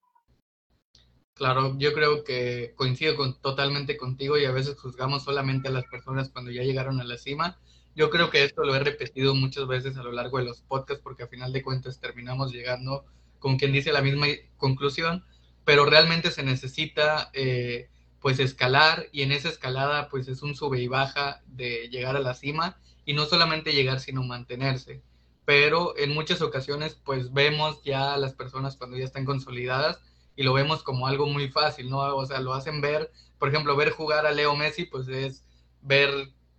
Claro, 1.34 1.76
yo 1.78 1.92
creo 1.92 2.24
que 2.24 2.72
coincido 2.74 3.14
con, 3.14 3.40
totalmente 3.40 3.96
contigo 3.96 4.38
y 4.38 4.46
a 4.46 4.52
veces 4.52 4.80
juzgamos 4.80 5.22
solamente 5.22 5.68
a 5.68 5.70
las 5.70 5.84
personas 5.84 6.30
cuando 6.30 6.50
ya 6.50 6.62
llegaron 6.62 6.98
a 7.00 7.04
la 7.04 7.18
cima. 7.18 7.60
Yo 7.96 8.10
creo 8.10 8.28
que 8.28 8.44
esto 8.44 8.62
lo 8.62 8.76
he 8.76 8.78
repetido 8.78 9.34
muchas 9.34 9.66
veces 9.66 9.96
a 9.96 10.02
lo 10.02 10.12
largo 10.12 10.36
de 10.36 10.44
los 10.44 10.60
podcasts 10.60 11.02
porque 11.02 11.22
a 11.22 11.28
final 11.28 11.50
de 11.54 11.62
cuentas 11.62 11.98
terminamos 11.98 12.52
llegando 12.52 13.06
con 13.38 13.56
quien 13.56 13.72
dice 13.72 13.90
la 13.90 14.02
misma 14.02 14.26
conclusión, 14.58 15.24
pero 15.64 15.86
realmente 15.86 16.30
se 16.30 16.42
necesita 16.42 17.30
eh, 17.32 17.88
pues 18.20 18.38
escalar 18.38 19.06
y 19.12 19.22
en 19.22 19.32
esa 19.32 19.48
escalada 19.48 20.10
pues 20.10 20.28
es 20.28 20.42
un 20.42 20.54
sube 20.54 20.78
y 20.78 20.88
baja 20.88 21.40
de 21.46 21.88
llegar 21.88 22.16
a 22.16 22.20
la 22.20 22.34
cima 22.34 22.76
y 23.06 23.14
no 23.14 23.24
solamente 23.24 23.72
llegar 23.72 23.98
sino 23.98 24.22
mantenerse. 24.22 25.00
Pero 25.46 25.96
en 25.96 26.12
muchas 26.12 26.42
ocasiones 26.42 27.00
pues 27.02 27.32
vemos 27.32 27.82
ya 27.82 28.12
a 28.12 28.18
las 28.18 28.34
personas 28.34 28.76
cuando 28.76 28.98
ya 28.98 29.06
están 29.06 29.24
consolidadas 29.24 30.00
y 30.36 30.42
lo 30.42 30.52
vemos 30.52 30.82
como 30.82 31.06
algo 31.06 31.26
muy 31.28 31.48
fácil, 31.48 31.88
¿no? 31.88 32.00
O 32.14 32.26
sea, 32.26 32.40
lo 32.40 32.52
hacen 32.52 32.82
ver, 32.82 33.10
por 33.38 33.48
ejemplo, 33.48 33.74
ver 33.74 33.90
jugar 33.90 34.26
a 34.26 34.32
Leo 34.32 34.54
Messi 34.54 34.84
pues 34.84 35.08
es 35.08 35.46
ver 35.80 36.10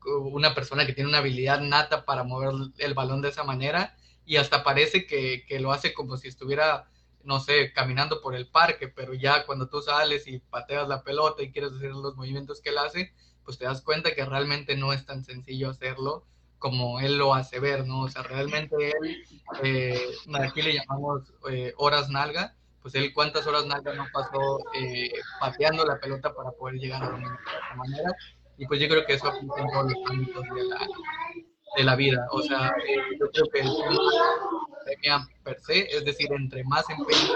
una 0.07 0.55
persona 0.55 0.85
que 0.85 0.93
tiene 0.93 1.09
una 1.09 1.19
habilidad 1.19 1.61
nata 1.61 2.05
para 2.05 2.23
mover 2.23 2.53
el 2.77 2.93
balón 2.93 3.21
de 3.21 3.29
esa 3.29 3.43
manera 3.43 3.95
y 4.25 4.37
hasta 4.37 4.63
parece 4.63 5.05
que, 5.05 5.45
que 5.47 5.59
lo 5.59 5.71
hace 5.71 5.93
como 5.93 6.17
si 6.17 6.27
estuviera 6.27 6.87
no 7.27 7.41
sé, 7.41 7.73
caminando 7.73 8.21
por 8.21 8.35
el 8.35 8.47
parque, 8.47 8.87
pero 8.87 9.13
ya 9.13 9.45
cuando 9.45 9.67
tú 9.67 9.81
sales 9.81 10.27
y 10.27 10.39
pateas 10.39 10.87
la 10.87 11.03
pelota 11.03 11.43
y 11.43 11.51
quieres 11.51 11.73
hacer 11.73 11.91
los 11.91 12.15
movimientos 12.15 12.61
que 12.61 12.69
él 12.69 12.77
hace, 12.77 13.13
pues 13.43 13.57
te 13.57 13.65
das 13.65 13.81
cuenta 13.81 14.15
que 14.15 14.23
realmente 14.23 14.77
no 14.77 14.93
es 14.93 15.05
tan 15.05 15.25
sencillo 15.25 15.69
hacerlo 15.69 16.25
como 16.57 17.01
él 17.01 17.17
lo 17.17 17.33
hace 17.33 17.59
ver, 17.59 17.85
¿no? 17.85 18.01
O 18.01 18.09
sea, 18.09 18.23
realmente 18.23 18.75
él, 18.75 19.23
eh, 19.61 20.01
aquí 20.39 20.61
le 20.61 20.73
llamamos 20.75 21.33
eh, 21.51 21.73
horas 21.77 22.09
nalga, 22.09 22.55
pues 22.81 22.95
él 22.95 23.13
cuántas 23.13 23.45
horas 23.45 23.65
nalga 23.65 23.93
no 23.93 24.05
pasó 24.11 24.59
eh, 24.73 25.11
pateando 25.39 25.85
la 25.85 25.99
pelota 25.99 26.33
para 26.33 26.51
poder 26.51 26.75
llegar 26.75 27.03
a 27.03 27.11
la 27.11 27.75
manera, 27.75 28.15
y 28.57 28.65
pues 28.65 28.79
yo 28.79 28.87
creo 28.87 29.05
que 29.05 29.13
eso 29.13 29.27
aplica 29.27 29.61
en 29.61 29.71
todos 29.71 29.91
los 29.91 30.11
ámbitos 30.11 30.43
de 30.43 30.63
la, 30.65 30.87
de 31.77 31.83
la 31.83 31.95
vida, 31.95 32.27
o 32.31 32.41
sea, 32.41 32.67
eh, 32.69 32.97
yo 33.19 33.29
creo 33.31 33.45
que 33.53 33.59
el 33.59 33.69
premia 34.83 35.27
per 35.43 35.59
se, 35.59 35.81
es 35.95 36.05
decir, 36.05 36.31
entre 36.31 36.63
más 36.63 36.85
empeño, 36.89 37.33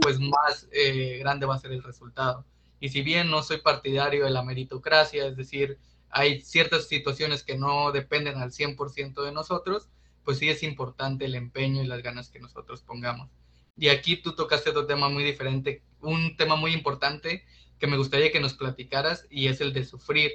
pues 0.00 0.18
más 0.20 0.68
eh, 0.72 1.18
grande 1.18 1.46
va 1.46 1.54
a 1.54 1.58
ser 1.58 1.72
el 1.72 1.82
resultado. 1.82 2.44
Y 2.78 2.88
si 2.88 3.02
bien 3.02 3.30
no 3.30 3.42
soy 3.42 3.58
partidario 3.58 4.24
de 4.24 4.30
la 4.30 4.42
meritocracia, 4.42 5.26
es 5.26 5.36
decir, 5.36 5.78
hay 6.10 6.40
ciertas 6.40 6.88
situaciones 6.88 7.42
que 7.42 7.56
no 7.56 7.92
dependen 7.92 8.38
al 8.38 8.52
100% 8.52 9.22
de 9.22 9.32
nosotros, 9.32 9.88
pues 10.24 10.38
sí 10.38 10.48
es 10.48 10.62
importante 10.62 11.24
el 11.24 11.34
empeño 11.34 11.82
y 11.82 11.86
las 11.86 12.02
ganas 12.02 12.30
que 12.30 12.40
nosotros 12.40 12.82
pongamos. 12.82 13.28
Y 13.76 13.88
aquí 13.88 14.16
tú 14.16 14.34
tocaste 14.34 14.70
otro 14.70 14.86
tema 14.86 15.08
muy 15.08 15.24
diferente, 15.24 15.82
un 16.00 16.36
tema 16.36 16.56
muy 16.56 16.72
importante 16.72 17.44
que 17.80 17.86
me 17.86 17.96
gustaría 17.96 18.30
que 18.30 18.40
nos 18.40 18.54
platicaras 18.54 19.26
y 19.30 19.48
es 19.48 19.60
el 19.60 19.72
de 19.72 19.84
sufrir. 19.84 20.32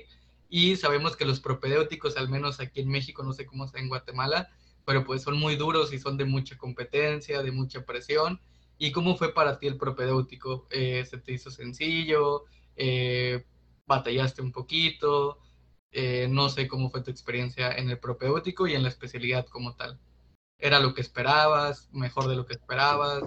Y 0.49 0.75
sabemos 0.75 1.15
que 1.15 1.25
los 1.25 1.39
propedéuticos, 1.39 2.17
al 2.17 2.27
menos 2.27 2.59
aquí 2.59 2.81
en 2.81 2.89
México, 2.89 3.23
no 3.23 3.33
sé 3.33 3.45
cómo 3.45 3.65
está 3.65 3.79
en 3.79 3.87
Guatemala, 3.87 4.49
pero 4.83 5.05
pues 5.05 5.21
son 5.21 5.37
muy 5.37 5.55
duros 5.55 5.93
y 5.93 5.99
son 5.99 6.17
de 6.17 6.25
mucha 6.25 6.57
competencia, 6.57 7.41
de 7.43 7.51
mucha 7.51 7.85
presión. 7.85 8.41
¿Y 8.77 8.91
cómo 8.91 9.15
fue 9.15 9.33
para 9.33 9.57
ti 9.59 9.67
el 9.67 9.77
propedéutico? 9.77 10.67
Eh, 10.69 11.05
¿Se 11.05 11.17
te 11.17 11.33
hizo 11.33 11.49
sencillo? 11.49 12.45
Eh, 12.75 13.45
¿Batallaste 13.85 14.41
un 14.41 14.51
poquito? 14.51 15.39
Eh, 15.91 16.27
no 16.29 16.49
sé 16.49 16.67
cómo 16.67 16.89
fue 16.89 17.01
tu 17.01 17.11
experiencia 17.11 17.71
en 17.71 17.89
el 17.89 17.99
propedéutico 17.99 18.67
y 18.67 18.73
en 18.73 18.83
la 18.83 18.89
especialidad 18.89 19.45
como 19.47 19.75
tal. 19.75 19.99
¿Era 20.57 20.79
lo 20.79 20.93
que 20.93 21.01
esperabas? 21.01 21.89
¿Mejor 21.93 22.27
de 22.27 22.35
lo 22.35 22.45
que 22.45 22.53
esperabas? 22.53 23.23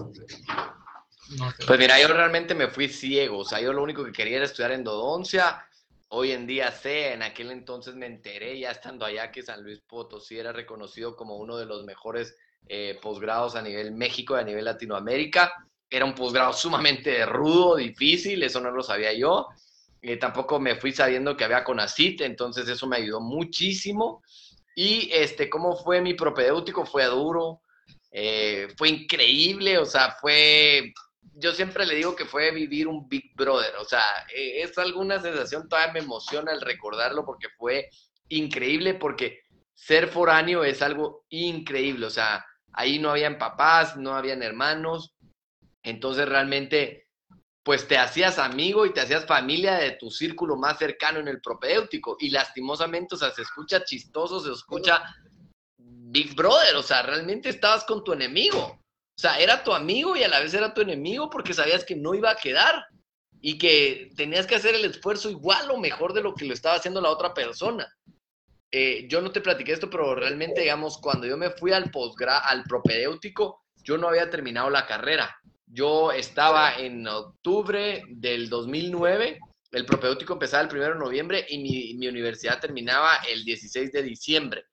No. 1.37 1.53
Pues 1.67 1.79
mira, 1.79 2.01
yo 2.01 2.09
realmente 2.09 2.55
me 2.55 2.69
fui 2.69 2.88
ciego. 2.88 3.38
O 3.38 3.45
sea, 3.45 3.61
yo 3.61 3.73
lo 3.73 3.83
único 3.83 4.05
que 4.05 4.12
quería 4.12 4.37
era 4.37 4.47
estudiar 4.47 4.73
endodoncia. 4.73 5.64
Hoy 6.09 6.33
en 6.33 6.47
día 6.47 6.71
sé, 6.73 7.12
en 7.12 7.23
aquel 7.23 7.51
entonces 7.51 7.95
me 7.95 8.07
enteré, 8.07 8.59
ya 8.59 8.71
estando 8.71 9.05
allá, 9.05 9.31
que 9.31 9.43
San 9.43 9.62
Luis 9.62 9.81
Potosí 9.81 10.38
era 10.38 10.53
reconocido 10.53 11.14
como 11.14 11.37
uno 11.37 11.59
de 11.59 11.67
los 11.67 11.85
mejores 11.85 12.35
eh, 12.67 12.99
posgrados 13.03 13.57
a 13.57 13.62
nivel 13.62 13.93
México 13.93 14.37
y 14.37 14.41
a 14.41 14.45
nivel 14.45 14.64
Latinoamérica. 14.64 15.53
Era 15.91 16.05
un 16.05 16.14
posgrado 16.14 16.53
sumamente 16.53 17.25
rudo, 17.27 17.77
difícil, 17.77 18.43
eso 18.43 18.61
no 18.61 18.71
lo 18.71 18.83
sabía 18.83 19.12
yo. 19.12 19.49
Eh, 20.01 20.17
tampoco 20.17 20.61
me 20.61 20.77
fui 20.77 20.93
sabiendo 20.93 21.37
que 21.37 21.45
había 21.45 21.64
CONACIT, 21.64 22.21
entonces 22.23 22.69
eso 22.69 22.87
me 22.87 22.97
ayudó 22.97 23.21
muchísimo. 23.21 24.23
Y 24.75 25.11
este, 25.12 25.51
¿cómo 25.51 25.77
fue 25.77 26.01
mi 26.01 26.14
propedéutico? 26.14 26.87
Fue 26.87 27.05
duro, 27.07 27.62
eh, 28.12 28.69
fue 28.77 28.91
increíble, 28.91 29.77
o 29.79 29.85
sea, 29.85 30.12
fue, 30.21 30.93
yo 31.40 31.53
siempre 31.53 31.87
le 31.87 31.94
digo 31.94 32.16
que 32.16 32.24
fue 32.24 32.51
vivir 32.51 32.88
un 32.88 33.09
Big 33.09 33.35
Brother, 33.35 33.77
o 33.77 33.85
sea, 33.85 34.03
eh, 34.35 34.62
es 34.62 34.77
alguna 34.79 35.20
sensación, 35.20 35.68
todavía 35.68 35.92
me 35.92 36.01
emociona 36.01 36.53
el 36.53 36.61
recordarlo 36.61 37.24
porque 37.24 37.48
fue 37.57 37.88
increíble, 38.29 38.94
porque 38.94 39.40
ser 39.74 40.09
foráneo 40.09 40.64
es 40.64 40.83
algo 40.83 41.24
increíble, 41.29 42.07
o 42.07 42.11
sea, 42.11 42.44
ahí 42.72 42.98
no 42.98 43.11
habían 43.11 43.38
papás, 43.38 43.96
no 43.96 44.14
habían 44.14 44.42
hermanos, 44.42 45.14
entonces 45.83 46.29
realmente 46.29 47.09
pues 47.62 47.87
te 47.87 47.98
hacías 47.98 48.38
amigo 48.38 48.87
y 48.87 48.94
te 48.94 49.03
hacías 49.03 49.27
familia 49.27 49.74
de 49.74 49.90
tu 49.92 50.11
círculo 50.11 50.57
más 50.57 50.79
cercano 50.79 51.18
en 51.20 51.29
el 51.29 51.42
propedéutico. 51.42 52.16
Y 52.18 52.31
lastimosamente, 52.31 53.14
o 53.14 53.18
sea, 53.18 53.31
se 53.31 53.42
escucha 53.42 53.85
chistoso, 53.85 54.40
se 54.40 54.53
escucha 54.53 55.03
Big 55.77 56.35
Brother, 56.35 56.77
o 56.77 56.83
sea, 56.83 57.03
realmente 57.03 57.51
estabas 57.51 57.85
con 57.85 58.03
tu 58.03 58.14
enemigo. 58.14 58.83
O 59.18 59.20
sea, 59.20 59.40
era 59.40 59.64
tu 59.64 59.72
amigo 59.72 60.14
y 60.14 60.22
a 60.22 60.28
la 60.28 60.38
vez 60.38 60.54
era 60.54 60.72
tu 60.72 60.81
enemigo 60.81 61.28
porque 61.28 61.52
sabías 61.52 61.85
que 61.85 61.96
no 61.96 62.14
iba 62.14 62.31
a 62.31 62.37
quedar 62.37 62.87
y 63.40 63.59
que 63.59 64.12
tenías 64.16 64.46
que 64.46 64.54
hacer 64.54 64.76
el 64.76 64.85
esfuerzo 64.85 65.28
igual 65.28 65.68
o 65.72 65.76
mejor 65.76 66.12
de 66.12 66.22
lo 66.22 66.37
que 66.37 66.44
lo 66.44 66.54
estaba 66.54 66.76
haciendo 66.76 67.00
la 67.00 67.11
otra 67.11 67.35
persona. 67.35 67.92
Eh, 68.70 69.09
yo 69.09 69.20
no 69.20 69.33
te 69.33 69.40
platiqué 69.40 69.72
esto, 69.72 69.90
pero 69.90 70.14
realmente, 70.14 70.61
digamos, 70.61 70.98
cuando 70.98 71.26
yo 71.26 71.37
me 71.37 71.50
fui 71.50 71.72
al 71.72 71.90
posgra 71.90 72.38
al 72.38 72.62
propedéutico, 72.62 73.64
yo 73.83 73.98
no 73.98 74.07
había 74.07 74.31
terminado 74.31 74.70
la 74.70 74.87
carrera. 74.87 75.37
Yo 75.66 76.12
estaba 76.12 76.78
en 76.78 77.09
octubre 77.09 78.04
del 78.11 78.48
2009, 78.48 79.40
el 79.72 79.85
propedéutico 79.85 80.35
empezaba 80.35 80.62
el 80.62 80.72
1 80.72 80.94
de 80.94 80.94
noviembre 80.94 81.46
y 81.48 81.59
mi, 81.96 82.07
universidad 82.07 82.61
terminaba 82.61 83.16
el 83.28 83.44
16 83.44 83.90
de 83.90 84.02
diciembre. 84.04 84.64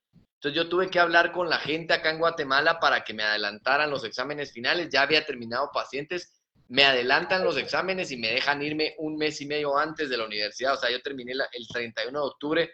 Entonces 0.46 0.64
yo 0.64 0.70
tuve 0.70 0.92
que 0.92 1.00
hablar 1.00 1.32
con 1.32 1.50
la 1.50 1.58
gente 1.58 1.92
acá 1.92 2.12
en 2.12 2.20
Guatemala 2.20 2.80
para 2.80 3.04
que 3.04 3.16
me 3.16 3.24
adelantaran 3.24 3.90
los 3.90 4.04
exámenes 4.04 4.52
finales. 4.52 4.90
Ya 4.92 5.02
había 5.02 5.26
terminado 5.26 5.72
pacientes, 5.74 6.36
me 6.68 6.84
adelantan 6.84 7.44
los 7.44 7.58
exámenes 7.58 8.12
y 8.12 8.18
me 8.18 8.28
dejan 8.28 8.62
irme 8.62 8.94
un 9.00 9.18
mes 9.18 9.42
y 9.42 9.48
medio 9.48 9.76
antes 9.76 10.08
de 10.08 10.18
la 10.18 10.26
universidad. 10.26 10.76
O 10.76 10.78
sea, 10.78 10.92
yo 10.92 11.02
terminé 11.02 11.32
el 11.32 11.68
31 11.68 12.12
de 12.12 12.28
octubre, 12.28 12.74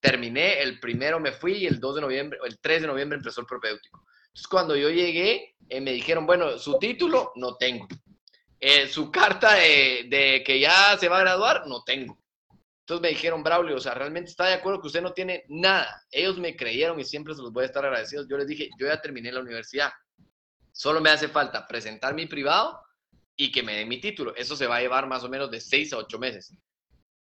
terminé, 0.00 0.62
el 0.62 0.80
primero 0.80 1.20
me 1.20 1.32
fui 1.32 1.58
y 1.58 1.66
el 1.66 1.78
2 1.78 1.96
de 1.96 2.00
noviembre, 2.00 2.38
el 2.42 2.58
3 2.58 2.80
de 2.80 2.86
noviembre 2.86 3.18
empezó 3.18 3.42
el 3.42 3.46
propedéutico. 3.46 4.02
Entonces, 4.28 4.48
cuando 4.48 4.74
yo 4.74 4.88
llegué, 4.88 5.56
eh, 5.68 5.80
me 5.82 5.92
dijeron, 5.92 6.24
bueno, 6.24 6.58
su 6.58 6.78
título 6.78 7.32
no 7.36 7.56
tengo. 7.56 7.86
Eh, 8.58 8.88
su 8.88 9.10
carta 9.10 9.56
de, 9.56 10.42
que 10.46 10.58
ya 10.58 10.96
se 10.96 11.10
va 11.10 11.18
a 11.18 11.24
graduar, 11.24 11.66
no 11.66 11.82
tengo. 11.84 12.18
Entonces 12.90 13.02
me 13.02 13.16
dijeron, 13.16 13.44
Braulio, 13.44 13.76
o 13.76 13.80
sea, 13.80 13.94
realmente 13.94 14.30
está 14.30 14.46
de 14.46 14.54
acuerdo 14.54 14.80
que 14.80 14.88
usted 14.88 15.00
no 15.00 15.12
tiene 15.12 15.44
nada. 15.48 16.02
Ellos 16.10 16.38
me 16.38 16.56
creyeron 16.56 16.98
y 16.98 17.04
siempre 17.04 17.34
se 17.34 17.42
los 17.42 17.52
voy 17.52 17.62
a 17.62 17.66
estar 17.66 17.84
agradecidos. 17.84 18.26
Yo 18.28 18.36
les 18.36 18.48
dije, 18.48 18.68
yo 18.78 18.88
ya 18.88 19.00
terminé 19.00 19.30
la 19.30 19.40
universidad. 19.40 19.92
Solo 20.72 21.00
me 21.00 21.10
hace 21.10 21.28
falta 21.28 21.68
presentar 21.68 22.14
mi 22.14 22.26
privado 22.26 22.80
y 23.36 23.52
que 23.52 23.62
me 23.62 23.76
den 23.76 23.88
mi 23.88 24.00
título. 24.00 24.34
Eso 24.34 24.56
se 24.56 24.66
va 24.66 24.76
a 24.76 24.80
llevar 24.80 25.06
más 25.06 25.22
o 25.22 25.28
menos 25.28 25.50
de 25.52 25.60
seis 25.60 25.92
a 25.92 25.98
ocho 25.98 26.18
meses. 26.18 26.52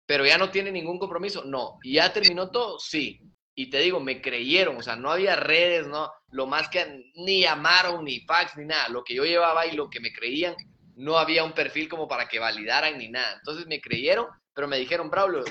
Pero 0.06 0.24
ya 0.24 0.38
no 0.38 0.50
tiene 0.50 0.72
ningún 0.72 0.98
compromiso. 0.98 1.44
No. 1.44 1.78
¿Y 1.82 1.94
ya 1.94 2.10
terminó 2.12 2.50
todo? 2.50 2.78
Sí 2.78 3.20
y 3.58 3.70
te 3.70 3.80
digo, 3.80 3.98
me 3.98 4.22
creyeron, 4.22 4.76
o 4.76 4.82
sea, 4.84 4.94
no 4.94 5.10
había 5.10 5.34
redes, 5.34 5.88
no, 5.88 6.12
lo 6.30 6.46
más 6.46 6.68
que 6.68 7.10
ni 7.16 7.40
llamaron, 7.40 8.04
ni 8.04 8.20
fax, 8.20 8.56
ni 8.56 8.64
nada, 8.64 8.88
lo 8.88 9.02
que 9.02 9.16
yo 9.16 9.24
llevaba 9.24 9.66
y 9.66 9.74
lo 9.74 9.90
que 9.90 9.98
me 9.98 10.12
creían, 10.12 10.54
no 10.94 11.18
había 11.18 11.42
un 11.42 11.52
perfil 11.52 11.88
como 11.88 12.06
para 12.06 12.28
que 12.28 12.38
validaran 12.38 12.96
ni 12.98 13.08
nada. 13.08 13.34
Entonces 13.34 13.66
me 13.66 13.80
creyeron, 13.80 14.28
pero 14.58 14.66
me 14.66 14.76
dijeron, 14.76 15.08
Braulio, 15.08 15.44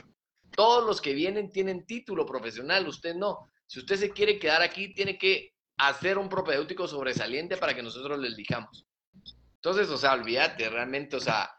todos 0.51 0.85
los 0.85 0.99
que 0.99 1.13
vienen 1.13 1.49
tienen 1.49 1.85
título 1.85 2.25
profesional, 2.25 2.85
usted 2.89 3.15
no. 3.15 3.49
Si 3.65 3.79
usted 3.79 3.95
se 3.95 4.09
quiere 4.09 4.37
quedar 4.37 4.61
aquí, 4.61 4.93
tiene 4.93 5.17
que 5.17 5.53
hacer 5.77 6.17
un 6.17 6.27
propedéutico 6.27 6.89
sobresaliente 6.89 7.55
para 7.55 7.73
que 7.73 7.81
nosotros 7.81 8.19
le 8.19 8.27
elijamos. 8.27 8.85
Entonces, 9.55 9.87
o 9.87 9.97
sea, 9.97 10.11
olvídate, 10.11 10.69
realmente, 10.69 11.15
o 11.15 11.21
sea, 11.21 11.49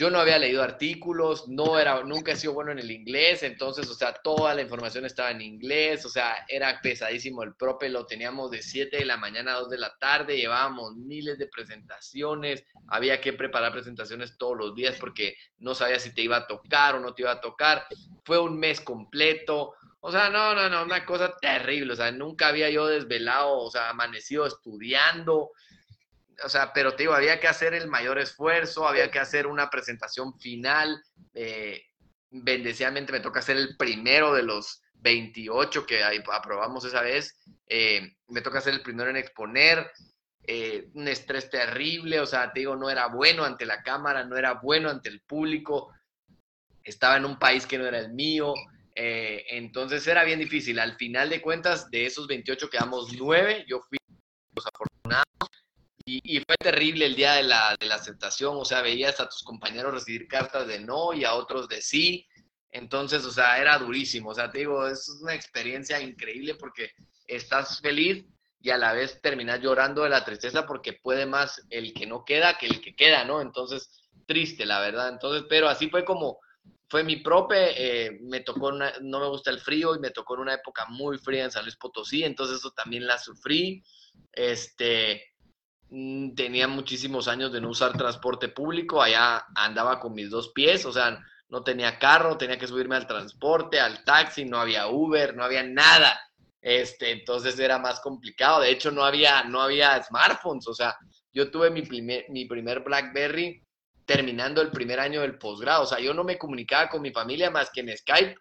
yo 0.00 0.08
no 0.08 0.18
había 0.18 0.38
leído 0.38 0.62
artículos, 0.62 1.46
no 1.46 1.78
era, 1.78 2.02
nunca 2.04 2.32
he 2.32 2.36
sido 2.36 2.54
bueno 2.54 2.72
en 2.72 2.78
el 2.78 2.90
inglés, 2.90 3.42
entonces, 3.42 3.86
o 3.90 3.92
sea, 3.92 4.14
toda 4.14 4.54
la 4.54 4.62
información 4.62 5.04
estaba 5.04 5.30
en 5.30 5.42
inglés, 5.42 6.06
o 6.06 6.08
sea, 6.08 6.46
era 6.48 6.80
pesadísimo 6.80 7.42
el 7.42 7.54
prope, 7.54 7.90
lo 7.90 8.06
teníamos 8.06 8.50
de 8.50 8.62
7 8.62 8.96
de 8.96 9.04
la 9.04 9.18
mañana 9.18 9.52
a 9.52 9.58
2 9.58 9.68
de 9.68 9.76
la 9.76 9.94
tarde, 9.98 10.38
llevábamos 10.38 10.96
miles 10.96 11.36
de 11.36 11.48
presentaciones, 11.48 12.64
había 12.88 13.20
que 13.20 13.34
preparar 13.34 13.72
presentaciones 13.72 14.38
todos 14.38 14.56
los 14.56 14.74
días 14.74 14.96
porque 14.98 15.36
no 15.58 15.74
sabía 15.74 15.98
si 15.98 16.14
te 16.14 16.22
iba 16.22 16.38
a 16.38 16.46
tocar 16.46 16.94
o 16.94 17.00
no 17.00 17.12
te 17.12 17.20
iba 17.20 17.32
a 17.32 17.40
tocar, 17.42 17.84
fue 18.24 18.38
un 18.38 18.58
mes 18.58 18.80
completo, 18.80 19.74
o 20.00 20.10
sea, 20.10 20.30
no, 20.30 20.54
no, 20.54 20.70
no, 20.70 20.82
una 20.82 21.04
cosa 21.04 21.36
terrible, 21.42 21.92
o 21.92 21.96
sea, 21.96 22.10
nunca 22.10 22.48
había 22.48 22.70
yo 22.70 22.86
desvelado, 22.86 23.58
o 23.58 23.70
sea, 23.70 23.90
amanecido 23.90 24.46
estudiando, 24.46 25.50
o 26.44 26.48
sea, 26.48 26.72
pero 26.72 26.94
te 26.94 27.04
digo, 27.04 27.14
había 27.14 27.40
que 27.40 27.48
hacer 27.48 27.74
el 27.74 27.88
mayor 27.88 28.18
esfuerzo, 28.18 28.86
había 28.86 29.10
que 29.10 29.18
hacer 29.18 29.46
una 29.46 29.70
presentación 29.70 30.38
final. 30.38 31.02
Eh, 31.34 31.82
bendeciadamente 32.30 33.12
me 33.12 33.20
toca 33.20 33.42
ser 33.42 33.56
el 33.56 33.76
primero 33.76 34.32
de 34.32 34.42
los 34.42 34.82
28 34.94 35.86
que 35.86 36.02
aprobamos 36.32 36.84
esa 36.84 37.02
vez. 37.02 37.40
Eh, 37.66 38.16
me 38.28 38.40
toca 38.40 38.60
ser 38.60 38.74
el 38.74 38.82
primero 38.82 39.10
en 39.10 39.16
exponer. 39.16 39.90
Eh, 40.42 40.90
un 40.94 41.06
estrés 41.06 41.50
terrible, 41.50 42.18
o 42.18 42.26
sea, 42.26 42.52
te 42.52 42.60
digo, 42.60 42.74
no 42.74 42.90
era 42.90 43.06
bueno 43.06 43.44
ante 43.44 43.66
la 43.66 43.82
cámara, 43.82 44.24
no 44.24 44.36
era 44.36 44.54
bueno 44.54 44.90
ante 44.90 45.08
el 45.08 45.20
público. 45.20 45.92
Estaba 46.82 47.16
en 47.16 47.24
un 47.24 47.38
país 47.38 47.66
que 47.66 47.78
no 47.78 47.86
era 47.86 47.98
el 47.98 48.12
mío. 48.12 48.54
Eh, 48.94 49.44
entonces 49.50 50.06
era 50.06 50.24
bien 50.24 50.38
difícil. 50.38 50.78
Al 50.78 50.96
final 50.96 51.30
de 51.30 51.40
cuentas, 51.40 51.90
de 51.90 52.06
esos 52.06 52.26
28 52.26 52.70
quedamos 52.70 53.12
9. 53.16 53.64
Yo 53.68 53.80
fui 53.80 53.98
los 54.54 54.66
afortunados 54.66 55.24
y, 56.24 56.40
fue 56.40 56.56
terrible 56.56 57.06
el 57.06 57.14
día 57.14 57.34
de 57.34 57.44
la, 57.44 57.76
de 57.78 57.86
la, 57.86 57.96
aceptación, 57.96 58.56
o 58.56 58.64
sea, 58.64 58.82
veías 58.82 59.20
a 59.20 59.28
tus 59.28 59.42
compañeros 59.42 59.92
recibir 59.92 60.26
cartas 60.26 60.66
de 60.66 60.80
no 60.80 61.12
y 61.12 61.24
a 61.24 61.34
otros 61.34 61.68
de 61.68 61.80
sí. 61.80 62.26
Entonces, 62.72 63.24
o 63.24 63.30
sea, 63.30 63.60
era 63.60 63.78
durísimo. 63.78 64.30
O 64.30 64.34
sea, 64.34 64.50
te 64.50 64.58
digo, 64.58 64.86
es 64.86 65.08
una 65.20 65.34
experiencia 65.34 66.00
increíble 66.00 66.54
porque 66.54 66.92
estás 67.26 67.80
feliz 67.80 68.24
y 68.60 68.70
a 68.70 68.78
la 68.78 68.92
vez 68.92 69.20
terminas 69.20 69.60
llorando 69.60 70.02
de 70.02 70.10
la 70.10 70.24
tristeza 70.24 70.66
porque 70.66 70.94
puede 70.94 71.26
más 71.26 71.66
el 71.70 71.92
que 71.94 72.06
no 72.06 72.24
queda 72.24 72.58
que 72.58 72.66
el 72.66 72.80
que 72.80 72.94
queda, 72.94 73.24
¿no? 73.24 73.40
Entonces, 73.40 73.90
triste, 74.26 74.66
la 74.66 74.80
verdad. 74.80 75.08
Entonces, 75.08 75.44
pero 75.48 75.68
así 75.68 75.88
fue 75.88 76.04
como 76.04 76.38
fue 76.88 77.04
mi 77.04 77.18
prope, 77.18 78.06
eh, 78.06 78.18
me 78.22 78.40
tocó, 78.40 78.72
no 78.72 79.20
me 79.20 79.28
gusta 79.28 79.50
el 79.50 79.60
frío 79.60 79.94
y 79.94 80.00
me 80.00 80.10
tocó 80.10 80.34
en 80.34 80.40
una 80.40 80.54
época 80.54 80.86
muy 80.86 81.18
fría 81.18 81.44
en 81.44 81.52
San 81.52 81.62
Luis 81.62 81.76
Potosí, 81.76 82.24
entonces 82.24 82.58
eso 82.58 82.72
también 82.72 83.06
la 83.06 83.16
sufrí. 83.16 83.84
Este, 84.32 85.29
tenía 85.90 86.68
muchísimos 86.68 87.26
años 87.26 87.52
de 87.52 87.60
no 87.60 87.70
usar 87.70 87.96
transporte 87.96 88.48
público, 88.48 89.02
allá 89.02 89.44
andaba 89.54 89.98
con 89.98 90.14
mis 90.14 90.30
dos 90.30 90.50
pies, 90.50 90.84
o 90.86 90.92
sea, 90.92 91.20
no 91.48 91.64
tenía 91.64 91.98
carro, 91.98 92.38
tenía 92.38 92.58
que 92.58 92.68
subirme 92.68 92.94
al 92.94 93.08
transporte, 93.08 93.80
al 93.80 94.04
taxi, 94.04 94.44
no 94.44 94.58
había 94.58 94.86
Uber, 94.86 95.34
no 95.34 95.42
había 95.42 95.64
nada. 95.64 96.18
Este, 96.62 97.10
entonces 97.10 97.58
era 97.58 97.78
más 97.78 98.00
complicado. 98.00 98.60
De 98.60 98.70
hecho, 98.70 98.92
no 98.92 99.04
había, 99.04 99.42
no 99.44 99.60
había 99.60 100.00
smartphones. 100.02 100.68
O 100.68 100.74
sea, 100.74 100.96
yo 101.32 101.50
tuve 101.50 101.70
mi 101.70 101.82
primer, 101.82 102.26
mi 102.28 102.44
primer 102.44 102.80
BlackBerry 102.80 103.60
terminando 104.04 104.62
el 104.62 104.70
primer 104.70 105.00
año 105.00 105.22
del 105.22 105.38
posgrado. 105.38 105.82
O 105.82 105.86
sea, 105.86 105.98
yo 105.98 106.14
no 106.14 106.22
me 106.22 106.38
comunicaba 106.38 106.88
con 106.88 107.02
mi 107.02 107.10
familia 107.10 107.50
más 107.50 107.70
que 107.70 107.80
en 107.80 107.96
Skype, 107.96 108.36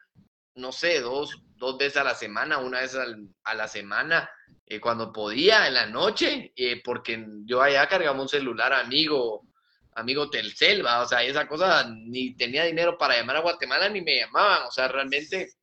no 0.56 0.72
sé, 0.72 1.00
dos, 1.02 1.36
dos 1.60 1.78
veces 1.78 1.97
a 1.97 2.03
la 2.03 2.16
semana, 2.16 2.57
una 2.57 2.80
vez 2.80 2.97
a 3.43 3.53
la 3.53 3.68
semana, 3.68 4.30
eh, 4.66 4.80
cuando 4.80 5.12
podía, 5.12 5.68
en 5.68 5.74
la 5.76 5.86
noche, 5.86 6.53
eh, 6.55 6.82
porque 6.84 7.24
yo 7.43 7.62
allá 7.62 7.88
cargaba 7.88 8.20
un 8.20 8.30
celular 8.30 8.74
amigo, 8.74 9.45
amigo 9.93 10.30
Telcel, 10.30 10.86
o 10.86 11.05
sea, 11.05 11.22
esa 11.22 11.47
cosa, 11.47 11.88
ni 11.89 12.36
tenía 12.36 12.64
dinero 12.64 12.97
para 12.97 13.18
llamar 13.18 13.38
a 13.38 13.41
Guatemala, 13.41 13.89
ni 13.89 14.01
me 14.01 14.20
llamaban, 14.20 14.68
o 14.68 14.72
sea, 14.72 14.88
realmente 14.88 15.53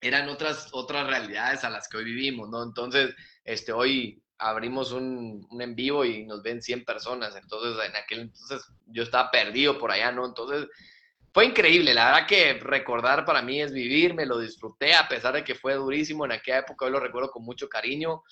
eran 0.00 0.28
otras, 0.28 0.68
otras 0.72 1.06
realidades 1.06 1.62
a 1.64 1.70
las 1.70 1.88
que 1.88 1.98
hoy 1.98 2.04
vivimos, 2.04 2.48
¿no? 2.48 2.62
Entonces, 2.62 3.14
este, 3.44 3.72
hoy 3.72 4.22
abrimos 4.38 4.92
un, 4.92 5.46
un, 5.50 5.62
en 5.62 5.74
vivo 5.74 6.04
y 6.04 6.24
nos 6.24 6.42
ven 6.42 6.62
100 6.62 6.84
personas. 6.84 7.34
Entonces, 7.34 7.84
en 7.84 7.96
aquel 7.96 8.20
entonces 8.20 8.62
yo 8.86 9.02
estaba 9.02 9.30
perdido 9.30 9.78
por 9.78 9.90
allá, 9.90 10.12
¿no? 10.12 10.24
Entonces, 10.24 10.68
fue 11.38 11.46
increíble. 11.46 11.94
La 11.94 12.06
verdad 12.06 12.26
que 12.26 12.54
recordar 12.54 13.24
para 13.24 13.42
mí 13.42 13.62
es 13.62 13.72
vivir, 13.72 14.12
me 14.12 14.26
lo 14.26 14.40
disfruté, 14.40 14.96
a 14.96 15.06
pesar 15.06 15.34
de 15.34 15.44
que 15.44 15.54
fue 15.54 15.74
durísimo 15.74 16.24
en 16.24 16.32
aquella 16.32 16.58
época, 16.58 16.84
hoy 16.84 16.90
lo 16.90 16.98
recuerdo 16.98 17.30
con 17.30 17.44
mucho 17.44 17.68
cariño. 17.68 18.24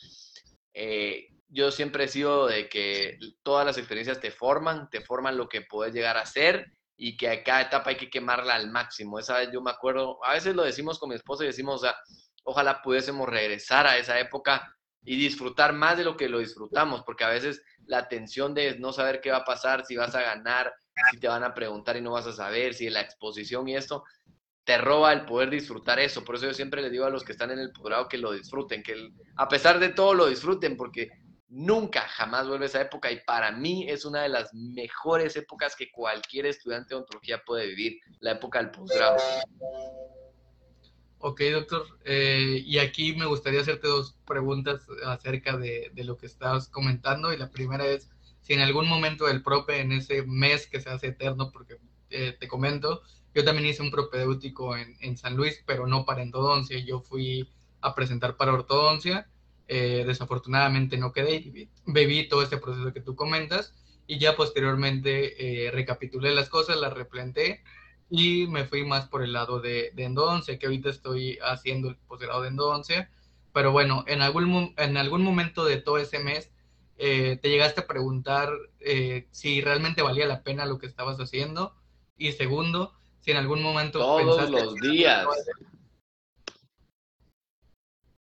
Eh, 0.75 1.29
yo 1.49 1.71
siempre 1.71 2.03
he 2.03 2.09
sido 2.09 2.49
de 2.49 2.69
que 2.69 3.17
todas 3.45 3.65
las 3.65 3.79
experiencias 3.79 4.19
te 4.19 4.33
forman, 4.33 4.91
te 4.91 5.03
forman 5.03 5.37
lo 5.37 5.49
que 5.49 5.61
puedes 5.61 5.95
llegar 5.95 6.17
a 6.17 6.27
ser 6.27 6.67
y 6.97 7.17
que 7.17 7.29
a 7.29 7.45
cada 7.45 7.61
etapa 7.61 7.91
hay 7.91 7.97
que 7.97 8.11
quemarla 8.11 8.57
al 8.57 8.73
máximo. 8.73 9.21
Esa 9.21 9.39
vez 9.39 9.51
yo 9.53 9.63
me 9.63 9.71
acuerdo, 9.71 10.19
a 10.25 10.33
veces 10.33 10.57
lo 10.57 10.65
decimos 10.65 10.99
con 10.99 11.11
mi 11.11 11.15
esposa 11.15 11.45
y 11.45 11.47
decimos, 11.47 11.77
o 11.77 11.85
sea, 11.85 11.95
ojalá 12.43 12.83
pudiésemos 12.83 13.29
regresar 13.29 13.87
a 13.87 13.99
esa 13.99 14.19
época 14.19 14.77
y 15.05 15.17
disfrutar 15.17 15.73
más 15.75 15.97
de 15.97 16.03
lo 16.03 16.17
que 16.17 16.29
lo 16.29 16.41
disfrutamos, 16.41 17.05
porque 17.05 17.23
a 17.23 17.29
veces 17.29 17.63
la 17.85 18.09
tensión 18.09 18.53
de 18.53 18.77
no 18.81 18.93
saber 18.93 19.21
qué 19.21 19.31
va 19.31 19.37
a 19.37 19.45
pasar, 19.45 19.87
si 19.87 19.95
vas 19.95 20.17
a 20.17 20.23
ganar, 20.23 20.75
si 21.11 21.19
te 21.19 21.29
van 21.29 21.45
a 21.45 21.55
preguntar 21.55 21.97
y 21.97 22.01
no 22.01 22.13
vas 22.13 22.27
a 22.27 22.33
saber, 22.33 22.75
si 22.75 22.89
la 22.91 23.01
exposición 23.01 23.69
y 23.69 23.77
esto, 23.77 24.05
te 24.65 24.79
roba 24.79 25.13
el 25.13 25.25
poder 25.25 25.51
disfrutar 25.51 25.99
eso. 25.99 26.25
Por 26.25 26.37
eso 26.37 26.47
yo 26.47 26.55
siempre 26.55 26.83
les 26.83 26.91
digo 26.91 27.05
a 27.05 27.11
los 27.11 27.25
que 27.25 27.33
están 27.33 27.51
en 27.51 27.59
el 27.59 27.73
posgrado 27.73 28.09
que 28.09 28.19
lo 28.19 28.33
disfruten, 28.33 28.83
que 28.83 29.11
a 29.37 29.49
pesar 29.49 29.79
de 29.79 29.91
todo 29.91 30.15
lo 30.15 30.27
disfruten, 30.27 30.77
porque 30.77 31.11
nunca, 31.49 32.03
jamás 32.03 32.49
vuelve 32.49 32.67
esa 32.67 32.81
época 32.81 33.11
y 33.11 33.21
para 33.21 33.53
mí 33.53 33.89
es 33.89 34.05
una 34.05 34.23
de 34.23 34.29
las 34.29 34.53
mejores 34.53 35.37
épocas 35.37 35.77
que 35.77 35.91
cualquier 35.91 36.47
estudiante 36.47 36.95
de 36.95 37.01
ontología 37.01 37.43
puede 37.45 37.69
vivir, 37.69 37.99
la 38.21 38.33
época 38.33 38.59
del 38.59 38.71
posgrado. 38.71 39.17
Ok, 41.19 41.41
doctor. 41.53 41.87
Eh, 42.05 42.63
y 42.65 42.79
aquí 42.79 43.15
me 43.15 43.27
gustaría 43.27 43.61
hacerte 43.61 43.89
dos 43.89 44.17
preguntas 44.27 44.87
acerca 45.07 45.57
de, 45.57 45.91
lo 45.97 46.17
que 46.17 46.27
estabas 46.27 46.69
comentando. 46.69 47.33
Y 47.33 47.37
la 47.37 47.51
primera 47.51 47.87
es, 47.87 48.11
si 48.47 48.53
en 48.53 48.61
algún 48.61 48.87
momento 48.87 49.27
del 49.27 49.43
prope, 49.43 49.81
en 49.81 49.91
ese 49.91 50.23
mes 50.23 50.69
que 50.69 50.81
se 50.81 50.89
hace 50.89 51.09
eterno, 51.09 51.51
porque 51.51 51.79
eh, 52.11 52.37
te 52.39 52.47
comento, 52.47 53.03
yo 53.35 53.45
también 53.45 53.67
hice 53.67 53.83
un 53.83 53.91
propedéutico 53.91 54.77
en, 54.77 54.97
en, 55.01 55.17
San 55.17 55.37
Luis, 55.37 55.65
pero 55.67 55.89
no 55.89 56.05
para 56.05 56.23
endodoncia. 56.23 56.79
Yo 56.79 57.01
fui 57.01 57.51
a 57.81 57.93
presentar 57.97 58.37
para 58.37 58.53
ortodoncia. 58.53 59.29
Eh, 59.67 60.05
desafortunadamente 60.07 60.97
no 60.97 61.13
quedé 61.13 61.35
y 61.35 61.69
bebí 61.87 62.29
todo 62.29 62.43
este 62.43 62.59
proceso 62.59 62.93
que 62.93 63.01
tú 63.01 63.17
comentas. 63.17 63.75
Y 64.07 64.21
ya 64.21 64.37
posteriormente 64.37 65.69
recapitulé 65.73 66.33
las 66.33 66.49
cosas, 66.49 66.77
las 66.77 66.93
replanteé 66.93 67.65
y 68.09 68.47
me 68.47 68.65
fui 68.65 68.85
más 68.85 69.09
por 69.09 69.25
el 69.25 69.33
lado 69.33 69.61
de, 69.61 69.91
de 69.93 70.05
endodoncia, 70.05 70.57
que 70.57 70.67
ahorita 70.67 70.91
estoy 70.91 71.39
haciendo 71.43 71.89
el 71.89 71.97
posgrado 71.97 72.43
de 72.43 72.49
endodoncia. 72.49 73.11
Pero 73.53 73.73
bueno, 73.73 74.05
en 74.07 74.23
algún, 74.23 74.73
en 74.77 74.97
algún 74.97 75.25
momento 75.25 75.65
de 75.65 75.79
todo 75.79 75.99
ese 75.99 76.21
mes, 76.21 76.53
eh, 76.99 77.39
te 77.41 77.51
llegaste 77.51 77.83
a 77.83 77.87
preguntar 77.87 78.51
eh, 78.81 79.29
si 79.31 79.61
realmente 79.61 80.03
valía 80.03 80.27
la 80.27 80.43
pena 80.43 80.67
lo 80.67 80.79
que 80.79 80.87
estabas 80.87 81.19
haciendo. 81.19 81.75
Y 82.17 82.33
segundo, 82.33 82.95
si 83.21 83.31
en 83.31 83.37
algún 83.37 83.63
momento... 83.63 83.99
Todos 83.99 84.51
los 84.51 84.75
días. 84.77 85.27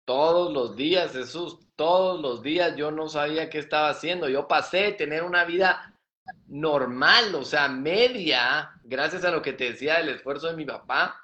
Todos 0.04 0.52
los 0.52 0.76
días, 0.76 1.12
Jesús, 1.12 1.58
todos 1.74 2.20
los 2.20 2.42
días 2.42 2.76
yo 2.76 2.90
no 2.90 3.08
sabía 3.08 3.50
qué 3.50 3.58
estaba 3.58 3.88
haciendo. 3.88 4.28
Yo 4.28 4.46
pasé 4.46 4.78
de 4.78 4.92
tener 4.92 5.22
una 5.24 5.44
vida 5.44 5.94
normal, 6.46 7.34
o 7.34 7.44
sea, 7.44 7.68
media, 7.68 8.70
gracias 8.84 9.24
a 9.24 9.30
lo 9.30 9.42
que 9.42 9.52
te 9.52 9.72
decía 9.72 9.98
del 9.98 10.10
esfuerzo 10.10 10.48
de 10.48 10.56
mi 10.56 10.64
papá, 10.64 11.22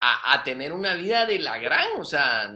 a, 0.00 0.42
tener 0.42 0.72
una 0.72 0.94
vida 0.94 1.26
de 1.26 1.38
la 1.38 1.58
gran, 1.58 1.86
o 1.96 2.04
sea, 2.04 2.52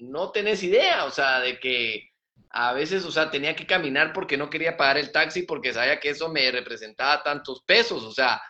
no 0.00 0.30
tenés 0.32 0.62
idea, 0.64 1.04
o 1.04 1.10
sea, 1.10 1.38
de 1.38 1.60
que 1.60 2.13
a 2.56 2.72
veces, 2.72 3.04
o 3.04 3.10
sea, 3.10 3.32
tenía 3.32 3.56
que 3.56 3.66
caminar 3.66 4.12
porque 4.12 4.36
no 4.36 4.48
quería 4.48 4.76
pagar 4.76 4.96
el 4.98 5.10
taxi 5.10 5.42
porque 5.42 5.72
sabía 5.72 5.98
que 5.98 6.10
eso 6.10 6.28
me 6.28 6.48
representaba 6.52 7.20
tantos 7.20 7.62
pesos, 7.62 8.04
o 8.04 8.12
sea, 8.12 8.40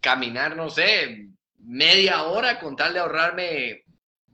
caminar, 0.00 0.56
no 0.56 0.70
sé, 0.70 1.28
media 1.58 2.22
hora 2.22 2.58
con 2.58 2.74
tal 2.74 2.94
de 2.94 3.00
ahorrarme 3.00 3.84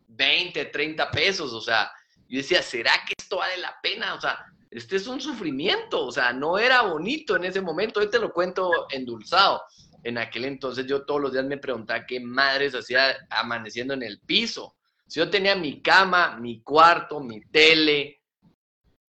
20, 0.07 0.67
30 0.67 1.11
pesos, 1.11 1.53
o 1.53 1.61
sea, 1.61 1.91
yo 2.29 2.39
decía, 2.39 2.63
¿será 2.63 2.93
que 3.05 3.15
esto 3.19 3.39
vale 3.39 3.57
la 3.57 3.75
pena? 3.83 4.15
O 4.15 4.21
sea, 4.21 4.39
este 4.71 4.95
es 4.95 5.09
un 5.09 5.21
sufrimiento, 5.21 6.07
o 6.07 6.13
sea, 6.13 6.33
no 6.33 6.57
era 6.57 6.83
bonito 6.83 7.35
en 7.35 7.47
ese 7.47 7.61
momento, 7.61 7.99
hoy 7.99 8.09
te 8.09 8.21
lo 8.21 8.33
cuento 8.33 8.71
endulzado. 8.89 9.65
En 10.05 10.17
aquel 10.17 10.45
entonces 10.45 10.87
yo 10.87 11.05
todos 11.05 11.21
los 11.21 11.33
días 11.33 11.45
me 11.45 11.59
preguntaba 11.59 12.07
qué 12.07 12.21
madres 12.21 12.73
hacía 12.77 13.17
amaneciendo 13.31 13.95
en 13.95 14.05
el 14.05 14.21
piso. 14.21 14.77
Si 15.09 15.19
yo 15.19 15.29
tenía 15.29 15.57
mi 15.57 15.83
cama, 15.83 16.39
mi 16.39 16.63
cuarto, 16.63 17.19
mi 17.19 17.41
tele, 17.47 18.22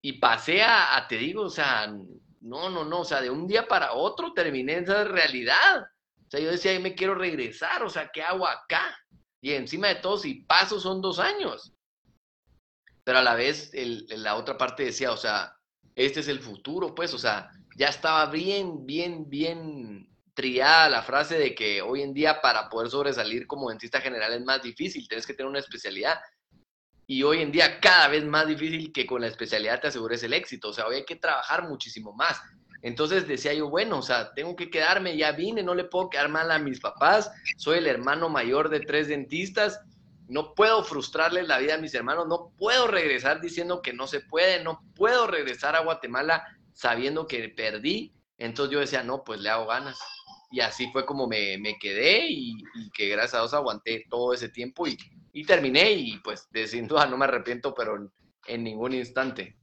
y 0.04 0.14
pasé 0.20 0.62
a, 0.62 1.04
te 1.08 1.18
digo, 1.18 1.44
o 1.44 1.50
sea, 1.50 1.88
no, 2.42 2.70
no, 2.70 2.84
no, 2.84 3.00
o 3.00 3.06
sea, 3.06 3.22
de 3.22 3.32
un 3.32 3.48
día 3.48 3.68
para 3.68 3.94
otro 3.94 4.34
terminé 4.34 4.78
esa 4.78 5.06
realidad. 5.06 5.82
O 5.82 6.30
sea, 6.30 6.40
yo 6.40 6.52
decía, 6.52 6.80
me 6.80 6.94
quiero 6.94 7.16
regresar, 7.16 7.82
o 7.84 7.90
sea, 7.90 8.12
¿qué 8.14 8.22
hago 8.22 8.48
acá? 8.48 8.96
Y 9.42 9.54
encima 9.54 9.88
de 9.88 9.96
todo, 9.96 10.18
si 10.18 10.36
paso 10.44 10.80
son 10.80 11.02
dos 11.02 11.20
años 11.20 11.74
pero 13.04 13.20
a 13.20 13.22
la 13.22 13.36
vez 13.36 13.72
la 13.74 14.36
otra 14.36 14.58
parte 14.58 14.84
decía, 14.84 15.12
o 15.12 15.18
sea, 15.18 15.56
este 15.96 16.22
es 16.22 16.28
el 16.28 16.40
futuro, 16.40 16.96
pues, 16.96 17.14
o 17.14 17.18
sea, 17.18 17.52
ya 17.76 17.90
estaba 17.90 18.26
bien, 18.28 18.86
bien, 18.86 19.30
bien 19.30 20.10
triada 20.34 20.90
la 20.90 21.04
frase 21.04 21.38
de 21.38 21.54
que 21.54 21.82
hoy 21.82 22.02
en 22.02 22.14
día 22.14 22.42
para 22.42 22.70
poder 22.70 22.90
sobresalir 22.90 23.46
como 23.46 23.70
dentista 23.70 24.02
general 24.02 24.34
es 24.34 24.42
más 24.44 24.64
difícil, 24.64 25.08
tienes 25.08 25.28
que 25.28 25.34
tener 25.34 25.50
una 25.50 25.60
especialidad. 25.60 26.20
Y 27.06 27.24
hoy 27.24 27.42
en 27.42 27.52
día 27.52 27.80
cada 27.80 28.08
vez 28.08 28.24
más 28.24 28.48
difícil 28.48 28.92
que 28.94 29.06
con 29.06 29.22
la 29.22 29.28
especialidad 29.28 29.82
te 29.82 29.88
asegures 29.88 30.24
el 30.24 30.34
éxito, 30.34 30.70
o 30.70 30.74
sea, 30.74 30.88
hoy 30.88 30.98
hay 30.98 31.06
que 31.06 31.16
trabajar 31.16 31.68
muchísimo 31.68 32.14
más. 32.14 32.42
Entonces 32.82 33.28
decía 33.28 33.54
yo, 33.54 33.70
bueno, 33.70 34.00
o 34.00 34.02
sea, 34.02 34.34
tengo 34.34 34.56
que 34.56 34.70
quedarme, 34.70 35.16
ya 35.16 35.32
vine, 35.32 35.64
no 35.64 35.74
le 35.74 35.86
puedo 35.86 36.10
quedar 36.10 36.30
mal 36.30 36.52
a 36.52 36.60
mis 36.60 36.80
papás, 36.80 37.32
soy 37.58 37.78
el 37.78 37.88
hermano 37.88 38.30
mayor 38.30 38.70
de 38.70 38.82
tres 38.82 39.08
dentistas, 39.08 39.80
no 40.28 40.54
puedo 40.54 40.84
frustrarles 40.84 41.48
la 41.48 41.60
vida 41.60 41.76
a 41.76 41.78
mis 41.78 41.94
hermanos, 41.94 42.28
no 42.28 42.52
puedo 42.58 42.88
regresar 42.88 43.42
diciendo 43.42 43.82
que 43.82 43.94
no 43.94 44.08
se 44.08 44.22
puede, 44.22 44.64
no 44.64 44.82
puedo 44.96 45.28
regresar 45.28 45.76
a 45.76 45.82
Guatemala 45.82 46.46
sabiendo 46.74 47.28
que 47.28 47.50
perdí. 47.50 48.14
Entonces 48.38 48.74
yo 48.74 48.80
decía, 48.80 49.04
no, 49.04 49.24
pues 49.24 49.40
le 49.40 49.50
hago 49.50 49.68
ganas. 49.68 49.98
Y 50.52 50.60
así 50.60 50.90
fue 50.92 51.06
como 51.06 51.28
me, 51.28 51.78
quedé 51.80 52.28
y, 52.30 52.64
que 52.94 53.10
gracias 53.10 53.36
a 53.36 53.40
Dios 53.40 53.54
aguanté 53.54 54.06
todo 54.10 54.34
ese 54.34 54.50
tiempo 54.50 54.88
y, 54.88 54.98
terminé 55.46 55.92
y 55.92 56.20
pues 56.20 56.48
de 56.52 56.68
sin 56.68 56.88
duda 56.88 57.08
no 57.08 57.18
me 57.18 57.26
arrepiento, 57.26 57.74
pero 57.74 58.12
en, 58.46 58.64
ningún 58.64 58.94
instante. 58.94 59.58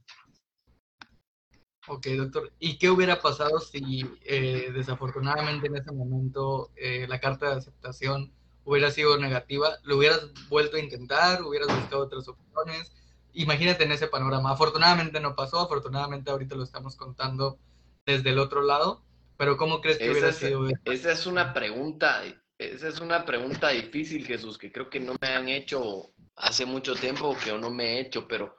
Ok, 1.87 2.07
doctor. 2.07 2.51
¿Y 2.59 2.77
qué 2.77 2.89
hubiera 2.89 3.21
pasado 3.21 3.59
si 3.59 4.05
eh, 4.25 4.71
desafortunadamente 4.73 5.67
en 5.67 5.77
ese 5.77 5.91
momento 5.93 6.71
eh, 6.75 7.05
la 7.07 7.19
carta 7.19 7.49
de 7.49 7.55
aceptación 7.57 8.33
hubiera 8.63 8.91
sido 8.91 9.17
negativa, 9.17 9.77
lo 9.83 9.97
hubieras 9.97 10.29
vuelto 10.49 10.77
a 10.77 10.79
intentar, 10.79 11.41
hubieras 11.43 11.67
buscado 11.67 12.03
otras 12.03 12.27
opciones. 12.27 12.91
Imagínate 13.33 13.85
en 13.85 13.91
ese 13.93 14.07
panorama. 14.07 14.51
Afortunadamente 14.51 15.19
no 15.19 15.35
pasó, 15.35 15.59
afortunadamente 15.59 16.31
ahorita 16.31 16.55
lo 16.55 16.63
estamos 16.63 16.95
contando 16.95 17.57
desde 18.05 18.31
el 18.31 18.39
otro 18.39 18.61
lado, 18.61 19.03
pero 19.37 19.57
¿cómo 19.57 19.81
crees 19.81 19.97
que 19.97 20.11
hubiera 20.11 20.33
sido? 20.33 20.67
Esa 20.85 21.11
es 21.11 21.25
una 21.25 21.53
pregunta, 21.53 22.21
esa 22.65 22.87
es 22.87 22.99
una 22.99 23.25
pregunta 23.25 23.69
difícil, 23.69 24.25
Jesús, 24.25 24.57
que 24.57 24.71
creo 24.71 24.89
que 24.89 24.99
no 24.99 25.15
me 25.21 25.27
han 25.27 25.49
hecho 25.49 26.13
hace 26.35 26.65
mucho 26.65 26.95
tiempo 26.95 27.37
que 27.43 27.51
no 27.57 27.69
me 27.69 27.95
he 27.95 28.01
hecho, 28.01 28.27
pero 28.27 28.55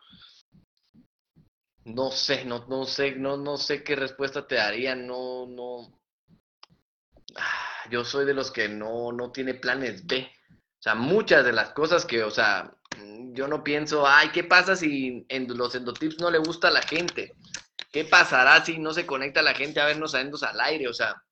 no 1.84 2.10
sé, 2.10 2.44
no, 2.44 2.66
no 2.68 2.84
sé, 2.84 3.16
no, 3.16 3.36
no 3.36 3.56
sé 3.56 3.82
qué 3.82 3.96
respuesta 3.96 4.46
te 4.46 4.56
daría, 4.56 4.94
no, 4.94 5.46
no. 5.46 6.00
Ah 7.36 7.72
yo 7.90 8.04
soy 8.04 8.24
de 8.24 8.34
los 8.34 8.50
que 8.50 8.68
no, 8.68 9.12
no 9.12 9.30
tiene 9.32 9.54
planes 9.54 10.06
B. 10.06 10.30
O 10.50 10.82
sea, 10.82 10.94
muchas 10.94 11.44
de 11.44 11.52
las 11.52 11.70
cosas 11.70 12.04
que, 12.04 12.22
o 12.24 12.30
sea, 12.30 12.72
yo 13.32 13.48
no 13.48 13.62
pienso, 13.62 14.06
ay, 14.06 14.30
¿qué 14.30 14.44
pasa 14.44 14.76
si 14.76 15.24
en 15.28 15.46
los 15.56 15.74
endotips 15.74 16.18
no 16.18 16.30
le 16.30 16.38
gusta 16.38 16.68
a 16.68 16.72
la 16.72 16.82
gente? 16.82 17.34
¿Qué 17.92 18.04
pasará 18.04 18.64
si 18.64 18.78
no 18.78 18.92
se 18.92 19.06
conecta 19.06 19.42
la 19.42 19.54
gente 19.54 19.80
a 19.80 19.86
vernos 19.86 20.14
a 20.14 20.20
al 20.20 20.60
aire? 20.60 20.88
O 20.88 20.94
sea, 20.94 21.22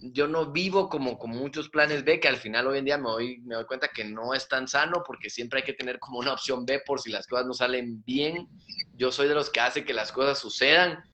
yo 0.00 0.26
no 0.26 0.50
vivo 0.50 0.88
como 0.88 1.18
con 1.18 1.30
muchos 1.30 1.68
planes 1.68 2.04
B, 2.04 2.20
que 2.20 2.28
al 2.28 2.36
final 2.36 2.66
hoy 2.66 2.78
en 2.78 2.84
día 2.86 2.96
me 2.98 3.10
doy, 3.10 3.38
me 3.40 3.54
doy 3.54 3.66
cuenta 3.66 3.88
que 3.88 4.04
no 4.04 4.32
es 4.32 4.48
tan 4.48 4.66
sano 4.66 5.02
porque 5.06 5.28
siempre 5.28 5.60
hay 5.60 5.64
que 5.64 5.74
tener 5.74 5.98
como 5.98 6.18
una 6.18 6.32
opción 6.32 6.64
B 6.64 6.82
por 6.86 7.00
si 7.00 7.10
las 7.10 7.26
cosas 7.26 7.46
no 7.46 7.52
salen 7.52 8.02
bien. 8.04 8.48
Yo 8.94 9.12
soy 9.12 9.28
de 9.28 9.34
los 9.34 9.50
que 9.50 9.60
hace 9.60 9.84
que 9.84 9.92
las 9.92 10.10
cosas 10.10 10.38
sucedan. 10.38 11.04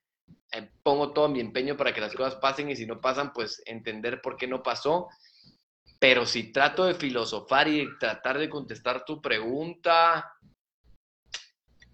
Eh, 0.53 0.71
pongo 0.83 1.13
todo 1.13 1.29
mi 1.29 1.41
empeño 1.41 1.77
para 1.77 1.93
que 1.93 2.01
las 2.01 2.15
cosas 2.15 2.37
pasen 2.37 2.71
y 2.71 2.77
si 2.77 2.87
no 2.87 3.01
pasan, 3.01 3.33
pues 3.33 3.61
entender 3.67 4.21
por 4.21 4.37
qué 4.37 4.47
no 4.47 4.63
pasó. 4.63 5.09
Pero 5.99 6.25
si 6.25 6.53
trato 6.53 6.85
de 6.85 6.95
filosofar 6.95 7.67
y 7.69 7.89
tratar 7.99 8.39
de 8.39 8.49
contestar 8.49 9.05
tu 9.05 9.21
pregunta, 9.21 10.33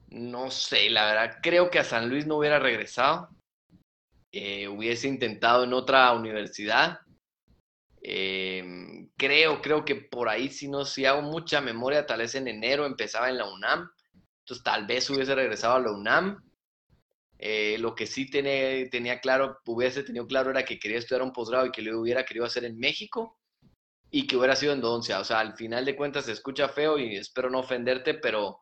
no 0.09 0.51
sé, 0.51 0.91
la 0.91 1.07
verdad, 1.07 1.39
creo 1.43 1.71
que 1.71 1.79
a 1.79 1.85
San 1.85 2.11
Luis 2.11 2.27
no 2.27 2.37
hubiera 2.37 2.59
regresado. 2.59 3.31
Eh, 4.35 4.67
hubiese 4.67 5.09
intentado 5.09 5.65
en 5.65 5.75
otra 5.75 6.11
universidad. 6.13 7.01
Em, 8.01 9.11
creo, 9.17 9.61
creo 9.61 9.85
que 9.85 9.95
por 9.95 10.31
ahí, 10.31 10.49
si 10.49 10.69
no, 10.69 10.87
si 10.87 11.05
hago 11.05 11.21
mucha 11.21 11.61
memoria, 11.61 12.07
tal 12.07 12.21
vez 12.21 12.35
en 12.35 12.49
enero 12.49 12.87
empezaba 12.87 13.29
en 13.29 13.37
la 13.37 13.53
UNAM. 13.53 13.91
Entonces, 14.41 14.65
tal 14.65 14.87
vez 14.87 15.09
hubiese 15.11 15.35
regresado 15.35 15.75
a 15.75 15.81
la 15.81 15.93
UNAM. 15.93 16.43
Eh, 17.39 17.77
lo 17.79 17.95
que 17.95 18.07
sí 18.07 18.31
tenía, 18.31 19.21
claro, 19.21 19.59
hubiese 19.67 20.03
tenido 20.03 20.27
claro 20.27 20.51
era 20.51 20.65
que 20.65 20.79
quería 20.79 20.99
estudiar 20.99 21.23
un 21.23 21.33
posgrado 21.33 21.67
y 21.67 21.73
que 21.73 21.83
lo 21.83 22.01
hubiera 22.01 22.25
querido 22.25 22.47
hacer 22.47 22.65
en 22.65 22.79
México 22.79 23.39
y 24.11 24.27
que 24.27 24.37
hubiera 24.37 24.57
sido 24.57 24.73
en 24.73 24.81
Doncia. 24.81 25.21
O 25.21 25.25
sea, 25.25 25.41
al 25.41 25.55
final 25.57 25.85
de 25.85 25.97
cuentas 25.97 26.25
se 26.25 26.33
escucha 26.33 26.69
feo 26.69 26.99
y 26.99 27.17
espero 27.17 27.51
no 27.51 27.61
ofenderte, 27.61 28.15
pero 28.15 28.61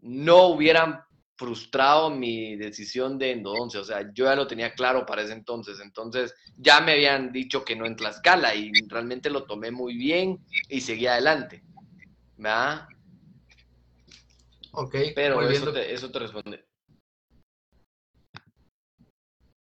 no 0.00 0.48
hubieran 0.48 1.00
frustrado 1.38 2.10
mi 2.10 2.56
decisión 2.56 3.16
de 3.16 3.30
endodoncia. 3.30 3.80
O 3.80 3.84
sea, 3.84 4.12
yo 4.12 4.24
ya 4.24 4.34
lo 4.34 4.48
tenía 4.48 4.74
claro 4.74 5.06
para 5.06 5.22
ese 5.22 5.32
entonces. 5.32 5.78
Entonces, 5.80 6.34
ya 6.56 6.80
me 6.80 6.92
habían 6.92 7.32
dicho 7.32 7.64
que 7.64 7.76
no 7.76 7.86
en 7.86 7.96
Tlaxcala 7.96 8.54
y 8.56 8.72
realmente 8.88 9.30
lo 9.30 9.44
tomé 9.44 9.70
muy 9.70 9.96
bien 9.96 10.44
y 10.68 10.80
seguí 10.80 11.06
adelante. 11.06 11.62
¿Verdad? 12.36 12.88
Ok. 14.72 14.96
Pero 15.14 15.48
eso 15.48 15.72
te, 15.72 15.94
eso 15.94 16.10
te 16.10 16.18
responde. 16.18 16.64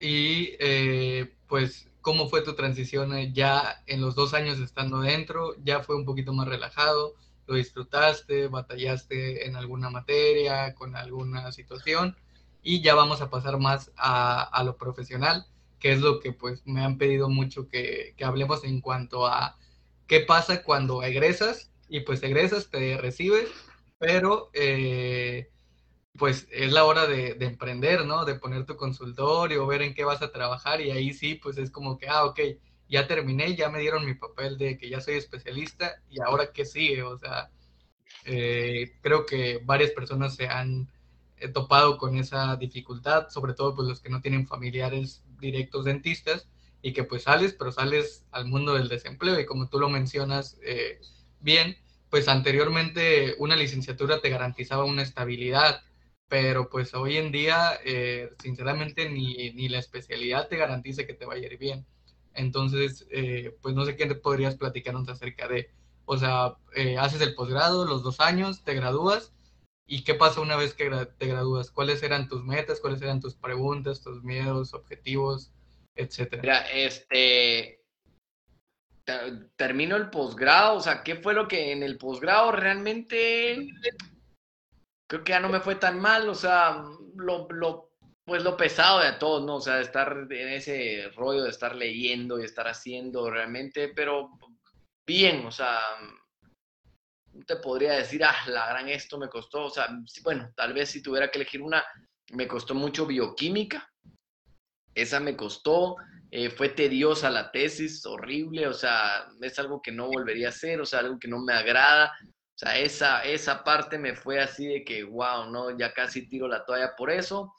Y 0.00 0.56
eh, 0.58 1.36
pues, 1.46 1.88
¿cómo 2.00 2.28
fue 2.28 2.42
tu 2.42 2.56
transición 2.56 3.12
ya 3.32 3.84
en 3.86 4.00
los 4.00 4.16
dos 4.16 4.34
años 4.34 4.58
estando 4.58 5.00
dentro? 5.00 5.54
¿Ya 5.62 5.80
fue 5.80 5.94
un 5.94 6.04
poquito 6.04 6.32
más 6.32 6.48
relajado? 6.48 7.14
Lo 7.52 7.58
disfrutaste, 7.58 8.48
batallaste 8.48 9.46
en 9.46 9.56
alguna 9.56 9.90
materia, 9.90 10.74
con 10.74 10.96
alguna 10.96 11.52
situación, 11.52 12.16
y 12.62 12.80
ya 12.80 12.94
vamos 12.94 13.20
a 13.20 13.30
pasar 13.30 13.58
más 13.58 13.92
a, 13.96 14.62
lo 14.64 14.76
profesional, 14.76 15.46
que 15.78 15.92
es 15.92 16.00
lo 16.00 16.20
que 16.20 16.32
pues 16.32 16.62
me 16.64 16.82
han 16.82 16.98
pedido 16.98 17.28
mucho 17.28 17.68
que, 17.68 18.14
hablemos 18.22 18.64
en 18.64 18.80
cuanto 18.80 19.26
a 19.26 19.58
qué 20.06 20.20
pasa 20.20 20.62
cuando 20.62 21.02
egresas, 21.02 21.70
y 21.88 22.00
pues 22.00 22.22
egresas, 22.22 22.70
te 22.70 22.96
recibes, 22.96 23.50
pero 23.98 24.50
eh, 24.54 25.50
pues 26.16 26.48
es 26.50 26.72
la 26.72 26.84
hora 26.84 27.06
de, 27.06 27.34
de, 27.34 27.46
emprender, 27.46 28.06
¿no? 28.06 28.24
De 28.24 28.36
poner 28.36 28.64
tu 28.64 28.76
consultorio, 28.76 29.66
ver 29.66 29.82
en 29.82 29.94
qué 29.94 30.04
vas 30.04 30.22
a 30.22 30.32
trabajar, 30.32 30.80
y 30.80 30.90
ahí 30.90 31.12
sí, 31.12 31.34
pues 31.34 31.58
es 31.58 31.70
como 31.70 31.98
que, 31.98 32.08
ah, 32.08 32.24
ok, 32.24 32.40
ya 32.92 33.06
terminé, 33.06 33.56
ya 33.56 33.70
me 33.70 33.80
dieron 33.80 34.04
mi 34.04 34.12
papel 34.14 34.58
de 34.58 34.76
que 34.76 34.90
ya 34.90 35.00
soy 35.00 35.14
especialista 35.14 36.02
y 36.10 36.20
ahora 36.20 36.52
qué 36.52 36.66
sigue, 36.66 37.02
o 37.02 37.16
sea, 37.16 37.50
eh, 38.26 38.98
creo 39.00 39.24
que 39.24 39.62
varias 39.64 39.92
personas 39.92 40.36
se 40.36 40.46
han 40.46 40.90
eh, 41.38 41.48
topado 41.48 41.96
con 41.96 42.18
esa 42.18 42.54
dificultad, 42.56 43.30
sobre 43.30 43.54
todo 43.54 43.74
pues 43.74 43.88
los 43.88 44.00
que 44.00 44.10
no 44.10 44.20
tienen 44.20 44.46
familiares 44.46 45.24
directos 45.40 45.86
dentistas 45.86 46.48
y 46.82 46.92
que 46.92 47.04
pues 47.04 47.22
sales, 47.22 47.54
pero 47.54 47.72
sales 47.72 48.26
al 48.30 48.44
mundo 48.46 48.74
del 48.74 48.88
desempleo 48.90 49.40
y 49.40 49.46
como 49.46 49.70
tú 49.70 49.78
lo 49.78 49.88
mencionas 49.88 50.58
eh, 50.62 51.00
bien, 51.40 51.78
pues 52.10 52.28
anteriormente 52.28 53.36
una 53.38 53.56
licenciatura 53.56 54.20
te 54.20 54.28
garantizaba 54.28 54.84
una 54.84 55.00
estabilidad, 55.02 55.82
pero 56.28 56.68
pues 56.68 56.92
hoy 56.92 57.16
en 57.16 57.32
día 57.32 57.80
sinceramente 58.42 59.08
ni, 59.08 59.50
ni 59.52 59.68
la 59.70 59.78
especialidad 59.78 60.48
te 60.48 60.58
garantiza 60.58 61.06
que 61.06 61.14
te 61.14 61.24
vaya 61.24 61.48
a 61.48 61.52
ir 61.52 61.58
bien. 61.58 61.86
Entonces, 62.34 63.06
eh, 63.10 63.56
pues 63.62 63.74
no 63.74 63.84
sé 63.84 63.96
qué 63.96 64.06
podrías 64.14 64.56
platicarnos 64.56 65.08
acerca 65.08 65.48
de, 65.48 65.70
o 66.04 66.16
sea, 66.16 66.56
eh, 66.74 66.98
haces 66.98 67.20
el 67.20 67.34
posgrado, 67.34 67.84
los 67.84 68.02
dos 68.02 68.20
años, 68.20 68.64
te 68.64 68.74
gradúas, 68.74 69.32
¿y 69.86 70.04
qué 70.04 70.14
pasa 70.14 70.40
una 70.40 70.56
vez 70.56 70.74
que 70.74 70.90
te 71.18 71.26
gradúas? 71.26 71.70
¿Cuáles 71.70 72.02
eran 72.02 72.28
tus 72.28 72.44
metas? 72.44 72.80
¿Cuáles 72.80 73.02
eran 73.02 73.20
tus 73.20 73.34
preguntas, 73.34 74.02
tus 74.02 74.22
miedos, 74.22 74.74
objetivos, 74.74 75.50
etcétera? 75.94 76.42
Mira, 76.42 76.60
este, 76.70 77.82
termino 79.56 79.96
el 79.96 80.10
posgrado, 80.10 80.76
o 80.76 80.80
sea, 80.80 81.02
¿qué 81.02 81.16
fue 81.16 81.34
lo 81.34 81.48
que 81.48 81.72
en 81.72 81.82
el 81.82 81.98
posgrado 81.98 82.52
realmente 82.52 83.68
creo 85.06 85.24
que 85.24 85.32
ya 85.32 85.40
no 85.40 85.50
me 85.50 85.60
fue 85.60 85.74
tan 85.74 86.00
mal, 86.00 86.28
o 86.28 86.34
sea, 86.34 86.84
lo, 87.16 87.46
lo 87.50 87.91
pues 88.24 88.42
lo 88.42 88.56
pesado 88.56 89.00
de 89.00 89.12
todos, 89.12 89.44
¿no? 89.44 89.56
O 89.56 89.60
sea, 89.60 89.80
estar 89.80 90.26
en 90.30 90.48
ese 90.48 91.10
rollo 91.16 91.42
de 91.42 91.50
estar 91.50 91.74
leyendo 91.74 92.40
y 92.40 92.44
estar 92.44 92.68
haciendo 92.68 93.30
realmente, 93.30 93.88
pero 93.88 94.30
bien, 95.06 95.44
o 95.46 95.50
sea, 95.50 95.80
te 97.46 97.56
podría 97.56 97.94
decir, 97.94 98.24
ah, 98.24 98.36
la 98.46 98.68
gran 98.68 98.88
esto 98.88 99.18
me 99.18 99.28
costó, 99.28 99.64
o 99.64 99.70
sea, 99.70 99.88
bueno, 100.22 100.50
tal 100.54 100.72
vez 100.72 100.90
si 100.90 101.02
tuviera 101.02 101.30
que 101.30 101.38
elegir 101.38 101.62
una, 101.62 101.84
me 102.32 102.46
costó 102.46 102.74
mucho 102.74 103.06
bioquímica, 103.06 103.88
esa 104.94 105.18
me 105.18 105.36
costó, 105.36 105.96
eh, 106.30 106.50
fue 106.50 106.68
tediosa 106.68 107.30
la 107.30 107.50
tesis, 107.50 108.06
horrible, 108.06 108.68
o 108.68 108.74
sea, 108.74 109.26
es 109.40 109.58
algo 109.58 109.82
que 109.82 109.90
no 109.90 110.08
volvería 110.08 110.48
a 110.48 110.50
hacer, 110.50 110.80
o 110.80 110.86
sea, 110.86 111.00
algo 111.00 111.18
que 111.18 111.28
no 111.28 111.40
me 111.40 111.54
agrada, 111.54 112.12
o 112.54 112.58
sea, 112.58 112.78
esa, 112.78 113.24
esa 113.24 113.64
parte 113.64 113.98
me 113.98 114.14
fue 114.14 114.38
así 114.38 114.66
de 114.66 114.84
que, 114.84 115.02
wow, 115.02 115.50
no, 115.50 115.76
ya 115.76 115.92
casi 115.92 116.28
tiro 116.28 116.46
la 116.46 116.64
toalla 116.64 116.94
por 116.96 117.10
eso. 117.10 117.54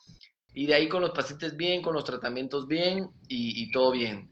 Y 0.54 0.66
de 0.68 0.76
ahí 0.76 0.88
con 0.88 1.02
los 1.02 1.12
pacientes 1.12 1.56
bien, 1.56 1.82
con 1.82 1.94
los 1.94 2.04
tratamientos 2.04 2.68
bien 2.68 3.10
y, 3.28 3.72
todo 3.72 3.92
bien. 3.92 4.30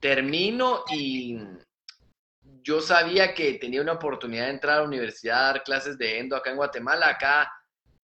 Termino 0.00 0.84
y 0.90 1.38
yo 2.62 2.80
sabía 2.80 3.34
que 3.34 3.54
tenía 3.54 3.80
una 3.80 3.92
oportunidad 3.92 4.46
de 4.46 4.52
entrar 4.52 4.78
a 4.78 4.80
la 4.80 4.88
universidad 4.88 5.38
a 5.38 5.52
dar 5.52 5.62
clases 5.62 5.96
de 5.98 6.18
endo 6.18 6.34
acá 6.34 6.50
en 6.50 6.56
Guatemala. 6.56 7.08
Acá 7.08 7.52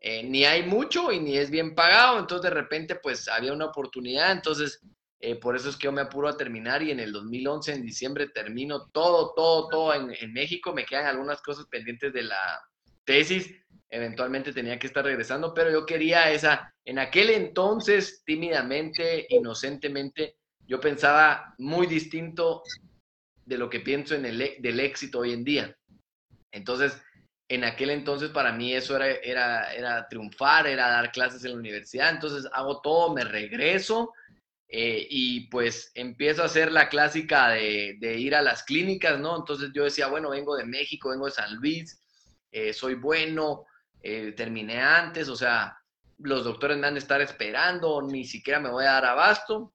eh, 0.01 0.23
ni 0.23 0.45
hay 0.45 0.65
mucho 0.65 1.11
y 1.11 1.19
ni 1.19 1.37
es 1.37 1.51
bien 1.51 1.75
pagado, 1.75 2.21
entonces 2.21 2.49
de 2.49 2.55
repente 2.55 2.95
pues 2.95 3.27
había 3.29 3.53
una 3.53 3.67
oportunidad, 3.67 4.31
entonces 4.31 4.81
eh, 5.21 5.35
por 5.35 5.57
eso 5.57 5.69
es 5.69 5.77
que 5.77 5.87
yo 5.87 5.93
me 5.93 6.03
apuro 6.03 6.29
a 6.29 6.37
terminar 6.37 6.83
y 6.83 6.93
en 6.93 7.01
el 7.01 7.11
2011, 7.11 7.73
en 7.73 7.83
diciembre, 7.83 8.29
termino 8.29 8.89
todo, 8.91 9.35
todo, 9.35 9.69
todo 9.69 9.95
en, 9.95 10.15
en 10.21 10.33
México. 10.33 10.73
Me 10.73 10.85
quedan 10.85 11.07
algunas 11.07 11.43
cosas 11.43 11.67
pendientes 11.67 12.13
de 12.13 12.23
la 12.23 12.63
tesis, 13.05 13.53
eventualmente 13.91 14.53
tenía 14.53 14.79
que 14.79 14.87
estar 14.87 15.05
regresando, 15.05 15.55
pero 15.55 15.71
yo 15.71 15.87
quería 15.87 16.31
esa, 16.31 16.75
en 16.85 16.99
aquel 16.99 17.31
entonces, 17.31 18.23
tímidamente, 18.25 19.27
inocentemente, 19.31 20.37
yo 20.67 20.81
pensaba 20.81 21.55
muy 21.59 21.87
distinto 21.87 22.63
de 23.45 23.57
lo 23.57 23.71
que 23.71 23.81
pienso 23.81 24.15
en 24.15 24.27
el, 24.27 24.57
del 24.59 24.81
éxito 24.81 25.21
hoy 25.21 25.33
en 25.33 25.45
día. 25.45 25.77
Entonces, 26.53 27.01
en 27.49 27.65
aquel 27.65 27.91
entonces 27.91 28.29
para 28.29 28.53
mí 28.53 28.75
eso 28.75 28.95
era, 28.95 29.11
era, 29.11 29.73
era 29.73 30.09
triunfar, 30.09 30.67
era 30.67 30.91
dar 30.91 31.11
clases 31.11 31.43
en 31.45 31.53
la 31.53 31.57
universidad, 31.57 32.11
entonces 32.11 32.51
hago 32.53 32.83
todo, 32.83 33.15
me 33.15 33.25
regreso 33.25 34.13
eh, 34.69 35.07
y 35.09 35.49
pues 35.49 35.91
empiezo 35.95 36.43
a 36.43 36.47
hacer 36.47 36.71
la 36.71 36.91
clásica 36.91 37.49
de, 37.49 37.97
de, 37.99 38.19
ir 38.19 38.35
a 38.35 38.43
las 38.43 38.65
clínicas, 38.65 39.19
¿no? 39.19 39.35
Entonces 39.35 39.71
yo 39.75 39.85
decía, 39.85 40.09
bueno, 40.09 40.29
vengo 40.29 40.57
de 40.57 40.67
México, 40.67 41.09
vengo 41.09 41.25
de 41.25 41.33
San 41.33 41.55
Luis, 41.57 41.99
eh, 42.51 42.75
soy 42.75 42.95
bueno, 42.95 43.65
eh, 44.03 44.33
terminé 44.33 44.81
antes, 44.81 45.29
o 45.29 45.37
sea, 45.37 45.79
los 46.19 46.45
doctores 46.45 46.77
me 46.79 46.87
han 46.87 46.95
de 46.95 47.01
estar 47.01 47.21
esperando, 47.21 48.03
ni 48.03 48.25
siquiera 48.25 48.61
me 48.61 48.71
voy 48.71 48.85
a 48.85 48.93
dar 48.93 49.05
abasto. 49.07 49.75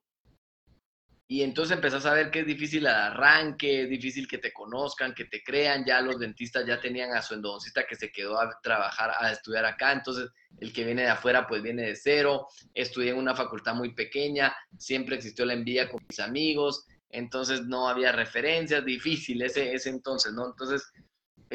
Y 1.25 1.41
entonces 1.41 1.75
empezás 1.75 2.05
a 2.05 2.13
ver 2.13 2.29
que 2.29 2.41
es 2.41 2.45
difícil 2.45 2.85
el 2.85 2.93
arranque, 2.93 3.83
es 3.83 3.89
difícil 3.89 4.27
que 4.27 4.37
te 4.37 4.51
conozcan, 4.51 5.15
que 5.15 5.25
te 5.25 5.41
crean. 5.41 5.85
Ya 5.85 6.01
los 6.01 6.19
dentistas 6.19 6.65
ya 6.65 6.79
tenían 6.79 7.15
a 7.15 7.21
su 7.21 7.33
endodoncista 7.33 7.87
que 7.87 7.95
se 7.95 8.11
quedó 8.11 8.39
a 8.39 8.59
trabajar, 8.61 9.13
a 9.17 9.31
estudiar 9.31 9.65
acá. 9.65 9.93
Entonces, 9.93 10.29
el 10.59 10.71
que 10.73 10.83
viene 10.83 11.03
de 11.03 11.09
afuera, 11.09 11.47
pues 11.47 11.63
viene 11.63 11.83
de 11.83 11.95
cero. 11.95 12.47
Estudié 12.73 13.11
en 13.11 13.17
una 13.17 13.35
facultad 13.35 13.73
muy 13.73 13.95
pequeña, 13.95 14.53
siempre 14.77 15.15
existió 15.15 15.45
la 15.45 15.53
envidia 15.53 15.89
con 15.89 16.05
mis 16.07 16.19
amigos. 16.19 16.85
Entonces, 17.09 17.65
no 17.65 17.87
había 17.87 18.11
referencias, 18.11 18.85
difícil 18.85 19.41
ese, 19.41 19.73
ese 19.73 19.89
entonces, 19.89 20.33
¿no? 20.33 20.45
Entonces, 20.47 20.91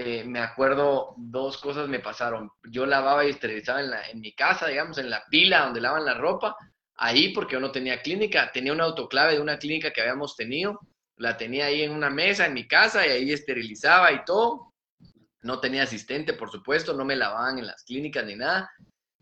eh, 0.01 0.22
me 0.24 0.38
acuerdo 0.38 1.14
dos 1.16 1.59
cosas 1.59 1.88
me 1.88 1.99
pasaron. 1.99 2.53
Yo 2.70 2.86
lavaba 2.86 3.24
y 3.24 3.30
esterilizaba 3.30 3.82
en, 3.82 3.90
en 4.12 4.20
mi 4.20 4.32
casa, 4.32 4.68
digamos, 4.68 4.96
en 4.99 5.11
la 5.11 5.24
pila 5.28 5.64
donde 5.64 5.80
lavan 5.80 6.05
la 6.05 6.14
ropa, 6.14 6.55
ahí 6.94 7.30
porque 7.30 7.55
yo 7.55 7.61
no 7.61 7.72
tenía 7.72 8.01
clínica, 8.01 8.53
tenía 8.53 8.72
una 8.72 8.84
autoclave 8.84 9.32
de 9.34 9.40
una 9.40 9.59
clínica 9.59 9.92
que 9.92 10.01
habíamos 10.01 10.36
tenido, 10.36 10.78
La 11.16 11.36
tenía 11.36 11.66
ahí 11.66 11.82
en 11.82 11.90
una 11.90 12.11
mesa 12.11 12.46
en 12.46 12.55
mi 12.55 12.68
casa 12.68 13.05
y 13.05 13.11
ahí 13.11 13.32
esterilizaba 13.32 14.12
y 14.12 14.24
todo. 14.24 14.72
No 15.42 15.59
tenía 15.59 15.82
asistente, 15.82 16.32
por 16.32 16.49
supuesto, 16.49 16.94
no 16.94 17.05
me 17.05 17.16
lavaban 17.16 17.59
en 17.59 17.66
las 17.66 17.82
clínicas 17.82 18.24
ni 18.24 18.36
nada. 18.36 18.70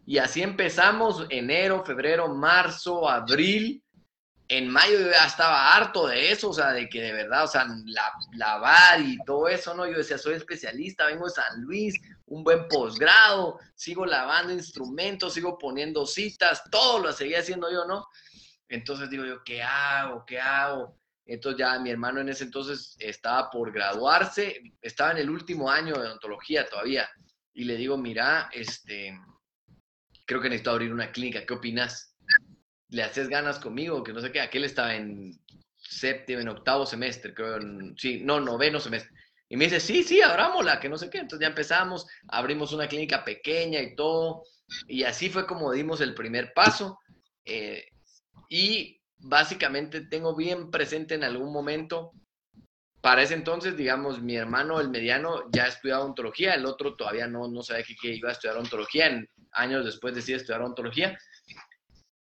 Y 0.04 0.18
así 0.18 0.42
empezamos 0.42 1.24
enero, 1.30 1.86
febrero, 1.86 2.28
marzo, 2.28 3.08
abril. 3.08 3.82
En 4.48 4.68
mayo 4.68 5.00
yo 5.00 5.10
ya 5.10 5.26
estaba 5.26 5.74
harto 5.74 6.06
de 6.06 6.30
eso, 6.30 6.50
o 6.50 6.54
sea, 6.54 6.72
de 6.72 6.88
que 6.88 7.02
de 7.02 7.12
verdad, 7.12 7.44
o 7.44 7.48
sea, 7.48 7.66
la, 7.86 8.12
lavar 8.32 9.00
y 9.00 9.18
todo 9.24 9.48
eso, 9.48 9.74
¿no? 9.74 9.86
Yo 9.86 9.98
decía, 9.98 10.18
soy 10.18 10.34
especialista, 10.34 11.06
vengo 11.06 11.24
de 11.24 11.32
San 11.32 11.62
Luis, 11.62 11.94
un 12.26 12.44
buen 12.44 12.68
posgrado, 12.68 13.58
sigo 13.74 14.06
lavando 14.06 14.52
instrumentos, 14.52 15.34
sigo 15.34 15.58
poniendo 15.58 16.06
citas, 16.06 16.62
todo 16.70 17.00
lo 17.00 17.12
seguía 17.12 17.40
haciendo 17.40 17.70
yo, 17.70 17.84
¿no? 17.86 18.06
Entonces 18.68 19.10
digo 19.10 19.24
yo, 19.24 19.42
¿qué 19.44 19.62
hago? 19.62 20.24
¿Qué 20.26 20.40
hago? 20.40 20.96
Entonces 21.24 21.58
ya 21.58 21.78
mi 21.80 21.90
hermano 21.90 22.20
en 22.20 22.28
ese 22.28 22.44
entonces 22.44 22.96
estaba 23.00 23.50
por 23.50 23.72
graduarse, 23.72 24.60
estaba 24.80 25.10
en 25.10 25.18
el 25.18 25.30
último 25.30 25.70
año 25.70 25.94
de 25.94 26.06
odontología 26.06 26.68
todavía. 26.68 27.08
Y 27.52 27.64
le 27.64 27.76
digo, 27.76 27.96
mira, 27.96 28.48
este, 28.52 29.18
creo 30.24 30.40
que 30.40 30.48
necesito 30.48 30.70
abrir 30.70 30.92
una 30.92 31.10
clínica, 31.10 31.44
¿qué 31.44 31.54
opinas? 31.54 32.15
¿Le 32.88 33.02
haces 33.02 33.28
ganas 33.28 33.58
conmigo? 33.58 34.02
Que 34.02 34.12
no 34.12 34.20
sé 34.20 34.30
qué, 34.30 34.40
aquel 34.40 34.64
estaba 34.64 34.94
en 34.94 35.38
séptimo, 35.76 36.40
en 36.40 36.48
octavo 36.48 36.86
semestre, 36.86 37.34
creo, 37.34 37.58
sí, 37.96 38.20
no, 38.22 38.40
noveno 38.40 38.80
semestre. 38.80 39.12
Y 39.48 39.56
me 39.56 39.64
dice, 39.64 39.80
sí, 39.80 40.02
sí, 40.02 40.20
abrámosla, 40.20 40.80
que 40.80 40.88
no 40.88 40.98
sé 40.98 41.08
qué. 41.08 41.18
Entonces 41.18 41.44
ya 41.44 41.48
empezamos, 41.48 42.06
abrimos 42.28 42.72
una 42.72 42.88
clínica 42.88 43.24
pequeña 43.24 43.80
y 43.80 43.94
todo. 43.94 44.42
Y 44.88 45.04
así 45.04 45.30
fue 45.30 45.46
como 45.46 45.72
dimos 45.72 46.00
el 46.00 46.14
primer 46.14 46.52
paso. 46.52 46.98
Eh, 47.44 47.86
y 48.48 49.00
básicamente 49.18 50.02
tengo 50.02 50.34
bien 50.34 50.70
presente 50.70 51.14
en 51.14 51.24
algún 51.24 51.52
momento. 51.52 52.12
Para 53.00 53.22
ese 53.22 53.34
entonces, 53.34 53.76
digamos, 53.76 54.20
mi 54.20 54.34
hermano, 54.34 54.80
el 54.80 54.88
mediano, 54.88 55.44
ya 55.52 55.68
estudiaba 55.68 56.04
ontología, 56.04 56.54
el 56.54 56.66
otro 56.66 56.96
todavía 56.96 57.28
no, 57.28 57.46
no 57.46 57.62
sabía 57.62 57.84
que, 57.84 58.14
iba 58.14 58.30
a 58.30 58.32
estudiar 58.32 58.56
ontología, 58.56 59.06
en, 59.06 59.28
años 59.52 59.84
después 59.84 60.12
decide 60.12 60.38
estudiar 60.38 60.62
ontología. 60.62 61.16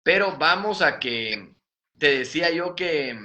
Pero 0.03 0.37
vamos 0.37 0.81
a 0.81 0.99
que, 0.99 1.55
te 1.97 2.19
decía 2.19 2.51
yo 2.51 2.75
que, 2.75 3.17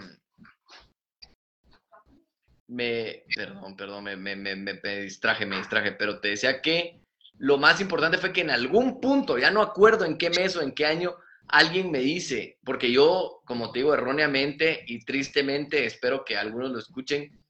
me, 2.69 3.25
perdón, 3.35 3.77
perdón, 3.77 4.05
me, 4.05 4.17
me, 4.17 4.37
me, 4.37 4.55
me, 4.57 4.99
distraje, 5.01 5.47
me 5.47 5.57
distraje, 5.57 5.93
pero 5.93 6.21
te 6.21 6.29
decía 6.29 6.63
que 6.63 7.01
lo 7.39 7.57
más 7.57 7.81
importante 7.81 8.19
fue 8.19 8.33
que 8.33 8.43
en 8.43 8.51
algún 8.51 9.01
punto, 9.01 9.39
ya 9.39 9.51
no 9.51 9.63
acuerdo 9.63 10.05
en 10.05 10.19
qué 10.19 10.31
mes 10.31 10.57
o 10.57 10.63
en 10.63 10.73
qué 10.73 10.87
año, 10.87 11.17
alguien 11.49 11.91
me 11.91 12.01
dice, 12.01 12.59
porque 12.65 12.93
yo, 12.93 13.43
como 13.45 13.73
te 13.73 13.81
digo, 13.81 13.95
erróneamente 13.95 14.85
y 14.87 15.05
tristemente, 15.05 15.87
espero 15.87 16.25
que 16.25 16.37
algunos 16.37 16.71
lo 16.71 16.79
escuchen 16.79 17.43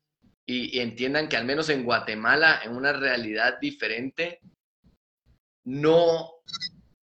y, 0.47 0.79
entiendan 0.79 1.29
que 1.29 1.37
al 1.37 1.45
menos 1.45 1.69
en 1.69 1.85
Guatemala, 1.85 2.61
en 2.65 2.75
una 2.75 2.93
realidad 2.93 3.59
diferente, 3.61 4.41
no 5.65 6.31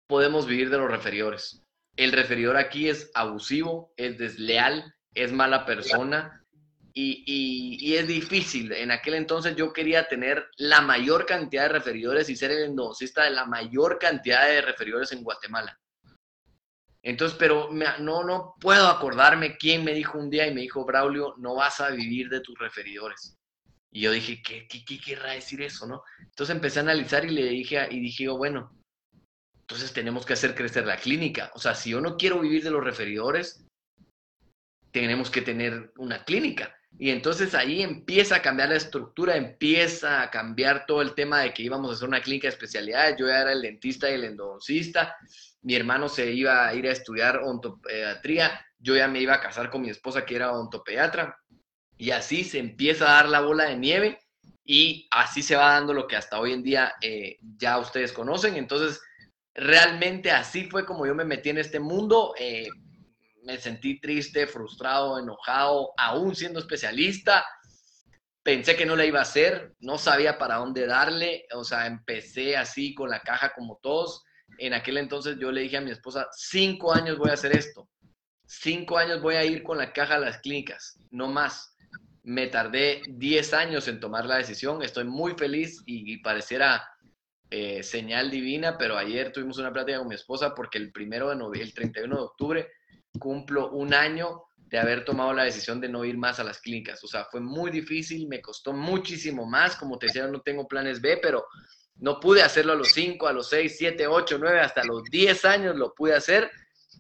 podemos 0.07 0.47
vivir 0.47 0.71
de 0.71 0.79
los 0.79 0.91
referidores. 0.91 1.63
El 1.97 2.13
referidor 2.13 2.57
aquí 2.57 2.89
es 2.89 3.11
abusivo, 3.15 3.93
es 3.97 4.19
desleal, 4.19 4.95
es 5.15 5.33
mala 5.33 5.65
persona 5.65 6.45
y, 6.93 7.25
y, 7.27 7.97
es 7.97 8.07
difícil. 8.07 8.73
En 8.73 8.91
aquel 8.91 9.15
entonces 9.15 9.57
yo 9.57 9.73
quería 9.73 10.09
tener 10.09 10.49
la 10.57 10.81
mayor 10.81 11.27
cantidad 11.27 11.65
de 11.65 11.69
referidores 11.71 12.29
y 12.29 12.37
ser 12.37 12.53
el 12.53 12.65
endodoncista 12.65 13.25
de 13.25 13.31
la 13.31 13.47
mayor 13.47 13.99
cantidad 13.99 14.47
de 14.47 14.63
referidores 14.63 15.13
en 15.13 15.23
Guatemala. 15.23 15.79
Entonces, 17.03 17.37
pero 17.39 17.69
no, 17.71 18.25
no 18.25 18.55
puedo 18.61 18.89
acordarme 18.89 19.59
quién 19.59 19.85
me 19.85 19.93
dijo 19.93 20.19
un 20.19 20.31
día 20.31 20.47
y 20.47 20.55
me 20.55 20.63
dijo, 20.63 20.87
Braulio, 20.87 21.35
no 21.37 21.55
vas 21.55 21.81
a 21.81 21.91
vivir 21.91 22.29
de 22.29 22.41
tus 22.41 22.59
referidores. 22.59 23.37
Y 23.91 24.01
yo 24.01 24.11
dije, 24.11 24.43
¿qué, 24.43 24.67
qué, 24.67 24.85
qué 24.85 24.99
querrá 24.99 25.33
decir 25.33 25.63
eso, 25.63 25.87
no? 25.87 26.03
Entonces 26.19 26.57
empecé 26.57 26.79
a 26.79 26.83
analizar 26.83 27.25
y 27.25 27.31
le 27.31 27.45
dije, 27.45 27.87
y 27.91 28.01
dije, 28.01 28.29
bueno, 28.29 28.73
entonces 29.65 29.93
tenemos 29.93 30.25
que 30.25 30.35
hacer 30.35 30.55
crecer 30.55 30.87
la 30.87 30.97
clínica. 30.97 31.51
O 31.55 31.59
sea, 31.59 31.75
si 31.75 31.91
yo 31.91 32.01
no 32.01 32.17
quiero 32.17 32.41
vivir 32.41 32.63
de 32.63 32.71
los 32.71 32.85
referidores, 32.85 33.65
tenemos 34.93 35.31
que 35.31 35.43
tener 35.43 35.93
una 35.97 36.25
clínica. 36.25 36.75
Y 36.97 37.11
entonces 37.11 37.55
ahí 37.55 37.83
empieza 37.83 38.37
a 38.37 38.43
cambiar 38.43 38.69
la 38.69 38.77
estructura, 38.77 39.37
empieza 39.37 40.23
a 40.23 40.31
cambiar 40.31 40.87
todo 40.87 41.03
el 41.03 41.15
tema 41.15 41.41
de 41.41 41.53
que 41.53 41.65
íbamos 41.65 41.91
a 41.91 41.95
hacer 41.95 42.09
una 42.09 42.23
clínica 42.23 42.47
de 42.47 42.55
especialidades. 42.55 43.17
Yo 43.19 43.27
ya 43.27 43.41
era 43.41 43.53
el 43.53 43.63
dentista 43.63 44.09
y 44.09 44.15
el 44.15 44.25
endodoncista 44.25 45.17
mi 45.65 45.75
hermano 45.75 46.09
se 46.09 46.31
iba 46.31 46.67
a 46.67 46.75
ir 46.75 46.87
a 46.87 46.93
estudiar 46.93 47.39
ontopediatría, 47.39 48.65
yo 48.79 48.95
ya 48.95 49.09
me 49.09 49.21
iba 49.21 49.35
a 49.35 49.41
casar 49.41 49.71
con 49.71 49.81
mi 49.81 49.89
esposa 49.89 50.25
que 50.25 50.37
era 50.37 50.53
ontopediatra, 50.53 51.39
y 51.97 52.11
así 52.11 52.45
se 52.45 52.59
empieza 52.59 53.07
a 53.07 53.15
dar 53.15 53.29
la 53.29 53.41
bola 53.41 53.65
de 53.65 53.77
nieve 53.77 54.19
y 54.65 55.09
así 55.11 55.43
se 55.43 55.57
va 55.57 55.73
dando 55.73 55.95
lo 55.95 56.07
que 56.07 56.17
hasta 56.17 56.39
hoy 56.39 56.53
en 56.53 56.63
día 56.63 56.95
eh, 57.01 57.39
ya 57.57 57.79
ustedes 57.79 58.13
conocen. 58.13 58.57
Entonces, 58.57 59.01
realmente 59.55 60.31
así 60.31 60.65
fue 60.65 60.85
como 60.85 61.07
yo 61.07 61.15
me 61.15 61.25
metí 61.25 61.51
en 61.51 61.59
este 61.59 61.81
mundo. 61.81 62.35
Eh, 62.39 62.69
me 63.45 63.59
sentí 63.59 64.01
triste, 64.01 64.47
frustrado, 64.47 65.19
enojado, 65.19 65.93
aún 65.97 66.35
siendo 66.35 66.61
especialista. 66.61 67.45
Pensé 68.43 68.77
que 68.77 68.87
no 68.87 68.97
la 68.97 69.07
iba 69.07 69.21
a 69.21 69.23
hacer, 69.23 69.75
no 69.81 69.97
sabía 69.97 70.39
para 70.39 70.57
dónde 70.57 70.87
darle, 70.87 71.47
o 71.55 71.65
sea, 71.65 71.87
empecé 71.87 72.57
así 72.57 72.95
con 72.95 73.09
la 73.09 73.21
caja 73.21 73.53
como 73.55 73.79
todos 73.83 74.23
en 74.59 74.75
aquel 74.75 74.99
entonces 74.99 75.39
yo 75.39 75.51
le 75.51 75.63
dije 75.63 75.77
a 75.77 75.81
mi 75.81 75.91
esposa, 75.91 76.29
cinco 76.33 76.93
años 76.93 77.19
voy 77.19 77.31
a 77.31 77.35
hacer 77.35 77.57
esto, 77.57 77.89
cinco 78.47 78.99
años 78.99 79.21
voy 79.21 79.35
a 79.37 79.45
ir 79.45 79.63
con 79.63 79.79
la 79.79 79.93
caja 79.93 80.17
a 80.17 80.21
las 80.21 80.39
clínicas, 80.39 80.99
no 81.11 81.29
más. 81.29 81.71
Me 82.23 82.47
tardé 82.47 83.03
diez 83.07 83.53
años 83.53 83.87
en 83.87 84.01
tomar 84.01 84.25
la 84.25 84.37
decisión, 84.37 84.83
estoy 84.83 85.05
muy 85.05 85.35
feliz 85.35 85.83
y, 85.85 86.19
pareciera 86.23 86.83
eh, 87.57 87.85
señal 87.85 88.33
divina, 88.33 88.77
pero 88.77 88.99
ayer 88.99 89.31
tuvimos 89.31 89.59
una 89.59 89.73
plática 89.73 89.99
con 89.99 90.09
mi 90.09 90.17
esposa 90.17 90.53
porque 90.57 90.77
el 90.77 90.91
primero 90.91 91.29
de 91.29 91.63
el 91.63 91.73
31 91.73 92.17
de 92.17 92.21
octubre 92.21 92.73
cumplo 93.17 93.71
un 93.71 93.95
año 93.95 94.43
de 94.57 94.77
haber 94.77 95.05
tomado 95.05 95.33
la 95.33 95.45
decisión 95.45 95.81
de 95.81 95.89
no 95.89 96.05
ir 96.05 96.19
más 96.19 96.41
a 96.41 96.45
las 96.45 96.61
clínicas. 96.61 97.05
O 97.05 97.07
sea, 97.07 97.27
fue 97.27 97.41
muy 97.41 97.71
difícil, 97.71 98.27
me 98.27 98.41
costó 98.41 98.73
muchísimo 98.73 99.47
más, 99.47 99.77
como 99.77 99.99
te 99.99 100.07
decía, 100.07 100.27
no 100.27 100.41
tengo 100.41 100.67
planes 100.67 101.01
B, 101.01 101.21
pero 101.23 101.47
no 101.95 102.19
pude 102.19 102.43
hacerlo 102.43 102.73
a 102.73 102.77
los 102.77 102.89
5, 102.89 103.29
a 103.29 103.33
los 103.33 103.49
6, 103.51 103.77
7, 103.79 104.09
8, 104.09 104.37
9, 104.41 104.59
hasta 104.59 104.83
los 104.83 105.05
10 105.05 105.45
años 105.45 105.77
lo 105.77 105.95
pude 105.95 106.13
hacer 106.13 106.51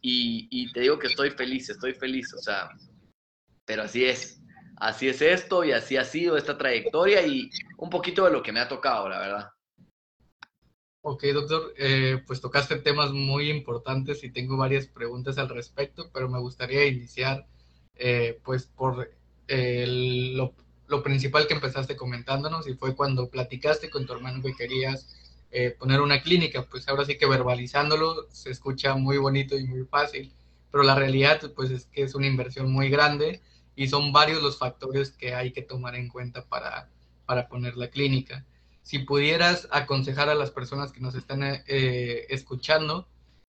y, 0.03 0.71
te 0.73 0.83
digo 0.83 1.01
que 1.01 1.09
estoy 1.09 1.31
feliz, 1.31 1.69
estoy 1.69 1.95
feliz, 1.95 2.33
o 2.33 2.39
sea, 2.39 2.69
pero 3.65 3.83
así 3.83 4.05
es, 4.05 4.41
así 4.77 5.09
es 5.09 5.21
esto 5.21 5.65
y 5.65 5.73
así 5.73 5.97
ha 5.97 6.05
sido 6.05 6.37
esta 6.37 6.57
trayectoria 6.57 7.27
y 7.27 7.51
un 7.79 7.91
poquito 7.91 8.25
de 8.25 8.31
lo 8.31 8.41
que 8.41 8.53
me 8.53 8.61
ha 8.61 8.69
tocado, 8.69 9.09
la 9.09 9.19
verdad. 9.19 9.54
Ok, 11.07 11.23
doctor, 11.35 11.75
eh, 11.77 12.23
pues 12.27 12.41
tocaste 12.41 12.77
temas 12.77 13.13
muy 13.13 13.51
importantes 13.51 14.25
y 14.25 14.31
tengo 14.31 14.57
varias 14.57 14.87
preguntas 14.87 15.37
al 15.37 15.51
respecto, 15.51 16.11
pero 16.15 16.31
me 16.31 16.39
gustaría 16.39 16.87
iniciar 16.87 17.47
eh, 17.97 18.41
pues 18.43 18.65
por 18.67 19.11
el, 19.47 20.35
lo, 20.35 20.55
lo 20.89 21.03
principal 21.03 21.47
que 21.47 21.53
empezaste 21.55 21.95
comentándonos 21.95 22.67
y 22.69 22.75
fue 22.75 22.97
cuando 22.97 23.29
platicaste 23.29 23.91
con 23.91 24.07
tu 24.07 24.15
hermano 24.15 24.43
que 24.43 24.55
querías 24.55 25.15
eh, 25.51 25.73
poner 25.79 26.01
una 26.01 26.23
clínica, 26.23 26.65
pues 26.71 26.89
ahora 26.89 27.05
sí 27.05 27.19
que 27.19 27.27
verbalizándolo 27.27 28.27
se 28.31 28.51
escucha 28.51 28.95
muy 28.95 29.19
bonito 29.19 29.59
y 29.59 29.65
muy 29.65 29.85
fácil, 29.85 30.33
pero 30.71 30.85
la 30.85 30.95
realidad 30.95 31.53
pues 31.55 31.71
es 31.71 31.85
que 31.85 32.03
es 32.03 32.15
una 32.15 32.27
inversión 32.29 32.73
muy 32.73 32.89
grande 32.89 33.43
y 33.77 33.89
son 33.89 34.11
varios 34.13 34.43
los 34.43 34.57
factores 34.59 35.11
que 35.11 35.35
hay 35.35 35.53
que 35.53 35.61
tomar 35.63 35.97
en 35.97 36.09
cuenta 36.09 36.47
para, 36.47 36.89
para 37.27 37.47
poner 37.49 37.77
la 37.77 37.89
clínica. 37.89 38.47
Si 38.85 39.01
pudieras 39.01 39.67
aconsejar 39.73 40.29
a 40.29 40.35
las 40.35 40.51
personas 40.51 40.93
que 40.93 41.01
nos 41.01 41.15
están 41.15 41.43
eh, 41.43 42.27
escuchando, 42.29 43.09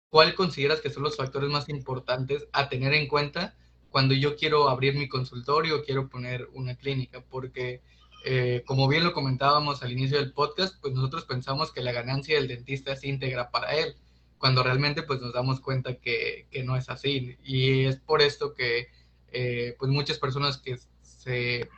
¿cuál 0.08 0.34
consideras 0.34 0.80
que 0.80 0.90
son 0.90 1.02
los 1.02 1.16
factores 1.16 1.50
más 1.50 1.68
importantes 1.68 2.48
a 2.52 2.68
tener 2.68 2.94
en 2.94 3.06
cuenta 3.06 3.54
cuando 3.90 4.14
yo 4.14 4.36
quiero 4.36 4.70
abrir 4.70 4.94
mi 4.94 5.06
consultorio, 5.06 5.84
quiero 5.84 6.08
poner 6.08 6.48
una 6.54 6.76
clínica, 6.76 7.22
porque 7.28 7.82
eh, 8.24 8.62
como 8.66 8.88
bien 8.88 9.04
lo 9.04 9.12
comentábamos 9.12 9.82
al 9.82 9.92
inicio 9.92 10.18
del 10.18 10.32
podcast, 10.32 10.74
pues 10.80 10.94
nosotros 10.94 11.26
pensamos 11.26 11.72
que 11.72 11.82
la 11.82 11.92
ganancia 11.92 12.36
del 12.36 12.48
dentista 12.48 12.92
es 12.92 13.04
íntegra 13.04 13.50
para 13.50 13.74
él, 13.76 13.96
cuando 14.38 14.62
realmente 14.62 15.02
pues 15.02 15.20
nos 15.20 15.34
damos 15.34 15.60
cuenta 15.60 15.96
que, 15.96 16.46
que 16.50 16.64
no 16.64 16.74
es 16.74 16.88
así. 16.88 17.36
Y 17.44 17.84
es 17.84 17.96
por 17.96 18.22
esto 18.22 18.54
que 18.54 18.88
eh, 19.30 19.76
pues 19.78 19.90
muchas 19.90 20.18
personas 20.18 20.56
que 20.56 20.78
se 21.02 21.68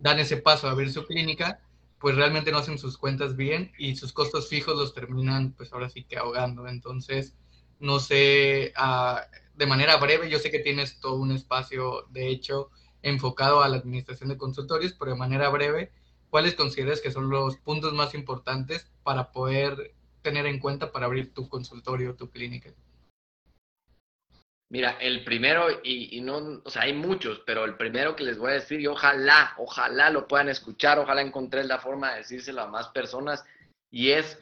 dan 0.00 0.18
ese 0.18 0.38
paso 0.38 0.66
a 0.66 0.72
abrir 0.72 0.92
su 0.92 1.04
clínica, 1.04 1.60
pues 2.00 2.16
realmente 2.16 2.50
no 2.50 2.58
hacen 2.58 2.78
sus 2.78 2.96
cuentas 2.96 3.36
bien 3.36 3.72
y 3.78 3.94
sus 3.94 4.12
costos 4.12 4.48
fijos 4.48 4.76
los 4.76 4.94
terminan 4.94 5.52
pues 5.52 5.72
ahora 5.72 5.90
sí 5.90 6.02
que 6.04 6.16
ahogando. 6.16 6.66
Entonces, 6.66 7.34
no 7.78 8.00
sé, 8.00 8.72
uh, 8.78 9.20
de 9.54 9.66
manera 9.66 9.98
breve, 9.98 10.30
yo 10.30 10.38
sé 10.38 10.50
que 10.50 10.60
tienes 10.60 10.98
todo 10.98 11.16
un 11.16 11.30
espacio, 11.30 12.06
de 12.08 12.28
hecho, 12.28 12.70
enfocado 13.02 13.62
a 13.62 13.68
la 13.68 13.76
administración 13.76 14.30
de 14.30 14.38
consultorios, 14.38 14.94
pero 14.98 15.12
de 15.12 15.18
manera 15.18 15.50
breve, 15.50 15.92
¿cuáles 16.30 16.54
consideras 16.54 17.02
que 17.02 17.10
son 17.10 17.28
los 17.28 17.56
puntos 17.58 17.92
más 17.92 18.14
importantes 18.14 18.90
para 19.02 19.30
poder 19.30 19.94
tener 20.22 20.46
en 20.46 20.58
cuenta 20.58 20.92
para 20.92 21.06
abrir 21.06 21.34
tu 21.34 21.48
consultorio, 21.50 22.16
tu 22.16 22.30
clínica? 22.30 22.70
Mira, 24.70 24.96
el 25.00 25.24
primero, 25.24 25.66
y, 25.82 26.20
no, 26.20 26.62
o 26.64 26.70
sea, 26.70 26.82
hay 26.82 26.92
muchos, 26.92 27.42
pero 27.44 27.64
el 27.64 27.76
primero 27.76 28.14
que 28.14 28.22
les 28.22 28.38
voy 28.38 28.52
a 28.52 28.54
decir, 28.54 28.80
y 28.80 28.86
ojalá, 28.86 29.52
ojalá 29.58 30.10
lo 30.10 30.28
puedan 30.28 30.48
escuchar, 30.48 31.00
ojalá 31.00 31.22
encontré 31.22 31.64
la 31.64 31.80
forma 31.80 32.12
de 32.12 32.18
decírselo 32.18 32.62
a 32.62 32.68
más 32.68 32.86
personas, 32.88 33.44
y 33.90 34.10
es 34.10 34.38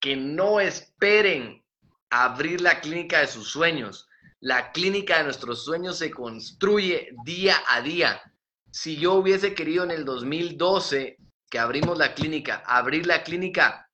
que 0.00 0.16
no 0.16 0.58
esperen 0.58 1.62
abrir 2.08 2.62
la 2.62 2.80
clínica 2.80 3.20
de 3.20 3.26
sus 3.26 3.50
sueños. 3.50 4.08
La 4.40 4.72
clínica 4.72 5.18
de 5.18 5.24
nuestros 5.24 5.66
sueños 5.66 5.98
se 5.98 6.10
construye 6.10 7.10
día 7.24 7.56
a 7.68 7.82
día. 7.82 8.22
Si 8.70 8.96
yo 8.96 9.14
hubiese 9.14 9.52
querido 9.52 9.84
en 9.84 9.90
el 9.90 10.06
2012 10.06 11.18
que 11.50 11.58
abrimos 11.58 11.98
la 11.98 12.14
clínica, 12.14 12.62
abrir 12.66 13.06
la 13.06 13.22
clínica 13.22 13.90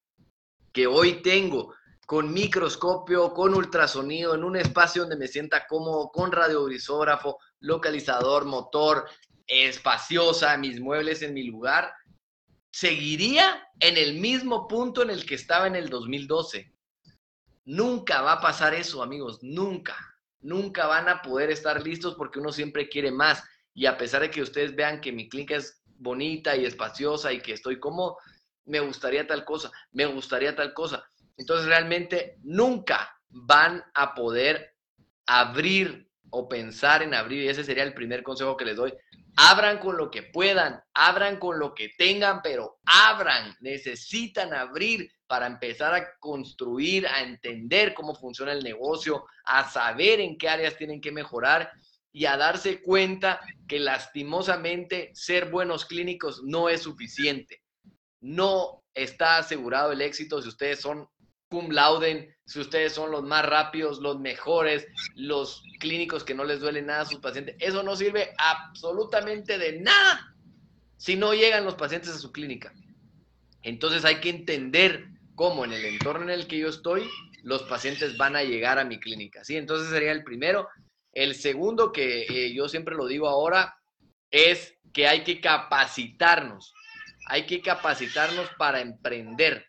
que 0.73 0.87
hoy 0.87 1.15
tengo, 1.23 1.75
con 2.07 2.33
microscopio, 2.33 3.33
con 3.33 3.55
ultrasonido, 3.55 4.35
en 4.35 4.45
un 4.45 4.57
espacio 4.57 5.03
donde 5.03 5.17
me 5.17 5.29
sienta 5.29 5.67
cómodo, 5.67 6.11
con 6.11 6.33
radiobrisógrafo, 6.33 7.39
localizador, 7.61 8.45
motor, 8.45 9.09
espaciosa, 9.47 10.57
mis 10.57 10.81
muebles 10.81 11.23
en 11.23 11.35
mi 11.35 11.45
lugar, 11.45 11.93
seguiría 12.71 13.67
en 13.81 13.97
el 13.97 14.21
mismo 14.21 14.69
punto 14.69 15.03
en 15.03 15.11
el 15.11 15.25
que 15.25 15.35
estaba 15.35 15.67
en 15.67 15.77
el 15.77 15.89
2012. 15.89 16.73
Nunca 17.67 18.21
va 18.21 18.33
a 18.33 18.41
pasar 18.41 18.75
eso, 18.75 19.03
amigos, 19.03 19.39
nunca. 19.43 19.97
Nunca 20.41 20.87
van 20.87 21.09
a 21.09 21.23
poder 21.23 21.51
estar 21.51 21.83
listos 21.83 22.15
porque 22.17 22.39
uno 22.39 22.53
siempre 22.53 22.89
quiere 22.89 23.11
más. 23.11 23.43
Y 23.73 23.87
a 23.87 23.97
pesar 23.97 24.21
de 24.21 24.31
que 24.31 24.43
ustedes 24.43 24.77
vean 24.77 25.01
que 25.01 25.13
mi 25.13 25.29
clínica 25.29 25.57
es 25.57 25.83
bonita 25.97 26.55
y 26.55 26.67
espaciosa 26.67 27.33
y 27.33 27.41
que 27.41 27.55
estoy 27.55 27.81
como, 27.81 28.19
me 28.67 28.81
gustaría 28.81 29.27
tal 29.27 29.45
cosa, 29.45 29.71
me 29.93 30.05
gustaría 30.07 30.55
tal 30.55 30.75
cosa 30.75 31.09
entonces 31.37 31.67
realmente 31.67 32.39
nunca 32.43 33.11
van 33.29 33.83
a 33.95 34.15
poder 34.15 34.75
abrir 35.27 36.09
o 36.31 36.49
pensar 36.49 37.03
en 37.03 37.15
abrir, 37.15 37.45
y 37.45 37.49
ese 37.49 37.65
sería 37.65 37.85
el 37.85 37.95
primer 37.95 38.23
consejo 38.23 38.57
que 38.57 38.65
les 38.65 38.77
doy. 38.77 38.93
Abran 39.37 39.79
con 39.79 39.97
lo 39.97 40.11
que 40.11 40.23
puedan, 40.23 40.81
abran 40.93 41.39
con 41.39 41.59
lo 41.59 41.75
que 41.75 41.91
tengan, 41.97 42.41
pero 42.43 42.79
abran, 42.85 43.57
necesitan 43.61 44.55
abrir 44.55 45.11
para 45.27 45.47
empezar 45.47 45.95
a 45.95 46.17
construir, 46.19 47.07
a 47.07 47.23
entender 47.23 47.95
cómo 47.95 48.15
funciona 48.15 48.53
el 48.53 48.63
negocio, 48.63 49.25
a 49.45 49.69
saber 49.69 50.21
en 50.21 50.39
qué 50.39 50.49
áreas 50.49 50.77
tienen 50.77 51.01
que 51.01 51.13
mejorar 51.13 51.71
y 52.13 52.27
a 52.27 52.37
darse 52.37 52.81
cuenta 52.81 53.41
que 53.67 53.81
lastimosamente 53.81 55.11
ser 55.15 55.51
buenos 55.51 55.85
clínicos 55.85 56.43
no 56.45 56.69
es 56.69 56.83
suficiente. 56.83 57.63
No 58.21 58.85
está 58.95 59.39
asegurado 59.39 59.91
el 59.91 60.01
éxito 60.01 60.41
si 60.41 60.49
ustedes 60.49 60.81
son 60.81 61.09
cum 61.55 61.71
lauden, 61.71 62.35
si 62.47 62.59
ustedes 62.59 62.93
son 62.93 63.13
los 63.13 63.23
más 63.23 63.47
rápidos, 63.47 64.01
los 64.01 64.19
mejores, 64.19 64.89
los 65.15 65.63
clínicos 65.79 66.25
que 66.25 66.35
no 66.35 66.43
les 66.43 66.59
duele 66.59 66.83
nada 66.83 67.03
a 67.03 67.07
sus 67.07 67.21
pacientes. 67.21 67.55
Eso 67.61 67.85
no 67.85 67.95
sirve 67.95 68.35
absolutamente 68.39 69.57
de 69.57 69.81
nada 69.81 70.35
si 70.97 71.15
no 71.15 71.33
llegan 71.33 71.65
los 71.65 71.77
pacientes 71.77 72.11
a 72.11 72.19
su 72.19 72.33
clínica. 72.33 72.73
Entonces 73.63 74.05
hay 74.05 74.17
que 74.17 74.31
entender 74.31 75.07
cómo 75.37 75.65
en 75.65 75.73
el 75.73 75.85
entorno 75.85 76.25
en 76.25 76.31
el 76.31 76.49
que 76.49 76.59
yo 76.59 76.69
estoy, 76.69 77.09
los 77.45 77.63
pacientes 77.63 78.17
van 78.17 78.35
a 78.35 78.43
llegar 78.43 78.81
a 78.81 78.85
mi 78.85 78.99
clínica. 78.99 79.45
¿sí? 79.45 79.57
Entonces 79.57 79.91
sería 79.91 80.11
el 80.11 80.25
primero. 80.25 80.69
El 81.13 81.37
segundo, 81.37 81.93
que 81.93 82.23
eh, 82.23 82.53
yo 82.53 82.69
siempre 82.69 82.97
lo 82.97 83.07
digo 83.07 83.29
ahora, 83.29 83.77
es 84.33 84.75
que 84.93 85.07
hay 85.07 85.23
que 85.23 85.41
capacitarnos. 85.41 86.75
Hay 87.29 87.47
que 87.47 87.63
capacitarnos 87.63 88.51
para 88.59 88.81
emprender. 88.81 89.69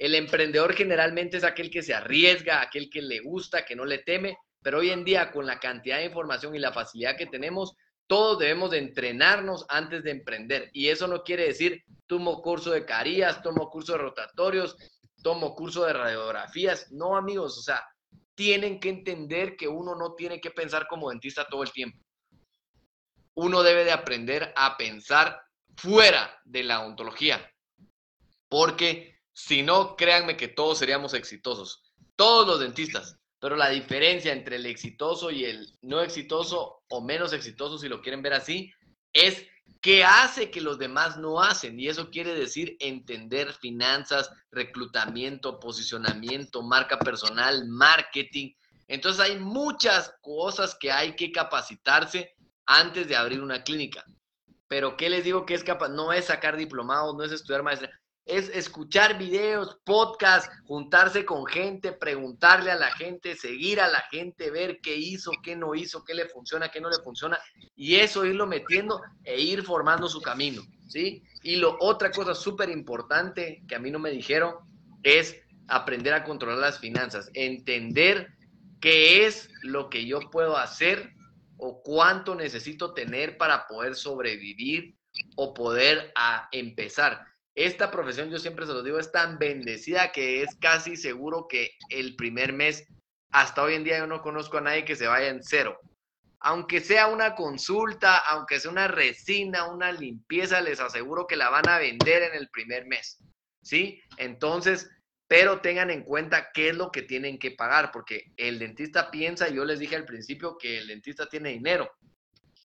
El 0.00 0.14
emprendedor 0.14 0.72
generalmente 0.72 1.36
es 1.36 1.44
aquel 1.44 1.70
que 1.70 1.82
se 1.82 1.92
arriesga, 1.92 2.62
aquel 2.62 2.88
que 2.88 3.02
le 3.02 3.20
gusta, 3.20 3.66
que 3.66 3.76
no 3.76 3.84
le 3.84 3.98
teme, 3.98 4.38
pero 4.62 4.78
hoy 4.78 4.88
en 4.88 5.04
día 5.04 5.30
con 5.30 5.44
la 5.44 5.60
cantidad 5.60 5.98
de 5.98 6.06
información 6.06 6.54
y 6.54 6.58
la 6.58 6.72
facilidad 6.72 7.18
que 7.18 7.26
tenemos, 7.26 7.76
todos 8.06 8.38
debemos 8.38 8.70
de 8.70 8.78
entrenarnos 8.78 9.66
antes 9.68 10.02
de 10.02 10.12
emprender. 10.12 10.70
Y 10.72 10.88
eso 10.88 11.06
no 11.06 11.22
quiere 11.22 11.44
decir 11.44 11.84
tomo 12.06 12.40
curso 12.40 12.70
de 12.70 12.86
carías, 12.86 13.42
tomo 13.42 13.68
curso 13.68 13.92
de 13.92 13.98
rotatorios, 13.98 14.74
tomo 15.22 15.54
curso 15.54 15.84
de 15.84 15.92
radiografías. 15.92 16.90
No, 16.90 17.14
amigos, 17.14 17.58
o 17.58 17.62
sea, 17.62 17.84
tienen 18.34 18.80
que 18.80 18.88
entender 18.88 19.54
que 19.54 19.68
uno 19.68 19.94
no 19.94 20.14
tiene 20.14 20.40
que 20.40 20.50
pensar 20.50 20.86
como 20.88 21.10
dentista 21.10 21.44
todo 21.44 21.62
el 21.62 21.72
tiempo. 21.72 22.02
Uno 23.34 23.62
debe 23.62 23.84
de 23.84 23.92
aprender 23.92 24.50
a 24.56 24.78
pensar 24.78 25.42
fuera 25.76 26.40
de 26.46 26.62
la 26.62 26.86
ontología, 26.86 27.52
porque 28.48 29.09
si 29.32 29.62
no, 29.62 29.96
créanme 29.96 30.36
que 30.36 30.48
todos 30.48 30.78
seríamos 30.78 31.14
exitosos. 31.14 31.82
Todos 32.16 32.46
los 32.46 32.60
dentistas. 32.60 33.16
Pero 33.38 33.56
la 33.56 33.70
diferencia 33.70 34.32
entre 34.32 34.56
el 34.56 34.66
exitoso 34.66 35.30
y 35.30 35.44
el 35.46 35.72
no 35.80 36.02
exitoso 36.02 36.82
o 36.90 37.00
menos 37.00 37.32
exitoso, 37.32 37.78
si 37.78 37.88
lo 37.88 38.02
quieren 38.02 38.20
ver 38.20 38.34
así, 38.34 38.70
es 39.14 39.46
qué 39.80 40.04
hace 40.04 40.50
que 40.50 40.60
los 40.60 40.78
demás 40.78 41.16
no 41.16 41.40
hacen. 41.40 41.80
Y 41.80 41.88
eso 41.88 42.10
quiere 42.10 42.34
decir 42.34 42.76
entender 42.80 43.54
finanzas, 43.54 44.30
reclutamiento, 44.50 45.58
posicionamiento, 45.58 46.62
marca 46.62 46.98
personal, 46.98 47.66
marketing. 47.66 48.52
Entonces 48.88 49.22
hay 49.22 49.38
muchas 49.38 50.14
cosas 50.20 50.76
que 50.78 50.92
hay 50.92 51.16
que 51.16 51.32
capacitarse 51.32 52.34
antes 52.66 53.08
de 53.08 53.16
abrir 53.16 53.40
una 53.40 53.62
clínica. 53.62 54.04
Pero 54.68 54.96
¿qué 54.96 55.08
les 55.08 55.24
digo 55.24 55.46
que 55.46 55.54
es 55.54 55.64
capaz? 55.64 55.88
No 55.88 56.12
es 56.12 56.26
sacar 56.26 56.56
diplomados, 56.56 57.16
no 57.16 57.24
es 57.24 57.32
estudiar 57.32 57.62
maestría 57.62 57.99
es 58.26 58.48
escuchar 58.50 59.18
videos, 59.18 59.78
podcast, 59.84 60.50
juntarse 60.64 61.24
con 61.24 61.46
gente, 61.46 61.92
preguntarle 61.92 62.70
a 62.70 62.76
la 62.76 62.90
gente, 62.92 63.34
seguir 63.34 63.80
a 63.80 63.88
la 63.88 64.00
gente, 64.10 64.50
ver 64.50 64.80
qué 64.80 64.96
hizo, 64.96 65.32
qué 65.42 65.56
no 65.56 65.74
hizo, 65.74 66.04
qué 66.04 66.14
le 66.14 66.28
funciona, 66.28 66.70
qué 66.70 66.80
no 66.80 66.90
le 66.90 67.02
funciona, 67.02 67.38
y 67.74 67.96
eso 67.96 68.24
irlo 68.24 68.46
metiendo 68.46 69.00
e 69.24 69.40
ir 69.40 69.62
formando 69.62 70.08
su 70.08 70.20
camino, 70.20 70.62
¿sí? 70.86 71.22
Y 71.42 71.56
lo 71.56 71.76
otra 71.80 72.10
cosa 72.10 72.34
súper 72.34 72.68
importante 72.68 73.62
que 73.66 73.74
a 73.74 73.80
mí 73.80 73.90
no 73.90 73.98
me 73.98 74.10
dijeron 74.10 74.54
es 75.02 75.36
aprender 75.68 76.12
a 76.14 76.24
controlar 76.24 76.58
las 76.58 76.78
finanzas, 76.78 77.30
entender 77.34 78.28
qué 78.80 79.26
es 79.26 79.48
lo 79.62 79.88
que 79.90 80.06
yo 80.06 80.20
puedo 80.30 80.56
hacer 80.56 81.12
o 81.56 81.82
cuánto 81.82 82.34
necesito 82.34 82.94
tener 82.94 83.36
para 83.36 83.66
poder 83.66 83.94
sobrevivir 83.94 84.96
o 85.36 85.52
poder 85.52 86.12
a 86.16 86.48
empezar 86.52 87.29
esta 87.54 87.90
profesión, 87.90 88.30
yo 88.30 88.38
siempre 88.38 88.66
se 88.66 88.72
lo 88.72 88.82
digo, 88.82 88.98
es 88.98 89.10
tan 89.12 89.38
bendecida 89.38 90.12
que 90.12 90.42
es 90.42 90.54
casi 90.56 90.96
seguro 90.96 91.46
que 91.48 91.72
el 91.88 92.16
primer 92.16 92.52
mes, 92.52 92.86
hasta 93.30 93.62
hoy 93.62 93.74
en 93.74 93.84
día 93.84 93.98
yo 93.98 94.06
no 94.06 94.22
conozco 94.22 94.58
a 94.58 94.62
nadie 94.62 94.84
que 94.84 94.96
se 94.96 95.06
vaya 95.06 95.28
en 95.28 95.42
cero. 95.42 95.78
Aunque 96.38 96.80
sea 96.80 97.08
una 97.08 97.34
consulta, 97.34 98.16
aunque 98.16 98.60
sea 98.60 98.70
una 98.70 98.88
resina, 98.88 99.70
una 99.70 99.92
limpieza, 99.92 100.60
les 100.60 100.80
aseguro 100.80 101.26
que 101.26 101.36
la 101.36 101.50
van 101.50 101.68
a 101.68 101.78
vender 101.78 102.22
en 102.22 102.34
el 102.34 102.48
primer 102.48 102.86
mes. 102.86 103.18
¿Sí? 103.62 104.00
Entonces, 104.16 104.88
pero 105.28 105.60
tengan 105.60 105.90
en 105.90 106.02
cuenta 106.02 106.50
qué 106.52 106.70
es 106.70 106.76
lo 106.76 106.90
que 106.90 107.02
tienen 107.02 107.38
que 107.38 107.50
pagar, 107.50 107.92
porque 107.92 108.32
el 108.36 108.58
dentista 108.58 109.10
piensa, 109.10 109.48
yo 109.48 109.64
les 109.64 109.78
dije 109.78 109.96
al 109.96 110.06
principio 110.06 110.56
que 110.58 110.78
el 110.78 110.88
dentista 110.88 111.28
tiene 111.28 111.50
dinero, 111.50 111.88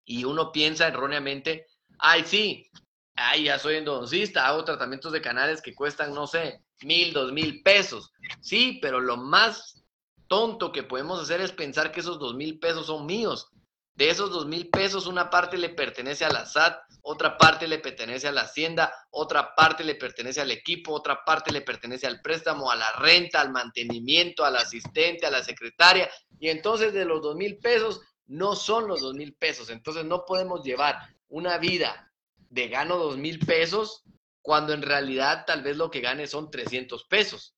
y 0.06 0.24
uno 0.24 0.52
piensa 0.52 0.88
erróneamente, 0.88 1.68
ay, 2.00 2.24
sí, 2.26 2.72
ay, 3.16 3.46
ya 3.46 3.60
soy 3.60 3.76
endodoncista, 3.76 4.48
hago 4.48 4.64
tratamientos 4.64 5.12
de 5.12 5.22
canales 5.22 5.62
que 5.62 5.74
cuestan, 5.74 6.14
no 6.14 6.28
sé, 6.28 6.62
mil, 6.82 7.14
dos 7.14 7.32
mil 7.32 7.62
pesos. 7.64 8.12
Sí, 8.42 8.80
pero 8.82 9.00
lo 9.00 9.18
más 9.18 9.84
tonto 10.28 10.72
que 10.72 10.84
podemos 10.84 11.22
hacer 11.22 11.42
es 11.42 11.52
pensar 11.52 11.92
que 11.92 12.02
esos 12.02 12.20
dos 12.20 12.36
mil 12.36 12.60
pesos 12.60 12.88
son 12.88 13.06
míos. 13.06 13.50
De 13.94 14.10
esos 14.10 14.30
dos 14.30 14.46
mil 14.46 14.70
pesos, 14.70 15.08
una 15.08 15.30
parte 15.30 15.58
le 15.58 15.70
pertenece 15.70 16.26
a 16.26 16.30
la 16.30 16.46
SAT, 16.46 16.78
otra 17.02 17.38
parte 17.38 17.66
le 17.66 17.80
pertenece 17.80 18.28
a 18.28 18.34
la 18.34 18.42
Hacienda, 18.42 18.94
otra 19.12 19.56
parte 19.56 19.86
le 19.86 19.96
pertenece 19.96 20.42
al 20.42 20.52
equipo, 20.52 20.92
otra 20.92 21.24
parte 21.24 21.54
le 21.54 21.62
pertenece 21.62 22.06
al 22.06 22.20
préstamo, 22.20 22.70
a 22.70 22.76
la 22.76 22.92
renta, 22.94 23.40
al 23.40 23.52
mantenimiento, 23.52 24.44
al 24.44 24.58
asistente, 24.58 25.26
a 25.26 25.32
la 25.32 25.44
secretaria. 25.44 26.10
Y 26.40 26.50
entonces 26.50 26.94
de 26.94 27.06
los 27.06 27.22
dos 27.22 27.38
mil 27.38 27.58
pesos 27.60 28.02
no 28.26 28.56
son 28.56 28.88
los 28.88 29.00
dos 29.00 29.14
mil 29.14 29.34
pesos. 29.36 29.70
Entonces 29.70 30.04
no 30.04 30.26
podemos 30.26 30.62
llevar 30.62 30.98
una 31.30 31.58
vida 31.58 32.12
de 32.50 32.68
gano 32.68 32.98
dos 32.98 33.18
mil 33.18 33.40
pesos 33.40 34.04
cuando 34.42 34.74
en 34.74 34.82
realidad 34.82 35.46
tal 35.48 35.64
vez 35.64 35.76
lo 35.76 35.90
que 35.90 36.02
gane 36.02 36.28
son 36.28 36.52
300 36.52 37.06
pesos. 37.06 37.56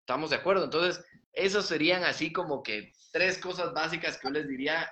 ¿Estamos 0.00 0.30
de 0.30 0.36
acuerdo? 0.36 0.64
Entonces, 0.64 1.04
esos 1.32 1.66
serían 1.66 2.02
así 2.02 2.32
como 2.32 2.62
que 2.62 2.92
tres 3.12 3.38
cosas 3.38 3.72
básicas 3.72 4.18
que 4.18 4.26
yo 4.26 4.32
les 4.32 4.48
diría, 4.48 4.90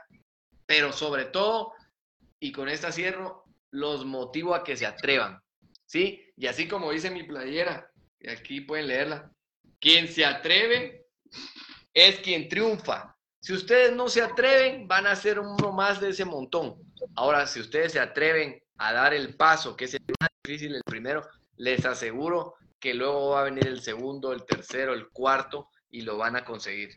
pero 0.66 0.92
sobre 0.92 1.24
todo, 1.24 1.72
y 2.38 2.52
con 2.52 2.68
esta 2.68 2.92
cierro, 2.92 3.44
los 3.70 4.04
motivo 4.04 4.54
a 4.54 4.62
que 4.62 4.76
se 4.76 4.86
atrevan, 4.86 5.40
¿sí? 5.86 6.22
Y 6.36 6.46
así 6.46 6.68
como 6.68 6.92
dice 6.92 7.10
mi 7.10 7.24
playera, 7.24 7.90
y 8.20 8.30
aquí 8.30 8.60
pueden 8.60 8.86
leerla, 8.88 9.32
quien 9.80 10.08
se 10.08 10.24
atreve 10.24 11.06
es 11.92 12.20
quien 12.20 12.48
triunfa. 12.48 13.16
Si 13.40 13.52
ustedes 13.52 13.94
no 13.94 14.08
se 14.08 14.22
atreven, 14.22 14.86
van 14.86 15.06
a 15.06 15.16
ser 15.16 15.38
uno 15.40 15.72
más 15.72 16.00
de 16.00 16.10
ese 16.10 16.24
montón. 16.24 16.76
Ahora, 17.14 17.46
si 17.46 17.60
ustedes 17.60 17.92
se 17.92 18.00
atreven 18.00 18.62
a 18.78 18.92
dar 18.92 19.14
el 19.14 19.34
paso, 19.34 19.76
que 19.76 19.86
es 19.86 19.94
el 19.94 20.02
más 20.20 20.30
difícil, 20.44 20.74
el 20.74 20.82
primero, 20.84 21.26
les 21.56 21.84
aseguro 21.84 22.54
que 22.78 22.94
luego 22.94 23.30
va 23.30 23.40
a 23.40 23.44
venir 23.44 23.66
el 23.66 23.80
segundo, 23.80 24.32
el 24.32 24.44
tercero, 24.44 24.92
el 24.92 25.08
cuarto 25.08 25.68
y 25.90 26.02
lo 26.02 26.18
van 26.18 26.36
a 26.36 26.44
conseguir. 26.44 26.90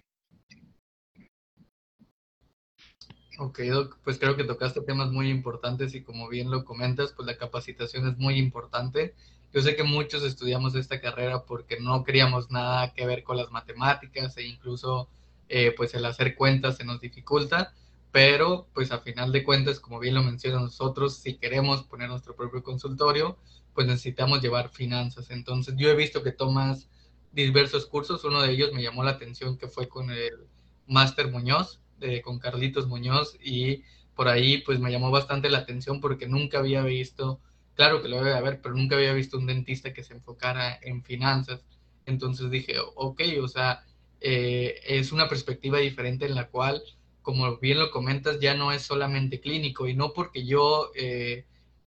Ok, 3.39 3.59
Doc, 3.71 3.97
pues 4.03 4.19
creo 4.19 4.35
que 4.35 4.43
tocaste 4.43 4.81
temas 4.81 5.11
muy 5.11 5.29
importantes 5.29 5.95
y 5.95 6.03
como 6.03 6.27
bien 6.27 6.51
lo 6.51 6.65
comentas, 6.65 7.13
pues 7.13 7.25
la 7.25 7.37
capacitación 7.37 8.05
es 8.07 8.17
muy 8.17 8.37
importante. 8.37 9.15
Yo 9.53 9.61
sé 9.61 9.77
que 9.77 9.83
muchos 9.83 10.23
estudiamos 10.23 10.75
esta 10.75 10.99
carrera 10.99 11.45
porque 11.45 11.79
no 11.79 12.03
queríamos 12.03 12.51
nada 12.51 12.93
que 12.93 13.05
ver 13.05 13.23
con 13.23 13.37
las 13.37 13.49
matemáticas 13.49 14.35
e 14.35 14.43
incluso 14.43 15.09
eh, 15.47 15.73
pues 15.75 15.93
el 15.93 16.05
hacer 16.05 16.35
cuentas 16.35 16.75
se 16.77 16.83
nos 16.83 16.99
dificulta, 16.99 17.73
pero 18.11 18.67
pues 18.73 18.91
a 18.91 18.99
final 18.99 19.31
de 19.31 19.43
cuentas, 19.43 19.79
como 19.79 19.99
bien 19.99 20.15
lo 20.15 20.23
mencionan 20.23 20.63
nosotros, 20.63 21.17
si 21.17 21.35
queremos 21.35 21.83
poner 21.83 22.09
nuestro 22.09 22.35
propio 22.35 22.63
consultorio, 22.63 23.37
pues 23.73 23.87
necesitamos 23.87 24.41
llevar 24.41 24.69
finanzas. 24.69 25.29
Entonces 25.29 25.75
yo 25.77 25.89
he 25.89 25.95
visto 25.95 26.23
que 26.23 26.31
tomas 26.31 26.89
diversos 27.31 27.85
cursos, 27.85 28.23
uno 28.23 28.41
de 28.41 28.51
ellos 28.51 28.73
me 28.73 28.81
llamó 28.81 29.03
la 29.03 29.11
atención 29.11 29.57
que 29.57 29.67
fue 29.67 29.87
con 29.87 30.09
el 30.11 30.47
Máster 30.87 31.29
Muñoz, 31.29 31.79
de, 31.99 32.21
con 32.21 32.39
Carlitos 32.39 32.87
Muñoz, 32.87 33.37
y 33.43 33.83
por 34.15 34.27
ahí 34.27 34.59
pues 34.59 34.79
me 34.79 34.91
llamó 34.91 35.11
bastante 35.11 35.49
la 35.49 35.59
atención 35.59 36.01
porque 36.01 36.27
nunca 36.27 36.59
había 36.59 36.81
visto, 36.83 37.39
claro 37.75 38.01
que 38.01 38.07
lo 38.09 38.17
debe 38.17 38.33
haber, 38.33 38.61
pero 38.61 38.75
nunca 38.75 38.95
había 38.95 39.13
visto 39.13 39.37
un 39.37 39.45
dentista 39.45 39.93
que 39.93 40.03
se 40.03 40.13
enfocara 40.13 40.79
en 40.81 41.03
finanzas. 41.03 41.63
Entonces 42.05 42.49
dije, 42.49 42.75
ok, 42.95 43.21
o 43.41 43.47
sea, 43.47 43.85
eh, 44.19 44.79
es 44.85 45.11
una 45.11 45.29
perspectiva 45.29 45.77
diferente 45.77 46.25
en 46.25 46.35
la 46.35 46.47
cual, 46.47 46.81
como 47.21 47.57
bien 47.57 47.79
lo 47.79 47.91
comentas, 47.91 48.39
ya 48.39 48.53
no 48.53 48.71
es 48.71 48.83
solamente 48.83 49.39
clínico 49.39 49.87
y 49.87 49.93
no 49.93 50.13
porque 50.13 50.45
yo 50.45 50.91
eh, 50.95 51.45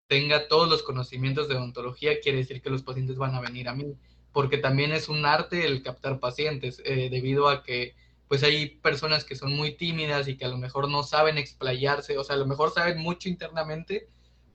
tenga 0.07 0.47
todos 0.47 0.69
los 0.69 0.83
conocimientos 0.83 1.47
de 1.47 1.55
odontología 1.55 2.19
quiere 2.19 2.39
decir 2.39 2.61
que 2.61 2.69
los 2.69 2.83
pacientes 2.83 3.17
van 3.17 3.35
a 3.35 3.41
venir 3.41 3.69
a 3.69 3.75
mí, 3.75 3.95
porque 4.33 4.57
también 4.57 4.91
es 4.91 5.09
un 5.09 5.25
arte 5.25 5.65
el 5.65 5.83
captar 5.83 6.19
pacientes, 6.19 6.81
eh, 6.85 7.09
debido 7.09 7.49
a 7.49 7.63
que 7.63 7.95
pues 8.27 8.43
hay 8.43 8.67
personas 8.67 9.25
que 9.25 9.35
son 9.35 9.53
muy 9.53 9.75
tímidas 9.75 10.27
y 10.29 10.37
que 10.37 10.45
a 10.45 10.49
lo 10.49 10.57
mejor 10.57 10.89
no 10.89 11.03
saben 11.03 11.37
explayarse, 11.37 12.17
o 12.17 12.23
sea, 12.23 12.35
a 12.37 12.39
lo 12.39 12.45
mejor 12.45 12.71
saben 12.71 12.97
mucho 12.97 13.27
internamente, 13.27 14.07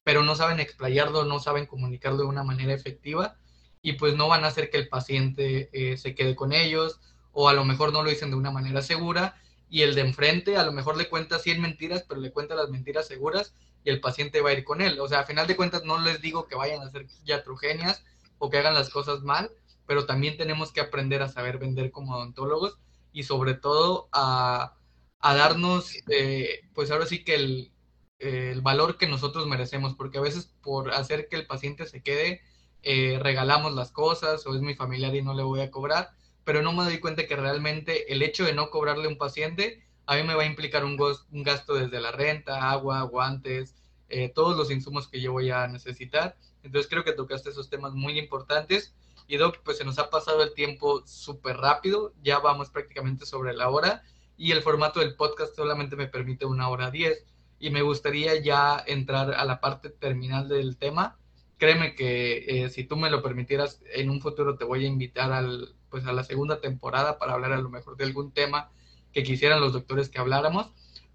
pero 0.03 0.23
no 0.23 0.35
saben 0.35 0.61
explayarlo, 0.61 1.25
no 1.25 1.41
saben 1.41 1.67
comunicarlo 1.67 2.19
de 2.19 2.29
una 2.29 2.43
manera 2.43 2.73
efectiva 2.73 3.37
y 3.83 3.95
pues 3.95 4.17
no 4.17 4.29
van 4.29 4.45
a 4.45 4.49
hacer 4.49 4.71
que 4.71 4.79
el 4.79 4.89
paciente 4.89 5.69
se 5.99 6.15
quede 6.15 6.35
con 6.35 6.53
ellos 6.53 7.01
o 7.33 7.51
a 7.51 7.53
lo 7.53 7.65
mejor 7.65 7.93
no 7.93 8.03
lo 8.03 8.09
dicen 8.09 8.31
de 8.31 8.37
una 8.37 8.51
manera 8.51 8.81
segura 8.81 9.37
y 9.69 9.83
el 9.83 9.95
de 9.95 10.03
enfrente 10.03 10.57
a 10.57 10.65
lo 10.65 10.73
mejor 10.73 10.97
le 10.97 11.09
cuenta 11.09 11.39
100 11.39 11.61
mentiras, 11.61 12.05
pero 12.09 12.21
le 12.21 12.31
cuenta 12.33 12.55
las 12.55 12.71
mentiras 12.71 13.07
seguras 13.07 13.55
y 13.85 13.91
el 13.91 14.01
paciente 14.01 14.41
va 14.41 14.51
a 14.51 14.53
ir 14.53 14.65
con 14.65 14.81
él. 14.81 14.99
O 15.01 15.09
sea, 15.09 15.21
a 15.21 15.27
final 15.27 15.47
de 15.47 15.57
cuentas 15.57 15.85
no 15.85 15.99
les 15.99 16.21
digo 16.21 16.47
que 16.47 16.55
vayan 16.55 16.83
a 16.83 16.91
ser 16.91 17.07
yatrogenias 17.25 18.05
o 18.39 18.51
que 18.51 18.59
hagan 18.59 18.75
las 18.75 18.91
cosas 18.91 19.23
mal, 19.23 19.51
pero 19.87 20.07
también 20.07 20.37
tenemos 20.37 20.73
que 20.73 20.81
aprender 20.81 21.23
a 21.23 21.29
saber 21.29 21.59
vender 21.59 21.91
como 21.91 22.17
odontólogos 22.17 22.79
y 23.13 23.23
sobre 23.23 23.55
todo 23.55 24.09
a, 24.13 24.75
darnos, 25.23 25.93
eh, 26.09 26.61
pues 26.75 26.91
ahora 26.91 27.07
sí 27.07 27.25
que 27.25 27.35
el, 27.35 27.73
el, 28.19 28.61
valor 28.61 28.97
que 28.97 29.09
nosotros 29.09 29.47
merecemos, 29.47 29.95
porque 29.95 30.19
a 30.19 30.21
veces 30.21 30.53
por 30.63 30.93
hacer 30.93 31.29
que 31.29 31.37
el 31.37 31.47
paciente 31.47 31.87
se 31.87 32.03
quede, 32.03 32.43
eh, 32.83 33.19
regalamos 33.21 33.75
las 33.75 33.91
cosas 33.91 34.47
o 34.47 34.55
es 34.55 34.61
mi 34.61 34.75
familiar 34.75 35.15
y 35.15 35.23
no 35.23 35.35
le 35.35 35.43
voy 35.43 35.61
a 35.61 35.71
cobrar 35.71 36.11
pero 36.47 36.63
no 36.63 36.73
me 36.73 36.85
doy 36.85 37.01
cuenta 37.01 37.27
que 37.27 37.35
realmente 37.35 38.13
el 38.13 38.23
hecho 38.23 38.45
de 38.45 38.55
no 38.55 38.71
cobrarle 38.71 39.09
un 39.09 39.19
paciente 39.19 39.83
a 40.07 40.15
mí 40.15 40.23
me 40.23 40.37
va 40.37 40.45
a 40.45 40.47
implicar 40.47 40.85
un, 40.85 40.97
gasto 41.43 41.75
desde 41.75 42.01
la 42.01 42.13
renta, 42.13 42.71
agua, 42.71 43.03
guantes, 43.03 43.75
eh, 44.09 44.29
todos 44.33 44.57
los 44.57 44.71
insumos 44.71 45.09
que 45.09 45.21
yo 45.21 45.33
voy 45.33 45.51
a 45.51 45.67
necesitar. 45.67 46.37
Entonces 46.63 46.89
creo 46.89 47.03
que 47.03 47.11
tocaste 47.11 47.51
esos 47.51 47.69
temas 47.69 47.95
muy 47.95 48.17
importantes. 48.17 48.95
Y 49.27 49.39
Doc, 49.39 49.59
pues 49.65 49.79
se 49.79 49.85
nos 49.85 49.99
ha 49.99 50.09
pasado 50.09 50.45
el 50.45 50.55
tiempo 50.55 51.03
súper 51.05 51.57
rápido, 51.57 52.15
ya 52.23 52.39
vamos 52.39 52.71
prácticamente 52.71 53.27
sobre 53.27 53.53
la 53.53 53.69
hora 53.69 54.05
y 54.37 54.53
el 54.53 54.63
formato 54.63 55.01
del 55.01 55.17
podcast 55.17 55.57
solamente 55.57 55.97
me 55.97 56.07
permite 56.07 56.47
una 56.47 56.69
hora 56.69 56.93
diez 56.93 57.27
y 57.59 57.71
me 57.71 57.83
gustaría 57.83 58.41
ya 58.41 58.81
entrar 58.87 59.35
a 59.35 59.45
la 59.45 59.59
parte 59.59 59.91
terminal 59.91 60.49
del 60.49 60.77
tema. 60.77 61.19
Créeme 61.59 61.97
que 61.97 62.45
eh, 62.47 62.69
si 62.69 62.85
tú 62.85 62.97
me 62.97 63.11
lo 63.11 63.21
permitieras, 63.21 63.83
en 63.93 64.11
un 64.11 64.21
futuro 64.21 64.57
te 64.57 64.65
voy 64.65 64.85
a 64.85 64.89
invitar 64.89 65.33
al, 65.33 65.75
pues 65.97 66.07
a 66.07 66.13
la 66.13 66.25
segunda 66.25 66.61
temporada 66.61 67.17
para 67.17 67.33
hablar 67.33 67.55
a 67.55 67.57
lo 67.57 67.71
mejor 67.71 67.97
de 67.97 68.05
algún 68.05 68.31
tema 68.31 68.69
que 69.15 69.23
quisieran 69.23 69.63
los 69.63 69.73
doctores 69.73 70.11
que 70.11 70.19
habláramos, 70.19 70.71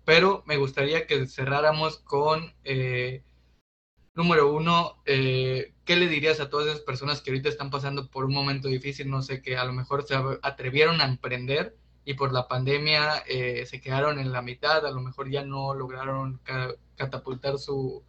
pero 0.05 0.41
me 0.47 0.57
gustaría 0.57 1.05
que 1.05 1.27
cerráramos 1.27 1.99
con, 1.99 2.51
eh, 2.63 3.21
número 4.15 4.51
uno, 4.51 4.97
eh, 5.05 5.75
¿qué 5.85 5.97
le 5.97 6.07
dirías 6.07 6.39
a 6.39 6.49
todas 6.49 6.65
esas 6.65 6.79
personas 6.79 7.21
que 7.21 7.29
ahorita 7.29 7.47
están 7.47 7.69
pasando 7.69 8.09
por 8.09 8.25
un 8.25 8.33
momento 8.33 8.69
difícil? 8.69 9.07
No 9.07 9.21
sé, 9.21 9.43
que 9.43 9.55
a 9.55 9.65
lo 9.65 9.73
mejor 9.73 10.03
se 10.03 10.15
atrevieron 10.41 10.99
a 10.99 11.05
emprender 11.05 11.77
y 12.03 12.15
por 12.15 12.33
la 12.33 12.47
pandemia 12.47 13.23
eh, 13.27 13.67
se 13.67 13.81
quedaron 13.81 14.17
en 14.17 14.31
la 14.31 14.41
mitad, 14.41 14.83
a 14.83 14.89
lo 14.89 15.01
mejor 15.01 15.29
ya 15.29 15.45
no 15.45 15.75
lograron 15.75 16.41
catapultar 16.95 17.59
su, 17.59 18.01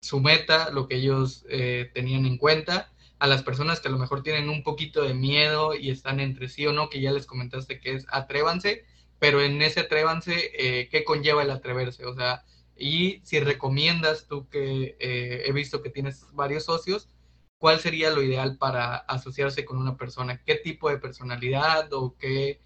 su, 0.00 0.20
meta, 0.20 0.70
lo 0.70 0.86
que 0.86 0.98
ellos 0.98 1.44
tenían 1.92 2.26
en 2.26 2.38
cuenta 2.38 2.91
a 3.22 3.28
las 3.28 3.44
personas 3.44 3.78
que 3.78 3.86
a 3.86 3.92
lo 3.92 3.98
mejor 3.98 4.24
tienen 4.24 4.48
un 4.48 4.64
poquito 4.64 5.04
de 5.04 5.14
miedo 5.14 5.76
y 5.76 5.90
están 5.90 6.18
entre 6.18 6.48
sí 6.48 6.66
o 6.66 6.72
no, 6.72 6.88
que 6.88 7.00
ya 7.00 7.12
les 7.12 7.24
comentaste 7.24 7.78
que 7.78 7.94
es 7.94 8.04
atrévanse, 8.10 8.84
pero 9.20 9.40
en 9.40 9.62
ese 9.62 9.78
atrévanse, 9.78 10.50
eh, 10.58 10.88
¿qué 10.88 11.04
conlleva 11.04 11.44
el 11.44 11.52
atreverse? 11.52 12.04
O 12.04 12.14
sea, 12.16 12.44
y 12.76 13.20
si 13.22 13.38
recomiendas 13.38 14.26
tú 14.26 14.48
que 14.48 14.96
eh, 14.98 15.44
he 15.46 15.52
visto 15.52 15.82
que 15.82 15.90
tienes 15.90 16.26
varios 16.32 16.64
socios, 16.64 17.10
¿cuál 17.58 17.78
sería 17.78 18.10
lo 18.10 18.22
ideal 18.22 18.58
para 18.58 18.96
asociarse 18.96 19.64
con 19.64 19.78
una 19.78 19.96
persona? 19.96 20.42
¿Qué 20.44 20.56
tipo 20.56 20.90
de 20.90 20.98
personalidad 20.98 21.92
o 21.92 22.16
qué, 22.18 22.60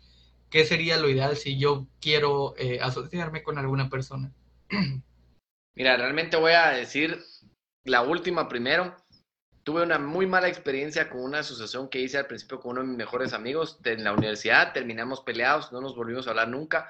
qué 0.49 0.65
sería 0.65 0.97
lo 0.97 1.11
ideal 1.11 1.37
si 1.37 1.59
yo 1.59 1.87
quiero 2.01 2.55
eh, 2.57 2.79
asociarme 2.81 3.43
con 3.43 3.59
alguna 3.59 3.91
persona? 3.91 4.33
Mira, 5.75 5.99
realmente 5.99 6.39
voy 6.39 6.53
a 6.53 6.71
decir 6.71 7.23
la 7.85 8.01
última 8.01 8.49
primero 8.49 8.97
tuve 9.67 9.83
una 9.83 9.99
muy 9.99 10.29
mala 10.29 10.47
experiencia 10.47 11.11
con 11.11 11.23
una 11.23 11.41
asociación 11.41 11.89
que 11.89 12.01
hice 12.01 12.19
al 12.19 12.29
principio 12.29 12.61
con 12.61 12.71
uno 12.71 12.83
de 12.83 12.87
mis 12.87 12.97
mejores 12.99 13.33
amigos 13.33 13.81
en 13.83 14.05
la 14.05 14.13
universidad. 14.13 14.73
Terminamos 14.73 15.23
peleados, 15.23 15.73
no 15.73 15.81
nos 15.81 15.97
volvimos 15.97 16.29
a 16.29 16.31
hablar 16.31 16.47
nunca. 16.47 16.89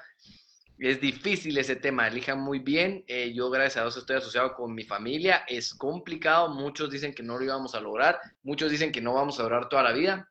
Es 0.77 1.01
difícil 1.01 1.57
ese 1.57 1.75
tema, 1.75 2.07
elijan 2.07 2.39
muy 2.39 2.59
bien. 2.59 3.03
Eh, 3.07 3.33
yo, 3.33 3.49
gracias 3.49 3.77
a 3.77 3.81
Dios, 3.81 3.97
estoy 3.97 4.17
asociado 4.17 4.53
con 4.53 4.75
mi 4.75 4.83
familia. 4.83 5.43
Es 5.47 5.73
complicado, 5.73 6.49
muchos 6.49 6.91
dicen 6.91 7.15
que 7.15 7.23
no 7.23 7.39
lo 7.39 7.45
íbamos 7.45 7.73
a 7.73 7.81
lograr, 7.81 8.19
muchos 8.43 8.69
dicen 8.69 8.91
que 8.91 9.01
no 9.01 9.15
vamos 9.15 9.39
a 9.39 9.43
lograr 9.43 9.69
toda 9.69 9.81
la 9.81 9.93
vida. 9.93 10.29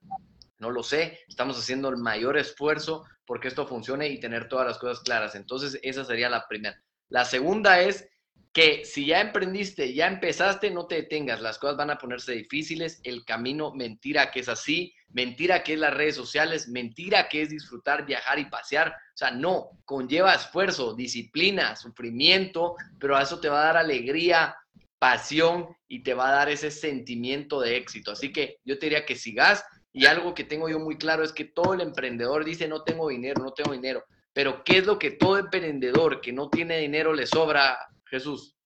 No 0.61 0.71
lo 0.71 0.85
sé, 0.85 1.19
estamos 1.27 1.59
haciendo 1.59 1.89
el 1.89 1.97
mayor 1.97 2.39
esfuerzo 2.39 3.07
porque 3.27 3.49
esto 3.49 3.67
funcione 3.67 4.09
y 4.09 4.21
tener 4.21 4.47
todas 4.47 4.69
las 4.69 4.79
cosas 4.79 5.01
claras. 5.01 5.35
Entonces, 5.35 5.81
esa 5.83 6.05
sería 6.05 6.31
la 6.31 6.47
primera. 6.47 6.81
La 7.09 7.25
segunda 7.25 7.81
es 7.81 8.09
que 8.57 8.87
si 8.87 9.05
ya 9.05 9.21
emprendiste, 9.21 9.93
ya 9.93 10.07
empezaste, 10.07 10.71
no 10.71 10.87
te 10.87 10.95
detengas, 10.95 11.43
las 11.43 11.59
cosas 11.59 11.77
van 11.77 11.91
a 11.91 11.99
ponerse 11.99 12.33
difíciles, 12.33 13.03
el 13.05 13.23
camino, 13.27 13.75
mentira 13.75 14.31
que 14.31 14.41
es 14.41 14.49
así, 14.49 14.95
mentira 15.11 15.63
que 15.63 15.75
es 15.75 15.79
las 15.79 15.93
redes 15.93 16.15
sociales, 16.15 16.67
mentira 16.67 17.29
que 17.29 17.43
es 17.43 17.51
disfrutar, 17.51 18.07
viajar 18.07 18.39
y 18.39 18.47
pasear, 18.47 18.89
o 18.89 18.93
sea, 19.15 19.31
no, 19.31 19.73
conlleva 19.85 20.33
esfuerzo, 20.33 20.95
disciplina, 20.95 21.77
sufrimiento, 21.77 22.77
pero 22.99 23.15
a 23.19 23.25
eso 23.25 23.41
te 23.41 23.51
va 23.51 23.61
a 23.61 23.67
dar 23.67 23.77
alegría, 23.77 24.57
pasión 24.99 25.77
y 25.87 26.03
te 26.03 26.15
va 26.15 26.31
a 26.31 26.37
dar 26.37 26.49
ese 26.49 26.71
sentimiento 26.71 27.61
de 27.61 27.77
éxito. 27.77 28.13
Así 28.13 28.33
que 28.33 28.57
yo 28.65 28.79
te 28.79 28.87
diría 28.87 29.05
que 29.05 29.17
sigas. 29.17 29.67
Y 29.93 30.07
algo 30.07 30.33
que 30.33 30.45
tengo 30.45 30.71
yo 30.71 30.79
muy 30.79 30.97
claro 30.97 31.23
es 31.23 31.33
que 31.33 31.45
todo 31.45 31.75
el 31.75 31.83
emprendedor 31.83 32.43
dice 32.43 32.69
no 32.69 32.85
tengo 32.85 33.09
dinero, 33.11 33.45
no 33.45 33.53
tengo 33.53 33.73
dinero, 33.73 34.03
pero 34.33 34.65
¿qué 34.65 34.79
es 34.79 34.87
lo 34.87 34.99
que 34.99 35.11
todo 35.11 35.37
emprendedor 35.37 36.23
que 36.23 36.33
no 36.33 36.49
tiene 36.49 36.79
dinero 36.79 37.13
le 37.13 37.27
sobra 37.27 37.79
Jesús? 38.07 38.57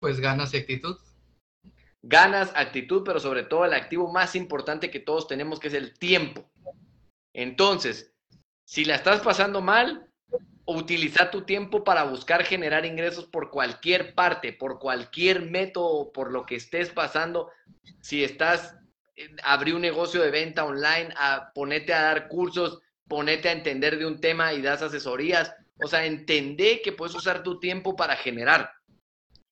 Pues 0.00 0.20
ganas 0.20 0.54
y 0.54 0.58
actitud. 0.58 0.96
Ganas, 2.02 2.52
actitud, 2.54 3.02
pero 3.04 3.18
sobre 3.18 3.42
todo 3.42 3.64
el 3.64 3.74
activo 3.74 4.12
más 4.12 4.36
importante 4.36 4.90
que 4.90 5.00
todos 5.00 5.26
tenemos, 5.26 5.58
que 5.58 5.68
es 5.68 5.74
el 5.74 5.98
tiempo. 5.98 6.48
Entonces, 7.32 8.14
si 8.64 8.84
la 8.84 8.94
estás 8.94 9.20
pasando 9.20 9.60
mal, 9.60 10.08
utiliza 10.66 11.30
tu 11.30 11.42
tiempo 11.42 11.84
para 11.84 12.04
buscar 12.04 12.44
generar 12.44 12.84
ingresos 12.84 13.26
por 13.26 13.50
cualquier 13.50 14.14
parte, 14.14 14.52
por 14.52 14.78
cualquier 14.78 15.42
método, 15.42 16.12
por 16.12 16.32
lo 16.32 16.44
que 16.44 16.56
estés 16.56 16.90
pasando. 16.90 17.50
Si 18.00 18.22
estás, 18.24 18.76
eh, 19.16 19.28
abrí 19.42 19.72
un 19.72 19.80
negocio 19.80 20.22
de 20.22 20.30
venta 20.30 20.64
online, 20.64 21.14
a, 21.16 21.52
ponete 21.54 21.94
a 21.94 22.02
dar 22.02 22.28
cursos, 22.28 22.80
ponete 23.08 23.48
a 23.48 23.52
entender 23.52 23.98
de 23.98 24.06
un 24.06 24.20
tema 24.20 24.52
y 24.52 24.62
das 24.62 24.82
asesorías, 24.82 25.54
o 25.82 25.86
sea, 25.86 26.04
entendé 26.04 26.80
que 26.82 26.92
puedes 26.92 27.14
usar 27.14 27.42
tu 27.42 27.60
tiempo 27.60 27.96
para 27.96 28.16
generar 28.16 28.70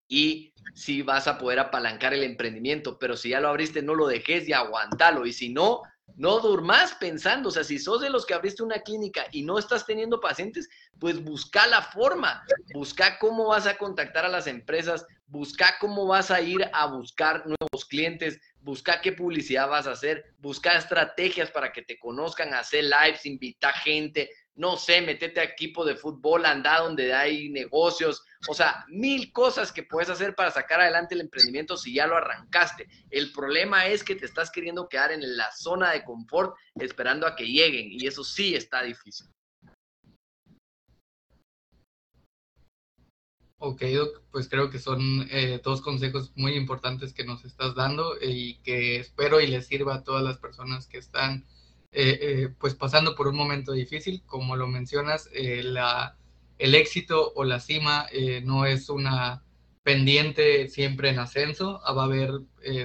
y 0.09 0.55
si 0.75 1.03
vas 1.03 1.29
a 1.29 1.39
poder 1.39 1.59
apalancar 1.59 2.15
el 2.15 2.23
emprendimiento, 2.23 2.99
pero 2.99 3.17
si 3.17 3.31
ya 3.31 3.41
lo 3.41 3.49
abriste, 3.49 3.83
no 3.83 3.95
lo 3.95 4.07
dejes 4.07 4.49
y 4.49 4.53
aguantalo. 4.53 5.27
Y 5.27 5.33
si 5.33 5.53
no, 5.53 5.83
no 6.17 6.41
durmas 6.41 6.95
pensando, 6.95 7.49
o 7.49 7.53
sea, 7.53 7.65
si 7.65 7.79
sos 7.79 8.01
de 8.01 8.11
los 8.11 8.27
que 8.27 8.35
abriste 8.35 8.63
una 8.63 8.81
clínica 8.81 9.27
y 9.33 9.43
no 9.43 9.59
estás 9.59 9.87
teniendo 9.87 10.21
pacientes, 10.21 10.69
pues 10.99 11.23
busca 11.23 11.67
la 11.67 11.83
forma, 11.83 12.45
busca 12.73 13.19
cómo 13.19 13.49
vas 13.49 13.67
a 13.67 13.77
contactar 13.77 14.25
a 14.25 14.29
las 14.29 14.47
empresas, 14.47 15.07
busca 15.27 15.77
cómo 15.81 16.07
vas 16.07 16.31
a 16.31 16.41
ir 16.41 16.69
a 16.73 16.87
buscar 16.87 17.45
nuevos 17.47 17.85
clientes, 17.89 18.39
busca 18.61 19.01
qué 19.01 19.13
publicidad 19.13 19.69
vas 19.69 19.87
a 19.87 19.93
hacer, 19.93 20.25
busca 20.39 20.77
estrategias 20.77 21.51
para 21.51 21.73
que 21.73 21.83
te 21.83 21.99
conozcan, 21.99 22.55
hacer 22.55 22.85
lives, 22.85 23.27
invita 23.27 23.73
gente, 23.73 24.31
no 24.57 24.77
sé, 24.77 25.01
metete 25.03 25.41
a 25.41 25.45
equipo 25.45 25.85
de 25.85 25.97
fútbol, 25.97 26.47
anda 26.47 26.81
donde 26.81 27.13
hay 27.13 27.49
negocios, 27.49 28.23
o 28.49 28.55
sea, 28.55 28.85
mil 28.89 29.33
cosas 29.33 29.73
que 29.73 29.83
puedes 29.83 30.11
hacer 30.11 30.35
para 30.35 30.51
sacar 30.51 30.81
adelante 30.81 31.15
el 31.15 31.23
emprendimiento 31.23 31.77
si 31.77 31.95
ya 31.95 32.07
lo 32.07 32.17
arrancaste. 32.17 32.89
El 33.11 33.33
problema 33.33 33.87
es 33.87 34.05
que 34.05 34.15
te 34.15 34.27
estás 34.27 34.51
queriendo 34.51 34.89
quedar 34.89 35.13
en 35.13 35.37
la 35.37 35.51
zona 35.53 35.91
de 35.91 36.05
confort 36.05 36.55
esperando 36.77 37.27
a 37.27 37.35
que 37.35 37.47
lleguen 37.47 37.89
y 37.91 38.07
eso 38.07 38.23
sí 38.23 38.55
está 38.55 38.83
difícil. 38.83 39.27
Ok, 43.67 43.83
pues 44.31 44.49
creo 44.49 44.69
que 44.69 44.79
son 44.79 45.27
eh, 45.31 45.59
dos 45.65 45.81
consejos 45.81 46.33
muy 46.37 46.55
importantes 46.55 47.15
que 47.15 47.25
nos 47.25 47.47
estás 47.47 47.75
dando 47.75 48.15
y 48.21 48.57
que 48.59 48.99
espero 48.99 49.41
y 49.41 49.47
les 49.47 49.67
sirva 49.67 49.95
a 49.95 50.05
todas 50.05 50.23
las 50.23 50.37
personas 50.37 50.87
que 50.87 50.99
están 50.99 51.47
eh, 51.95 52.19
eh, 52.21 52.49
pues 52.59 52.75
pasando 52.75 53.15
por 53.15 53.29
un 53.29 53.37
momento 53.37 53.73
difícil. 53.73 54.23
Como 54.27 54.57
lo 54.57 54.67
mencionas, 54.67 55.31
la, 55.33 56.17
el 56.59 56.75
éxito 56.75 57.33
o 57.35 57.45
la 57.45 57.61
cima 57.61 58.07
no 58.43 58.67
es 58.67 58.89
una 58.89 59.43
pendiente 59.83 60.69
siempre 60.69 61.11
en 61.11 61.19
ascenso, 61.19 61.81
va 61.97 62.03
a 62.03 62.07
haber 62.07 62.41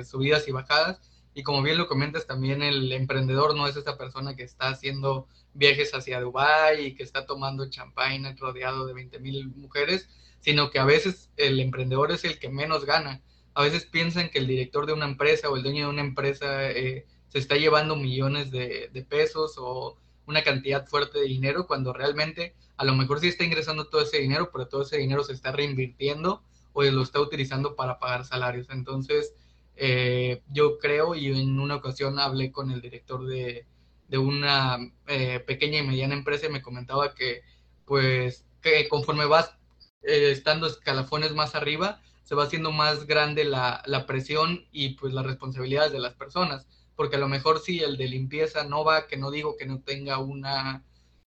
subidas 0.05 0.47
y 0.47 0.51
bajadas. 0.51 1.01
Y 1.33 1.43
como 1.43 1.61
bien 1.61 1.77
lo 1.77 1.87
comentas, 1.87 2.27
también 2.27 2.61
el 2.61 2.91
emprendedor 2.91 3.55
no 3.55 3.67
es 3.67 3.75
esa 3.75 3.97
persona 3.97 4.35
que 4.35 4.43
está 4.43 4.69
haciendo 4.69 5.27
viajes 5.53 5.93
hacia 5.93 6.21
Dubái 6.21 6.85
y 6.85 6.95
que 6.95 7.03
está 7.03 7.25
tomando 7.25 7.69
champagne 7.69 8.35
rodeado 8.37 8.85
de 8.85 8.93
20 8.93 9.19
mil 9.19 9.47
mujeres, 9.55 10.09
sino 10.39 10.69
que 10.69 10.79
a 10.79 10.85
veces 10.85 11.29
el 11.37 11.59
emprendedor 11.59 12.11
es 12.11 12.23
el 12.25 12.39
que 12.39 12.49
menos 12.49 12.85
gana. 12.85 13.21
A 13.53 13.63
veces 13.63 13.85
piensan 13.85 14.29
que 14.29 14.39
el 14.39 14.47
director 14.47 14.85
de 14.85 14.93
una 14.93 15.05
empresa 15.05 15.49
o 15.49 15.55
el 15.55 15.63
dueño 15.63 15.85
de 15.85 15.93
una 15.93 16.01
empresa 16.01 16.69
eh, 16.71 17.05
se 17.29 17.39
está 17.39 17.55
llevando 17.55 17.95
millones 17.95 18.51
de, 18.51 19.05
pesos 19.07 19.55
o 19.57 19.97
una 20.25 20.43
cantidad 20.43 20.85
fuerte 20.87 21.19
de 21.19 21.25
dinero, 21.25 21.65
cuando 21.67 21.93
realmente 21.93 22.53
a 22.77 22.85
lo 22.85 22.95
mejor 22.95 23.19
sí 23.19 23.27
está 23.27 23.43
ingresando 23.43 23.85
todo 23.85 24.01
ese 24.01 24.19
dinero, 24.19 24.49
pero 24.51 24.67
todo 24.67 24.83
ese 24.83 24.97
dinero 24.97 25.23
se 25.23 25.33
está 25.33 25.51
reinvirtiendo 25.51 26.43
o 26.73 26.83
lo 26.83 27.01
está 27.01 27.19
utilizando 27.19 27.75
para 27.75 27.99
pagar 27.99 28.25
salarios. 28.25 28.67
Entonces, 28.69 29.33
eh, 29.75 30.41
yo 30.51 30.77
creo, 30.77 31.15
y 31.15 31.27
en 31.27 31.59
una 31.59 31.75
ocasión 31.75 32.19
hablé 32.19 32.51
con 32.51 32.71
el 32.71 32.81
director 32.81 33.25
de, 33.25 33.65
una 34.11 34.77
eh, 35.07 35.39
pequeña 35.39 35.79
y 35.79 35.87
mediana 35.87 36.15
empresa 36.15 36.47
y 36.47 36.51
me 36.51 36.61
comentaba 36.61 37.13
que, 37.13 37.41
pues, 37.85 38.45
que 38.61 38.87
conforme 38.89 39.25
vas 39.25 39.55
eh, 40.03 40.31
estando 40.31 40.67
escalafones 40.67 41.33
más 41.33 41.55
arriba, 41.55 42.01
se 42.29 42.35
va 42.35 42.43
haciendo 42.43 42.71
más 42.71 43.07
grande 43.07 43.43
la, 43.43 44.05
presión 44.05 44.67
y 44.71 44.89
pues 44.89 45.13
las 45.13 45.25
responsabilidades 45.25 45.91
de 45.91 45.99
las 45.99 46.13
personas, 46.13 46.67
porque 46.99 47.15
a 47.15 47.19
lo 47.19 47.29
mejor 47.29 47.61
si 47.61 47.79
el 47.79 47.95
de 47.95 48.09
limpieza 48.09 48.65
no 48.65 48.83
va, 48.83 49.07
que 49.07 49.15
no 49.15 49.31
digo 49.31 49.55
que 49.55 49.65
no 49.65 49.79
tenga 49.79 50.17
una 50.17 50.83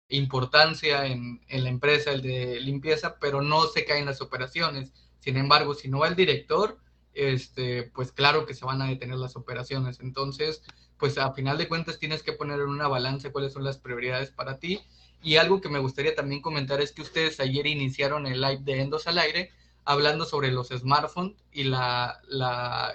importancia 0.08 1.06
en, 1.08 1.42
la 1.50 1.68
empresa 1.68 2.12
el 2.14 2.22
de 2.22 2.62
limpieza, 2.62 3.20
pero 3.20 3.42
no 3.42 3.68
se 3.68 3.84
caen 3.84 4.06
las 4.06 4.22
operaciones. 4.22 4.94
Sin 5.20 5.36
embargo, 5.36 5.74
si 5.74 5.90
no 5.90 6.00
va 6.00 6.08
el 6.08 6.16
director, 6.16 6.78
este, 7.14 7.84
pues 7.84 8.14
claro 8.14 8.46
que 8.46 8.54
se 8.54 8.64
van 8.64 8.82
a 8.82 8.88
detener 8.88 9.18
las 9.18 9.36
operaciones. 9.36 10.00
Entonces, 10.00 10.64
pues 10.98 11.18
a 11.18 11.34
final 11.34 11.58
de 11.58 11.68
cuentas 11.68 12.00
tienes 12.00 12.24
que 12.24 12.32
poner 12.32 12.62
en 12.62 12.70
una 12.70 12.88
balanza 12.88 13.34
cuáles 13.34 13.52
son 13.52 13.66
las 13.66 13.78
prioridades 13.78 14.32
para 14.32 14.60
ti 14.60 14.80
y 15.22 15.36
algo 15.36 15.60
que 15.60 15.68
me 15.68 15.80
gustaría 15.80 16.16
también 16.16 16.42
comentar 16.42 16.80
es 16.80 16.94
que 16.94 17.02
ustedes 17.02 17.42
ayer 17.42 17.68
iniciaron 17.68 18.26
el 18.26 18.40
live 18.40 18.62
de 18.62 18.80
Endos 18.80 19.06
al 19.08 19.18
aire 19.18 19.52
hablando 19.84 20.24
sobre 20.24 20.50
los 20.50 20.70
smartphones 20.70 21.36
y 21.52 21.66
la, 21.66 22.22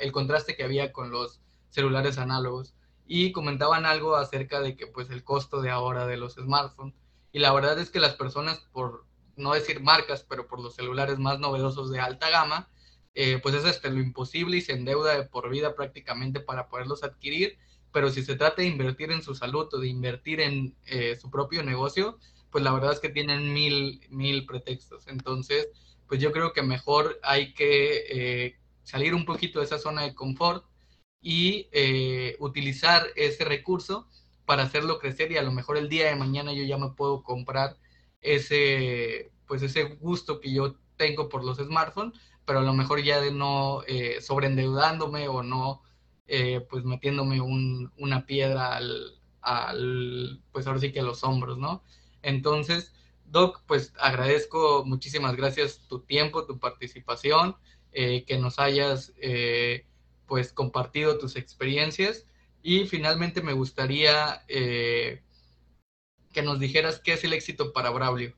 el 0.01 0.11
contraste 0.11 0.57
que 0.57 0.65
había 0.65 0.91
con 0.91 1.11
los 1.11 1.43
celulares 1.73 2.19
análogos. 2.19 2.75
Y 3.05 3.33
comentaban 3.33 3.85
algo 3.85 4.15
acerca 4.15 4.61
de 4.61 4.77
que 4.77 4.87
pues 4.87 5.11
el 5.11 5.25
costo 5.25 5.61
de 5.61 5.71
ahora 5.71 6.07
de 6.07 6.17
los 6.17 6.35
smartphones. 6.35 6.95
Y 7.33 7.41
la 7.41 7.53
verdad 7.53 7.79
es 7.81 7.91
que 7.91 7.99
las 7.99 8.15
personas, 8.15 8.61
por 8.73 9.05
no 9.37 9.55
decir 9.55 9.81
marcas, 9.81 10.25
pero 10.29 10.47
por 10.47 10.61
los 10.61 10.77
celulares 10.77 11.19
más 11.19 11.41
novedosos 11.41 11.91
de 11.91 11.99
alta 11.99 12.31
gama, 12.31 12.69
eh, 13.15 13.41
pues 13.43 13.57
es 13.57 13.65
hasta 13.65 13.91
lo 13.91 14.01
imposible 14.01 14.59
y 14.59 14.61
se 14.61 14.73
endeuda 14.75 15.17
de 15.17 15.25
por 15.25 15.51
vida 15.51 15.75
prácticamente 15.75 16.39
para 16.39 16.69
poderlos 16.69 17.03
adquirir 17.03 17.59
pero 17.93 18.11
si 18.11 18.23
se 18.23 18.37
trata 18.37 18.63
de 18.63 18.69
invertir 18.69 19.13
en 19.13 19.23
su 19.23 19.35
salud 19.35 19.69
o 19.73 19.79
de 19.79 19.89
invertir 19.89 20.41
en 20.41 20.75
eh, 20.87 21.17
su 21.21 21.31
propio 21.31 21.63
negocio, 21.63 22.19
pues 22.51 22.65
la 22.65 22.73
verdad 22.73 22.93
es 22.93 23.01
que 23.01 23.11
tienen 23.11 23.53
mil, 23.53 24.01
mil 24.09 24.47
pretextos. 24.47 25.07
Entonces, 25.07 25.69
pues 26.09 26.21
yo 26.21 26.33
creo 26.33 26.53
que 26.53 26.63
mejor 26.63 27.21
hay 27.23 27.53
que 27.53 28.05
eh, 28.09 28.57
salir 28.83 29.15
un 29.15 29.25
poquito 29.25 29.59
de 29.59 29.67
esa 29.67 29.79
zona 29.79 30.03
de 30.03 30.15
confort 30.15 30.65
y 31.23 31.69
eh, 31.73 32.37
utilizar 32.41 33.07
ese 33.17 33.45
recurso 33.45 34.09
para 34.45 34.65
hacerlo 34.65 34.99
crecer 34.99 35.33
y 35.33 35.39
a 35.39 35.43
lo 35.43 35.53
mejor 35.53 35.79
el 35.79 35.89
día 35.89 36.09
de 36.09 36.17
mañana 36.17 36.53
yo 36.53 36.65
ya 36.65 36.77
me 36.77 36.91
puedo 36.91 37.23
comprar 37.23 37.79
ese, 38.21 39.33
pues 39.47 39.63
ese 39.63 39.85
gusto 39.85 40.41
que 40.41 40.53
yo 40.53 40.77
tengo 40.97 41.29
por 41.29 41.45
los 41.45 41.59
smartphones, 41.59 42.19
pero 42.45 42.59
a 42.59 42.63
lo 42.63 42.75
mejor 42.75 43.03
ya 43.03 43.21
de 43.21 43.33
no 43.33 43.83
sobreendeudándome 44.21 45.29
o 45.29 45.43
no 45.43 45.83
eh, 46.35 46.61
pues 46.71 46.85
metiéndome 46.85 47.41
una 47.41 48.27
piedra 48.27 48.79
al, 49.43 50.41
pues 50.53 50.67
ahora 50.67 50.81
sí 50.81 50.93
que 50.93 51.01
a 51.01 51.03
los 51.03 51.25
hombros, 51.25 51.59
¿no? 51.59 51.83
Entonces, 52.23 52.95
Doc, 53.27 53.63
pues 53.67 53.93
agradezco 53.99 54.85
muchísimas 54.87 55.37
gracias 55.37 55.87
tu 55.89 56.01
tiempo, 56.01 56.47
tu 56.47 56.59
participación, 56.59 57.57
eh, 57.93 58.25
que 58.25 58.39
nos 58.39 58.59
hayas 58.59 59.13
eh, 59.21 59.85
pues 60.33 60.51
compartido 60.51 61.19
tus 61.19 61.37
experiencias 61.37 62.27
y 62.63 62.87
finalmente 62.87 63.43
me 63.43 63.53
gustaría 63.53 64.43
que 64.49 65.21
nos 66.43 66.59
dijeras 66.59 67.01
qué 67.01 67.13
es 67.13 67.25
el 67.25 67.35
éxito 67.35 67.75
para 67.75 67.91
Braulio. 67.91 68.35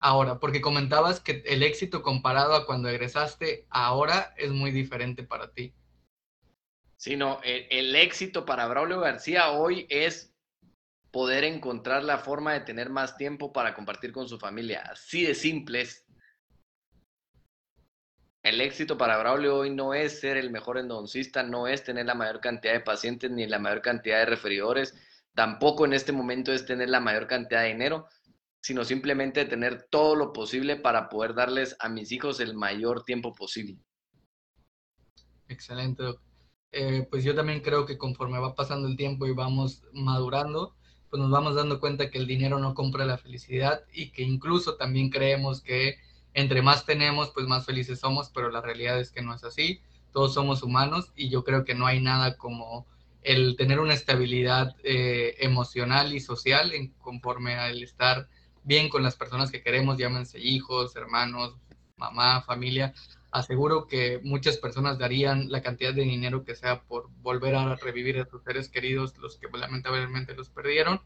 Ahora, 0.00 0.40
porque 0.40 0.60
comentabas 0.60 1.20
que 1.20 1.44
el 1.46 1.62
éxito 1.62 2.02
comparado 2.02 2.56
a 2.56 2.66
cuando 2.66 2.88
egresaste 2.88 3.64
ahora 3.70 4.34
es 4.36 4.50
muy 4.50 4.72
diferente 4.72 5.22
para 5.22 5.52
ti. 5.52 5.72
Sí, 6.96 7.14
no, 7.14 7.38
el, 7.44 7.94
éxito 7.94 8.44
para 8.44 8.66
Braulio 8.66 8.98
García 8.98 9.52
hoy 9.52 9.86
es 9.88 10.34
poder 11.12 11.44
encontrar 11.44 12.02
la 12.02 12.18
forma 12.18 12.54
de 12.54 12.62
tener 12.62 12.90
más 12.90 13.16
tiempo 13.16 13.52
para 13.52 13.72
compartir 13.72 14.10
con 14.10 14.28
su 14.28 14.36
familia. 14.36 14.82
Así 14.90 15.22
de 15.22 15.36
simples. 15.36 16.05
El 18.46 18.60
éxito 18.60 18.96
para 18.96 19.18
Braulio 19.18 19.56
hoy 19.56 19.70
no 19.70 19.92
es 19.92 20.20
ser 20.20 20.36
el 20.36 20.52
mejor 20.52 20.78
endodoncista, 20.78 21.42
no 21.42 21.66
es 21.66 21.82
tener 21.82 22.06
la 22.06 22.14
mayor 22.14 22.40
cantidad 22.40 22.74
de 22.74 22.80
pacientes 22.80 23.28
ni 23.28 23.44
la 23.48 23.58
mayor 23.58 23.82
cantidad 23.82 24.20
de 24.20 24.26
referidores, 24.26 24.94
tampoco 25.34 25.84
en 25.84 25.92
este 25.92 26.12
momento 26.12 26.52
es 26.52 26.64
tener 26.64 26.88
la 26.88 27.00
mayor 27.00 27.26
cantidad 27.26 27.62
de 27.62 27.70
dinero, 27.70 28.06
sino 28.60 28.84
simplemente 28.84 29.46
tener 29.46 29.88
todo 29.90 30.14
lo 30.14 30.32
posible 30.32 30.76
para 30.76 31.08
poder 31.08 31.34
darles 31.34 31.74
a 31.80 31.88
mis 31.88 32.12
hijos 32.12 32.38
el 32.38 32.54
mayor 32.54 33.02
tiempo 33.02 33.34
posible. 33.34 33.80
Excelente. 35.48 36.04
Eh, 36.70 37.04
pues 37.10 37.24
yo 37.24 37.34
también 37.34 37.62
creo 37.62 37.84
que 37.84 37.98
conforme 37.98 38.38
va 38.38 38.54
pasando 38.54 38.86
el 38.86 38.96
tiempo 38.96 39.26
y 39.26 39.32
vamos 39.32 39.82
madurando, 39.92 40.76
pues 41.10 41.20
nos 41.20 41.32
vamos 41.32 41.56
dando 41.56 41.80
cuenta 41.80 42.10
que 42.10 42.18
el 42.18 42.28
dinero 42.28 42.60
no 42.60 42.74
compra 42.74 43.04
la 43.06 43.18
felicidad 43.18 43.82
y 43.92 44.12
que 44.12 44.22
incluso 44.22 44.76
también 44.76 45.10
creemos 45.10 45.62
que 45.62 45.96
entre 46.36 46.60
más 46.60 46.84
tenemos, 46.84 47.30
pues 47.30 47.46
más 47.46 47.64
felices 47.64 47.98
somos, 47.98 48.28
pero 48.28 48.50
la 48.50 48.60
realidad 48.60 49.00
es 49.00 49.10
que 49.10 49.22
no 49.22 49.34
es 49.34 49.42
así. 49.42 49.80
Todos 50.12 50.34
somos 50.34 50.62
humanos 50.62 51.10
y 51.16 51.30
yo 51.30 51.44
creo 51.44 51.64
que 51.64 51.74
no 51.74 51.86
hay 51.86 51.98
nada 52.02 52.36
como 52.36 52.86
el 53.22 53.56
tener 53.56 53.80
una 53.80 53.94
estabilidad 53.94 54.76
eh, 54.84 55.34
emocional 55.38 56.14
y 56.14 56.20
social 56.20 56.72
en, 56.74 56.92
conforme 56.98 57.54
al 57.56 57.82
estar 57.82 58.28
bien 58.64 58.90
con 58.90 59.02
las 59.02 59.16
personas 59.16 59.50
que 59.50 59.62
queremos, 59.62 59.96
llámense 59.96 60.38
hijos, 60.38 60.94
hermanos, 60.94 61.56
mamá, 61.96 62.42
familia, 62.42 62.92
aseguro 63.30 63.86
que 63.86 64.20
muchas 64.22 64.58
personas 64.58 64.98
darían 64.98 65.50
la 65.50 65.62
cantidad 65.62 65.94
de 65.94 66.02
dinero 66.02 66.44
que 66.44 66.54
sea 66.54 66.82
por 66.82 67.08
volver 67.22 67.54
a 67.54 67.76
revivir 67.76 68.20
a 68.20 68.26
sus 68.26 68.42
seres 68.42 68.68
queridos, 68.68 69.16
los 69.16 69.38
que 69.38 69.48
lamentablemente 69.56 70.34
los 70.34 70.50
perdieron, 70.50 71.00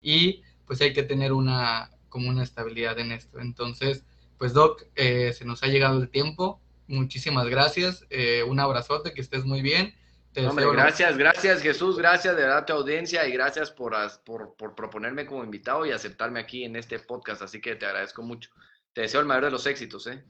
y 0.00 0.40
pues 0.66 0.80
hay 0.80 0.94
que 0.94 1.02
tener 1.02 1.34
una 1.34 1.90
como 2.08 2.30
una 2.30 2.42
estabilidad 2.42 2.98
en 2.98 3.12
esto. 3.12 3.40
Entonces, 3.40 4.04
pues 4.40 4.54
Doc, 4.54 4.84
eh, 4.96 5.34
se 5.34 5.44
nos 5.44 5.62
ha 5.62 5.66
llegado 5.66 6.00
el 6.00 6.08
tiempo. 6.08 6.62
Muchísimas 6.86 7.46
gracias. 7.46 8.06
Eh, 8.08 8.42
un 8.42 8.58
abrazote, 8.58 9.12
que 9.12 9.20
estés 9.20 9.44
muy 9.44 9.60
bien. 9.60 9.94
gracias, 10.34 11.18
gracias 11.18 11.60
Jesús, 11.60 11.98
gracias 11.98 12.34
de 12.34 12.42
verdad 12.42 12.58
a 12.58 12.64
tu 12.64 12.72
audiencia 12.72 13.28
y 13.28 13.32
gracias 13.32 13.70
por, 13.70 13.94
por, 14.24 14.56
por 14.56 14.74
proponerme 14.74 15.26
como 15.26 15.44
invitado 15.44 15.84
y 15.84 15.90
aceptarme 15.90 16.40
aquí 16.40 16.64
en 16.64 16.76
este 16.76 16.98
podcast, 17.00 17.42
así 17.42 17.60
que 17.60 17.76
te 17.76 17.84
agradezco 17.84 18.22
mucho. 18.22 18.48
Te 18.94 19.02
deseo 19.02 19.20
el 19.20 19.26
mayor 19.26 19.44
de 19.44 19.50
los 19.50 19.66
éxitos, 19.66 20.06
¿eh? 20.06 20.24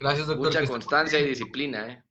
Gracias, 0.00 0.26
doctor. 0.26 0.46
Mucha 0.46 0.66
constancia 0.66 1.20
y 1.20 1.28
disciplina, 1.28 1.92
¿eh? 1.92 2.02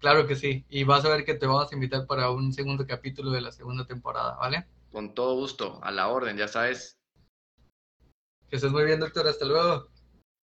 Claro 0.00 0.26
que 0.26 0.34
sí. 0.34 0.66
Y 0.68 0.82
vas 0.82 1.04
a 1.04 1.10
ver 1.10 1.24
que 1.24 1.34
te 1.34 1.46
vamos 1.46 1.70
a 1.70 1.74
invitar 1.76 2.08
para 2.08 2.28
un 2.30 2.52
segundo 2.52 2.84
capítulo 2.88 3.30
de 3.30 3.40
la 3.40 3.52
segunda 3.52 3.86
temporada, 3.86 4.34
¿vale? 4.34 4.66
Con 4.90 5.14
todo 5.14 5.36
gusto, 5.36 5.78
a 5.84 5.92
la 5.92 6.08
orden, 6.08 6.36
ya 6.36 6.48
sabes. 6.48 6.98
Que 8.50 8.56
estés 8.56 8.72
muy 8.72 8.84
bien, 8.84 8.98
doctor. 8.98 9.28
Hasta 9.28 9.44
luego. 9.44 9.91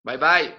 Bye, 0.03 0.17
bye. 0.17 0.53